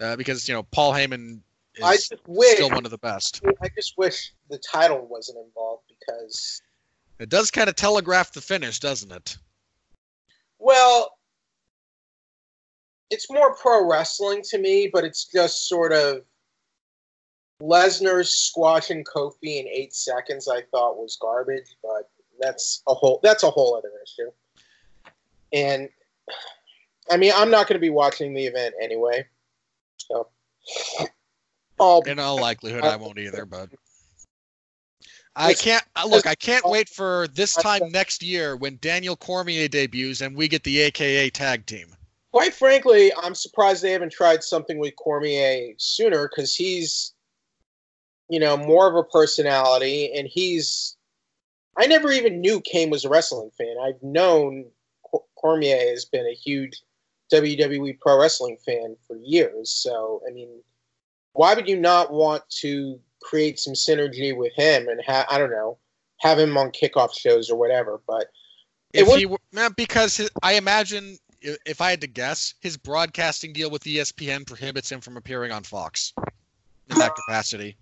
[0.00, 1.40] Uh, because you know Paul Heyman
[1.74, 3.42] is I just wish still one of the best.
[3.62, 6.62] I just wish the title wasn't involved because
[7.18, 9.36] It does kind of telegraph the finish, doesn't it?
[10.58, 11.18] well
[13.10, 16.22] it's more pro wrestling to me, but it's just sort of
[17.60, 23.42] Lesnar's squashing Kofi in eight seconds I thought was garbage, but that's a whole that's
[23.42, 24.30] a whole other issue.
[25.52, 25.88] And
[27.10, 29.26] I mean I'm not gonna be watching the event anyway.
[29.98, 30.28] So
[31.78, 33.44] I'll In all likelihood, I won't either.
[33.44, 33.70] But
[35.34, 36.26] I can't look.
[36.26, 40.64] I can't wait for this time next year when Daniel Cormier debuts and we get
[40.64, 41.94] the AKA tag team.
[42.32, 47.12] Quite frankly, I'm surprised they haven't tried something with Cormier sooner because he's,
[48.28, 50.96] you know, more of a personality, and he's.
[51.76, 53.76] I never even knew Cain was a wrestling fan.
[53.82, 54.66] I've known
[55.36, 56.80] Cormier has been a huge
[57.32, 59.70] WWE pro wrestling fan for years.
[59.70, 60.62] So, I mean,
[61.32, 65.50] why would you not want to create some synergy with him and ha- I don't
[65.52, 65.78] know,
[66.18, 68.00] have him on kickoff shows or whatever?
[68.06, 68.26] But
[68.92, 69.38] It If would- he were,
[69.76, 74.90] because his, I imagine if I had to guess, his broadcasting deal with ESPN prohibits
[74.90, 76.12] him from appearing on Fox
[76.90, 77.76] in that capacity.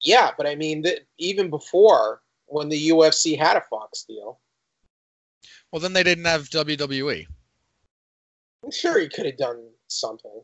[0.00, 4.38] Yeah, but I mean, th- even before when the UFC had a Fox deal,
[5.72, 6.48] Well, then they didn't have.
[6.48, 7.26] WWE.
[8.64, 10.42] I'm sure he could have done something.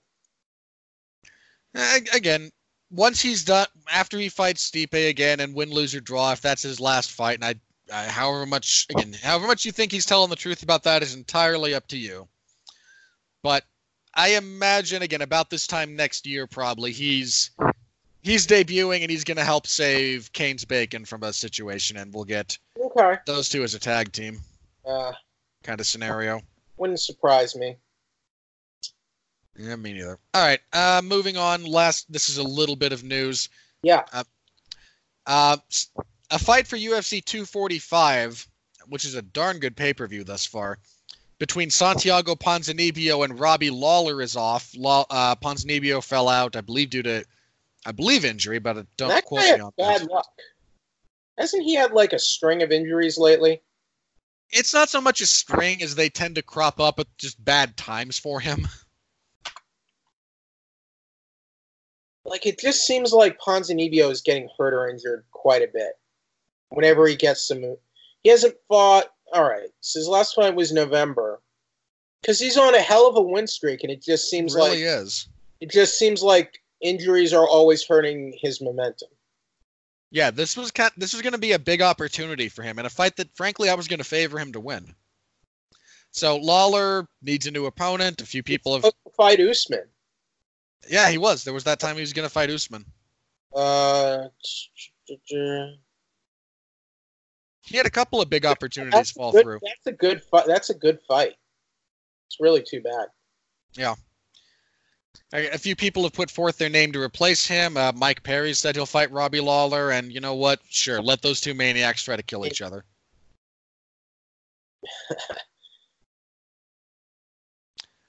[2.15, 2.51] Again,
[2.91, 6.63] once he's done, after he fights Stipe again and win, lose or draw, if that's
[6.63, 7.55] his last fight, and I,
[7.93, 11.15] I, however much, again, however much you think he's telling the truth about that is
[11.15, 12.29] entirely up to you.
[13.43, 13.65] But
[14.15, 17.51] I imagine again about this time next year, probably he's
[18.23, 22.25] he's debuting and he's going to help save Cain's bacon from a situation, and we'll
[22.25, 23.19] get Okay.
[23.27, 24.41] those two as a tag team
[24.87, 25.13] Uh,
[25.63, 26.41] kind of scenario.
[26.79, 27.77] wouldn't surprise me.
[29.57, 30.19] Yeah, me neither.
[30.33, 31.65] All right, uh, moving on.
[31.65, 33.49] Last, this is a little bit of news.
[33.83, 34.05] Yeah.
[35.27, 35.91] Uh, s-
[36.35, 38.49] a fight for UFC 245,
[38.89, 40.79] which is a darn good pay per view thus far,
[41.39, 44.73] between Santiago Ponzinibbio and Robbie Lawler is off.
[44.77, 47.25] Law, uh, Ponzinibbio fell out, I believe, due to,
[47.87, 50.11] I believe, injury, but don't that quote me on bad that.
[50.11, 50.29] luck.
[51.39, 53.63] Hasn't he had like a string of injuries lately?
[54.51, 57.77] It's not so much a string as they tend to crop up at just bad
[57.77, 58.67] times for him.
[62.27, 65.93] Like it just seems like Ponzinibbio is getting hurt or injured quite a bit.
[66.75, 67.77] Whenever he gets some,
[68.23, 69.07] he hasn't fought.
[69.33, 71.41] All right, so his last fight was November,
[72.21, 74.85] because he's on a hell of a win streak, and it just It seems really
[74.85, 75.29] like is.
[75.61, 79.09] it just seems like injuries are always hurting his momentum.
[80.11, 82.87] Yeah, this was kind this was going to be a big opportunity for him, and
[82.87, 84.95] a fight that, frankly, I was going to favor him to win.
[86.13, 88.23] So Lawler needs a new opponent.
[88.23, 89.89] A few people have fight Usman.
[90.89, 91.43] Yeah, he was.
[91.43, 92.85] There was that time he was going to fight Usman.
[93.53, 94.27] Uh,
[97.65, 99.59] He had a couple of big opportunities that's fall good, through.
[99.63, 100.47] That's a good fight.
[100.47, 101.35] That's a good fight.
[102.29, 103.07] It's really too bad.
[103.75, 103.95] Yeah.
[105.33, 107.77] a few people have put forth their name to replace him.
[107.77, 110.61] Uh, Mike Perry said he'll fight Robbie Lawler, and you know what?
[110.69, 112.85] Sure, let those two maniacs try to kill each other.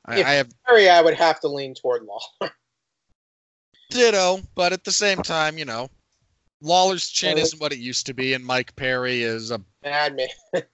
[0.06, 2.52] I, If- I have Perry, I would have to lean toward Lawler.
[3.90, 5.90] ditto, but at the same time, you know,
[6.62, 10.28] Lawler's chin Uh, isn't what it used to be, and Mike Perry is a Madman.
[10.54, 10.68] heck.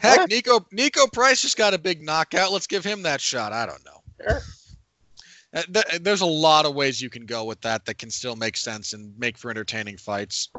[0.00, 0.26] Huh?
[0.26, 2.52] Niko Niko Price just got a big knockout.
[2.52, 3.52] Let's give him that shot.
[3.52, 4.02] I don't know.
[4.28, 4.40] Sure.
[5.54, 8.34] Uh, th- there's a lot of ways you can go with that that can still
[8.36, 10.50] make sense and make for entertaining fights.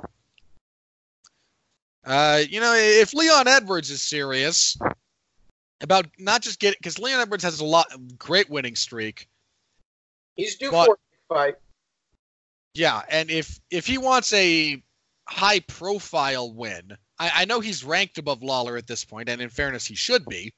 [2.05, 4.77] Uh, you know, if Leon Edwards is serious
[5.81, 9.27] about not just getting, because Leon Edwards has a lot great winning streak.
[10.35, 11.55] He's due But- for a fight.
[12.75, 14.83] Yeah, and if if he wants a
[15.27, 19.49] high profile win, I, I know he's ranked above Lawler at this point, and in
[19.49, 20.53] fairness, he should be.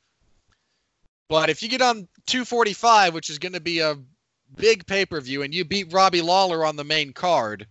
[1.29, 3.97] But if you get on 245, which is going to be a
[4.55, 7.67] big pay per view, and you beat Robbie Lawler on the main card,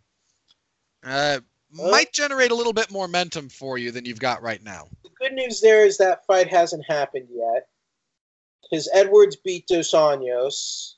[1.03, 1.41] uh,
[1.77, 4.89] Well- might generate a little bit more momentum for you than you've got right now.
[5.03, 7.69] The good news there is that fight hasn't happened yet.
[8.63, 10.95] Because Edwards beat Dos Anjos,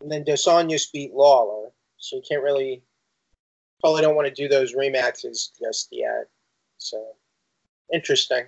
[0.00, 1.72] and then Dos Anjos beat Lawler.
[1.98, 2.82] So you can't really,
[3.80, 6.28] probably don't want to do those rematches just yet.
[6.78, 7.14] So,
[7.92, 8.44] interesting.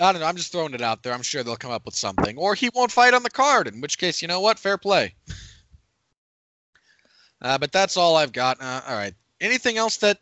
[0.00, 0.26] I don't know.
[0.26, 1.12] I'm just throwing it out there.
[1.12, 3.68] I'm sure they'll come up with something, or he won't fight on the card.
[3.68, 4.58] In which case, you know what?
[4.58, 5.14] Fair play.
[7.40, 8.60] Uh, but that's all I've got.
[8.60, 9.14] Uh, all right.
[9.40, 10.18] Anything else that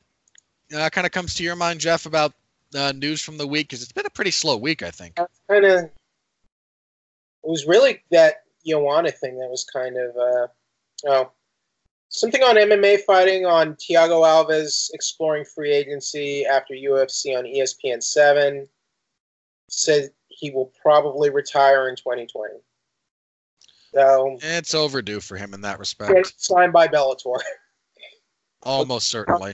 [0.76, 2.34] uh, kind of comes to your mind, Jeff, about
[2.74, 3.68] uh, news from the week?
[3.68, 5.16] Because it's been a pretty slow week, I think.
[5.48, 5.90] Kind of, it
[7.42, 10.46] was really that Joanna thing that was kind of, uh,
[11.06, 11.30] oh,
[12.12, 18.68] something on MMA fighting on Thiago Alves exploring free agency after UFC on ESPN 7.
[19.68, 22.54] Said he will probably retire in 2020.
[23.94, 26.34] So, It's overdue for him in that respect.
[26.36, 27.38] signed by Bellator.
[28.62, 29.52] Almost certainly.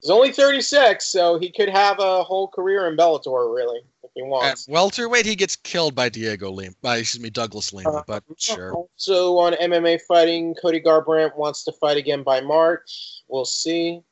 [0.00, 4.22] He's only 36, so he could have a whole career in Bellator, really, if he
[4.22, 4.66] wants.
[4.66, 6.74] At welterweight, he gets killed by Dhiego Lima.
[6.80, 7.90] By, excuse me, Douglas Lima.
[7.90, 8.72] Uh, But sure.
[8.72, 13.22] Also on MMA fighting, Cody Garbrandt wants to fight again by March.
[13.28, 14.02] We'll see.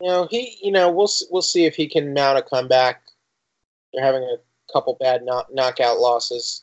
[0.00, 3.02] You know he, you know we'll we'll see if he can mount a comeback.
[3.92, 4.36] They're having a
[4.72, 6.62] couple bad knock, knockout losses.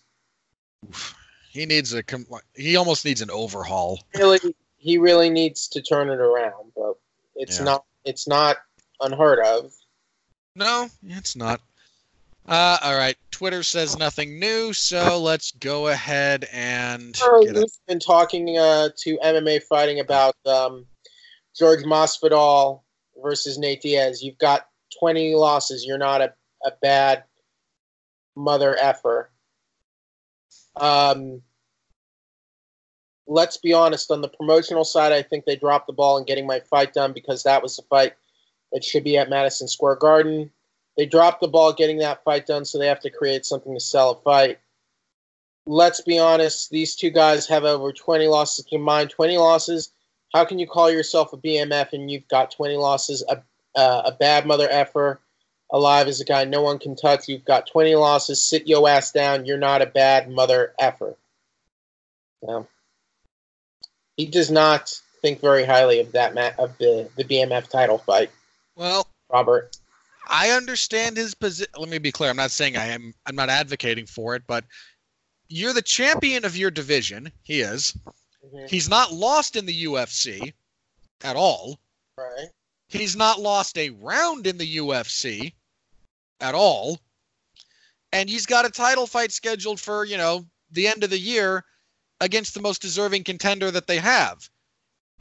[1.50, 2.02] He needs a.
[2.02, 4.00] Com- he almost needs an overhaul.
[4.16, 4.40] Really,
[4.86, 6.94] he really needs to turn it around, but
[7.36, 7.66] it's Yeah.
[7.66, 8.58] not it's not
[9.02, 9.74] unheard of.
[10.54, 11.60] No, it's not.
[12.48, 13.18] Uh, all right.
[13.32, 17.60] Twitter says nothing new, so let's go ahead and Charlie get it.
[17.62, 20.86] Luke's been talking uh, to MMA fighting about um,
[21.58, 22.82] Jorge Masvidal
[23.24, 24.22] versus Nate Diaz.
[24.22, 24.68] You've got
[25.00, 25.84] 20 losses.
[25.84, 26.32] You're not a,
[26.64, 27.24] a bad
[28.36, 29.32] mother effer.
[30.76, 31.42] Um,
[33.28, 34.12] let's be honest.
[34.12, 37.14] On the promotional side, I think they dropped the ball in getting my fight done
[37.14, 38.14] because that was the fight
[38.72, 40.52] that should be at Madison Square Garden.
[40.98, 43.80] They dropped the ball getting that fight done, so they have to create something to
[43.80, 44.60] sell a fight
[45.66, 49.10] let's be honest, these two guys have over 20 losses combined.
[49.10, 49.92] 20 losses.
[50.34, 53.24] How can you call yourself a BMF and you've got 20 losses?
[53.30, 53.42] A,
[53.76, 55.20] uh, a bad mother effer
[55.72, 57.28] alive is a guy no one can touch.
[57.28, 58.44] You've got 20 losses.
[58.44, 59.46] Sit your ass down.
[59.46, 61.16] You're not a bad mother effer.
[62.42, 62.68] No.
[64.18, 68.32] He does not think very highly of that ma- of the, the BMF title fight,
[68.76, 69.76] Well, Robert.
[70.28, 71.72] I understand his position.
[71.78, 72.30] Let me be clear.
[72.30, 73.14] I'm not saying I am.
[73.26, 74.64] I'm not advocating for it, but
[75.48, 77.32] you're the champion of your division.
[77.44, 77.96] He is.
[78.46, 78.70] Mhm.
[78.70, 80.54] He's not lost in the UFC
[81.22, 81.80] at all.
[82.18, 82.48] Right.
[82.88, 85.54] He's not lost a round in the UFC
[86.40, 87.00] at all.
[88.12, 91.66] And he's got a title fight scheduled for, you know, the end of the year
[92.22, 94.50] against the most deserving contender that they have.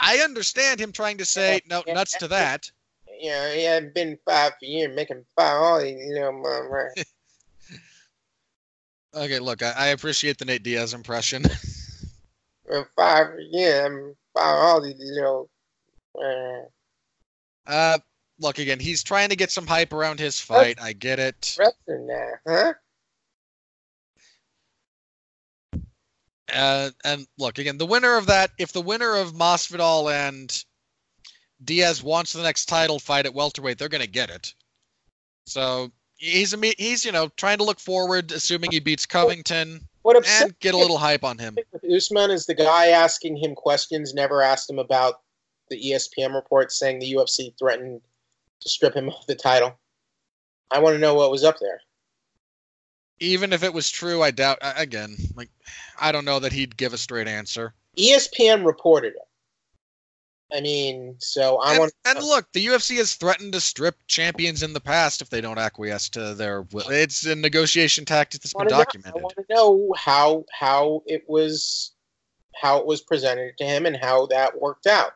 [0.00, 1.94] I understand him trying to say, no, Yeah.
[1.94, 2.70] nuts to that.
[3.20, 6.90] You know, he hadn't been five for years, making five all these, you know, right.
[9.14, 11.44] Okay, look, I, I appreciate the Nate Diaz impression.
[12.66, 15.48] Well, five, yeah, I'm five all these, you know.
[16.18, 17.98] Uh, Uh,
[18.38, 20.80] look, again, he's trying to get some hype around his fight.
[20.80, 21.54] I get it.
[21.58, 22.72] wrestling now, huh?
[26.52, 30.64] Uh, and look, again, the winner of that, if the winner of Masvidal and
[31.64, 34.54] Diaz wants the next title fight at welterweight, they're going to get it.
[35.46, 39.86] So he's he's you know trying to look forward, assuming he beats Covington.
[40.02, 41.56] What and get a little hype on him.
[41.90, 45.22] Usman is the guy asking him questions never asked him about
[45.70, 48.02] the ESPN report saying the UFC threatened
[48.60, 49.78] to strip him of the title.
[50.70, 51.80] I want to know what was up there.
[53.20, 54.58] Even if it was true, I doubt.
[54.62, 55.50] Again, like
[56.00, 57.74] I don't know that he'd give a straight answer.
[57.96, 60.56] ESPN reported it.
[60.56, 61.92] I mean, so I want.
[62.04, 65.58] and look, the UFC has threatened to strip champions in the past if they don't
[65.58, 66.88] acquiesce to their will.
[66.90, 71.24] It's a negotiation tactic that's been wanna know- I want to know how how it
[71.28, 71.92] was
[72.54, 75.12] how it was presented to him and how that worked out.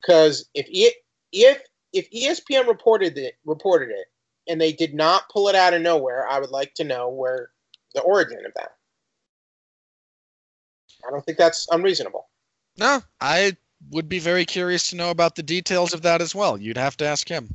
[0.00, 0.92] Because if e,
[1.32, 1.62] if
[1.92, 4.06] if ESPN reported it reported it
[4.48, 7.50] and they did not pull it out of nowhere, I would like to know where
[7.94, 8.74] the origin of that.
[11.06, 12.28] I don't think that's unreasonable.
[12.78, 13.56] No, I
[13.90, 16.58] would be very curious to know about the details of that as well.
[16.58, 17.54] You'd have to ask him.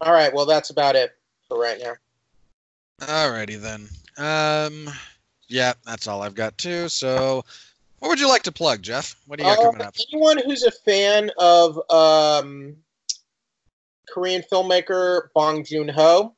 [0.00, 1.12] All right, well that's about it
[1.48, 1.94] for right now.
[3.00, 3.88] Alrighty then.
[4.18, 4.92] Um,
[5.48, 6.88] yeah, that's all I've got too.
[6.88, 7.44] So,
[7.98, 9.16] what would you like to plug, Jeff?
[9.26, 9.94] What do you got Uh, coming up?
[10.12, 12.76] Anyone who's a fan of um,
[14.12, 16.34] Korean filmmaker Bong Joon Ho,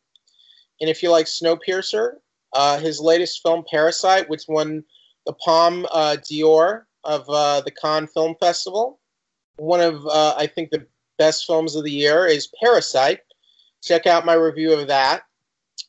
[0.80, 2.14] and if you like Snowpiercer,
[2.52, 4.84] uh, his latest film Parasite, which won
[5.26, 9.00] the Palm uh, d'Or of uh, the Cannes Film Festival,
[9.56, 10.86] one of uh, I think the
[11.18, 13.20] best films of the year is Parasite.
[13.82, 15.22] Check out my review of that.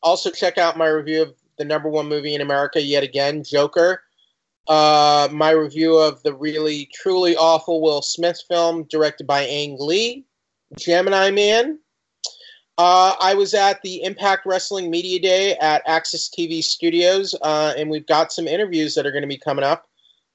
[0.04, 4.02] Also, check out my review of the number one movie in America yet again, Joker
[4.70, 10.26] uh, my review of the really truly awful Will Smith film directed by Ang Lee,
[10.78, 11.80] Gemini Man.
[12.78, 17.90] Uh, I was at the Impact Wrestling Media Day at Access TV Studios, uh, and
[17.90, 19.90] we've got some interviews that are going to be coming up,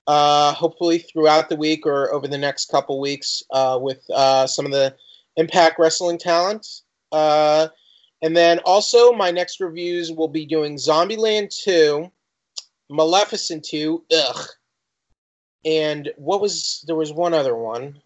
[0.06, 4.66] uh, hopefully throughout the week or over the next couple weeks uh, with uh, some
[4.66, 4.94] of the
[5.36, 6.66] Impact Wrestling talent.
[7.12, 7.69] Uh,
[8.20, 12.11] and then also, my next reviews will be doing Zombieland 2.
[12.90, 14.47] Maleficent 2, ugh.
[15.65, 18.02] And what was there was one other one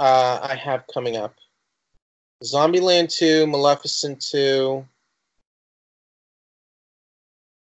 [0.00, 1.34] uh, I have coming up.
[2.42, 4.84] Zombieland 2, Maleficent 2.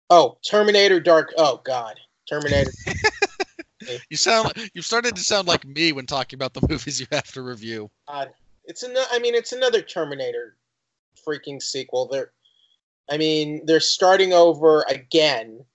[0.10, 1.32] Oh, Terminator Dark.
[1.38, 2.00] Oh God.
[2.28, 2.72] Terminator.
[4.10, 4.54] You sound.
[4.74, 7.92] You've started to sound like me when talking about the movies you have to review.
[8.08, 8.30] God.
[8.64, 10.56] It's an, I mean, it's another Terminator
[11.28, 12.08] freaking sequel.
[12.08, 12.32] They're
[13.12, 15.66] I mean, they're starting over again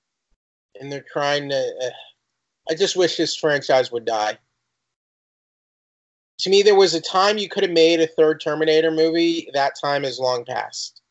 [0.81, 1.91] and they're trying to uh,
[2.71, 4.39] I just wish this franchise would die.
[6.39, 9.49] To me, there was a time you could have made a third Terminator movie.
[9.55, 11.03] That time is long past.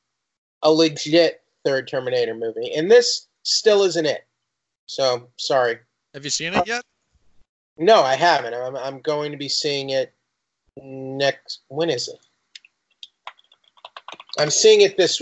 [0.63, 2.73] A legit third Terminator movie.
[2.73, 4.25] And this still isn't it.
[4.85, 5.79] So, sorry.
[6.13, 6.83] Have you seen it yet?
[7.77, 8.53] No, I haven't.
[8.53, 10.13] I'm, I'm going to be seeing it
[10.81, 11.59] next.
[11.67, 12.19] When is it?
[14.39, 15.21] I'm seeing it this.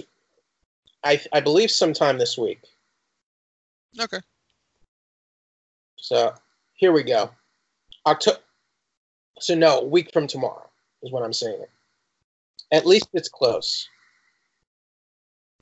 [1.03, 2.61] I I believe sometime this week.
[3.99, 4.19] Okay.
[5.97, 6.33] So
[6.73, 7.31] here we go.
[8.05, 8.39] October.
[9.39, 10.69] So no, a week from tomorrow
[11.03, 11.69] is when I'm saying it.
[12.71, 13.87] At least it's close.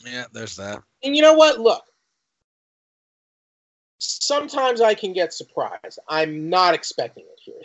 [0.06, 0.82] Yeah, there's that.
[1.04, 1.60] And you know what?
[1.60, 1.84] Look.
[4.00, 6.00] Sometimes I can get surprised.
[6.10, 7.62] I'm not expecting it here.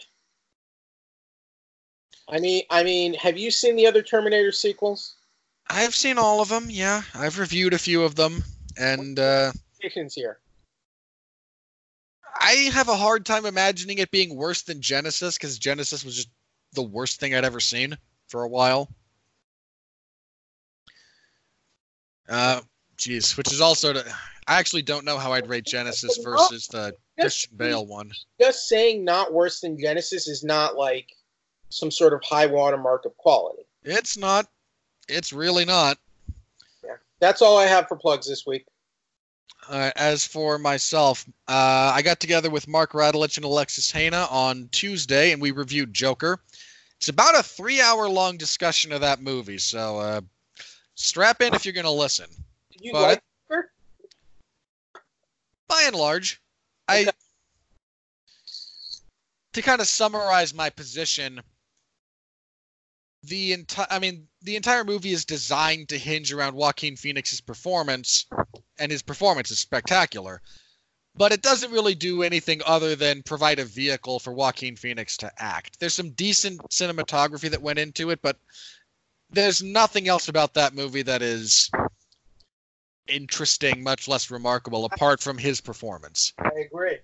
[2.28, 5.16] I mean, I mean, have you seen the other Terminator sequels?
[5.70, 6.66] I've seen all of them.
[6.68, 8.44] Yeah, I've reviewed a few of them,
[8.78, 10.39] and uh, here.
[12.40, 16.28] I have a hard time imagining it being worse than Genisys because Genisys was just
[16.73, 17.97] the worst thing I'd ever seen
[18.28, 18.89] for a while.
[22.28, 22.60] Uh,
[22.97, 24.05] jeez, which is also to,
[24.47, 28.10] I actually don't know how I'd rate Genisys versus the Christian Bale one.
[28.40, 31.09] Just saying not worse than Genisys is not like
[31.70, 33.62] some sort of high watermark of quality.
[33.82, 34.47] It's not.
[35.09, 35.98] It's really not.
[36.85, 36.97] Yeah.
[37.20, 38.66] That's all I have for plugs this week.
[39.69, 44.69] Uh, as for myself, uh, I got together with Mark Radulich and Alexis Haina on
[44.73, 46.40] Tuesday, and we reviewed Joker.
[46.97, 50.20] It's about a three-hour-long discussion of that movie, so uh,
[50.95, 52.27] strap in if you're going to listen.
[52.73, 53.70] Did you But- like her?
[55.69, 56.40] By and large,
[56.89, 57.11] I
[59.53, 61.43] to kind of summarize my position.
[63.24, 68.24] The entire, I mean, the entire movie is designed to hinge around Joaquin Phoenix's performance,
[68.79, 70.41] and his performance is spectacular.
[71.15, 75.33] But it doesn't really do anything other than provide a vehicle for Joaquin Phoenix to
[75.39, 75.81] act.
[75.81, 78.37] There's some decent cinematography that went into it, but
[79.31, 81.71] there's nothing else about that movie that is
[83.09, 86.33] interesting, much less remarkable, apart from his performance.
[86.39, 86.99] I agree.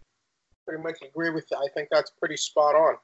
[0.66, 1.56] Pretty much agree with you.
[1.56, 2.96] I think that's pretty spot on.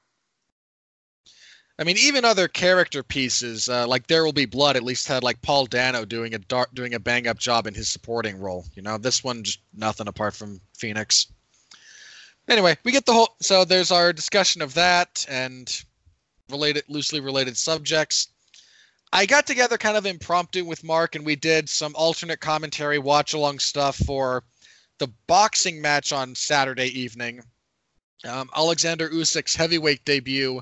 [1.81, 5.23] I mean, even other character pieces uh, like There Will Be Blood at least had
[5.23, 8.67] like Paul Dano doing a dark, doing a bang up job in his supporting role.
[8.75, 11.29] You know, this one just nothing apart from Phoenix.
[12.49, 13.35] Anyway, we get the whole.
[13.41, 15.83] So there's our discussion of that and
[16.51, 18.29] related, loosely related subjects.
[19.11, 23.33] I got together kind of impromptu with Mark, and we did some alternate commentary, watch
[23.33, 24.45] along stuff for
[24.99, 27.43] the boxing match on Saturday evening.
[28.29, 30.61] Um, Alexander Usyk's heavyweight debut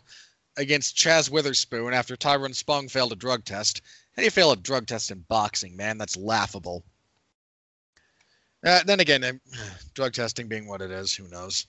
[0.58, 3.80] against Chaz Witherspoon after Tyrone Spong failed a drug test.
[4.14, 5.96] How do you fail a drug test in boxing, man?
[5.96, 6.84] That's laughable.
[8.66, 9.40] Uh, then again,
[9.94, 11.66] drug testing being what it is, who knows?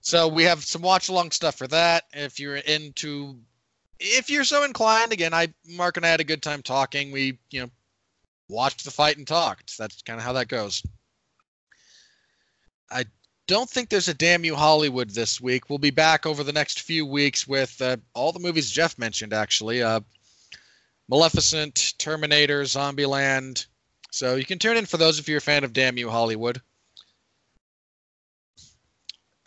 [0.00, 2.04] So we have some watch along stuff for that.
[2.12, 3.38] If you're into,
[3.98, 7.12] if you're so inclined, again, I Mark and I had a good time talking.
[7.12, 7.70] We, you know,
[8.48, 9.76] watched the fight and talked.
[9.76, 10.82] That's kind of how that goes.
[12.90, 13.04] I
[13.52, 15.68] don't think there's a damn you Hollywood this week.
[15.68, 19.32] We'll be back over the next few weeks with uh, all the movies Jeff mentioned,
[19.32, 19.82] actually.
[19.82, 20.00] Uh,
[21.08, 23.66] Maleficent, Terminator, Zombieland.
[24.10, 26.60] So you can tune in for those if you're a fan of Damn You Hollywood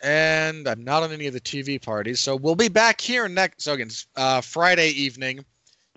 [0.02, 2.20] and I'm not on any of the TV parties.
[2.20, 3.62] So we'll be back here next.
[3.62, 5.44] So again, uh, Friday evening,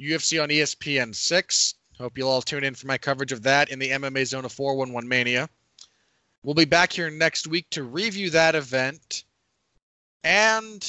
[0.01, 1.75] UFC on ESPN six.
[1.97, 4.53] Hope you'll all tune in for my coverage of that in the MMA Zone of
[4.53, 5.49] 411 Mania.
[6.43, 9.25] We'll be back here next week to review that event,
[10.23, 10.81] and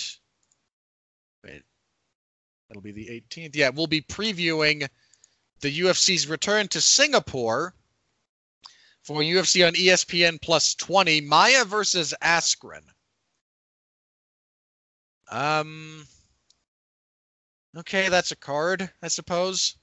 [1.43, 1.63] wait,
[2.69, 3.57] that'll be the 18th.
[3.57, 4.89] Yeah, we'll be previewing
[5.61, 7.75] the UFC's return to Singapore
[9.03, 12.83] for UFC on ESPN Plus 20, Maia versus Askren.
[15.31, 16.07] Um.
[17.77, 19.77] Okay, that's a card, I suppose.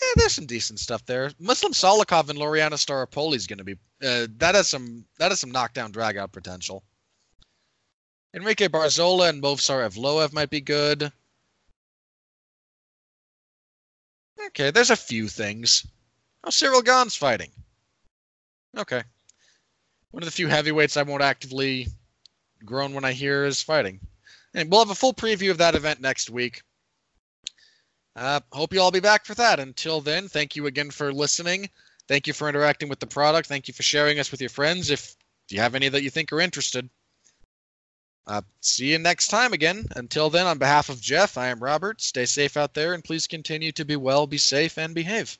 [0.00, 1.32] Yeah, there's some decent stuff there.
[1.38, 5.40] Muslim Salikhov and Laureano Staropoli is going to be uh, that has some that has
[5.40, 6.82] some knockdown drag out potential.
[8.32, 11.10] Enrique Barzola and Movsar Evloev might be good.
[14.46, 15.86] Okay, there's a few things.
[16.44, 17.50] Oh, Cyril Gane's fighting.
[18.76, 19.02] Okay.
[20.12, 21.88] One of the few heavyweights I won't actively
[22.64, 24.00] groan when I hear is fighting.
[24.54, 26.62] And we'll have a full preview of that event next week.
[28.16, 29.60] Uh, hope you all be back for that.
[29.60, 31.70] Until then, thank you again for listening.
[32.08, 33.48] Thank you for interacting with the product.
[33.48, 35.14] Thank you for sharing us with your friends if
[35.48, 36.88] you have any that you think are interested.
[38.26, 39.86] Uh, see you next time again.
[39.96, 42.00] Until then, on behalf of Jeff, I am Robert.
[42.00, 45.38] Stay safe out there and please continue to be well, be safe, and behave.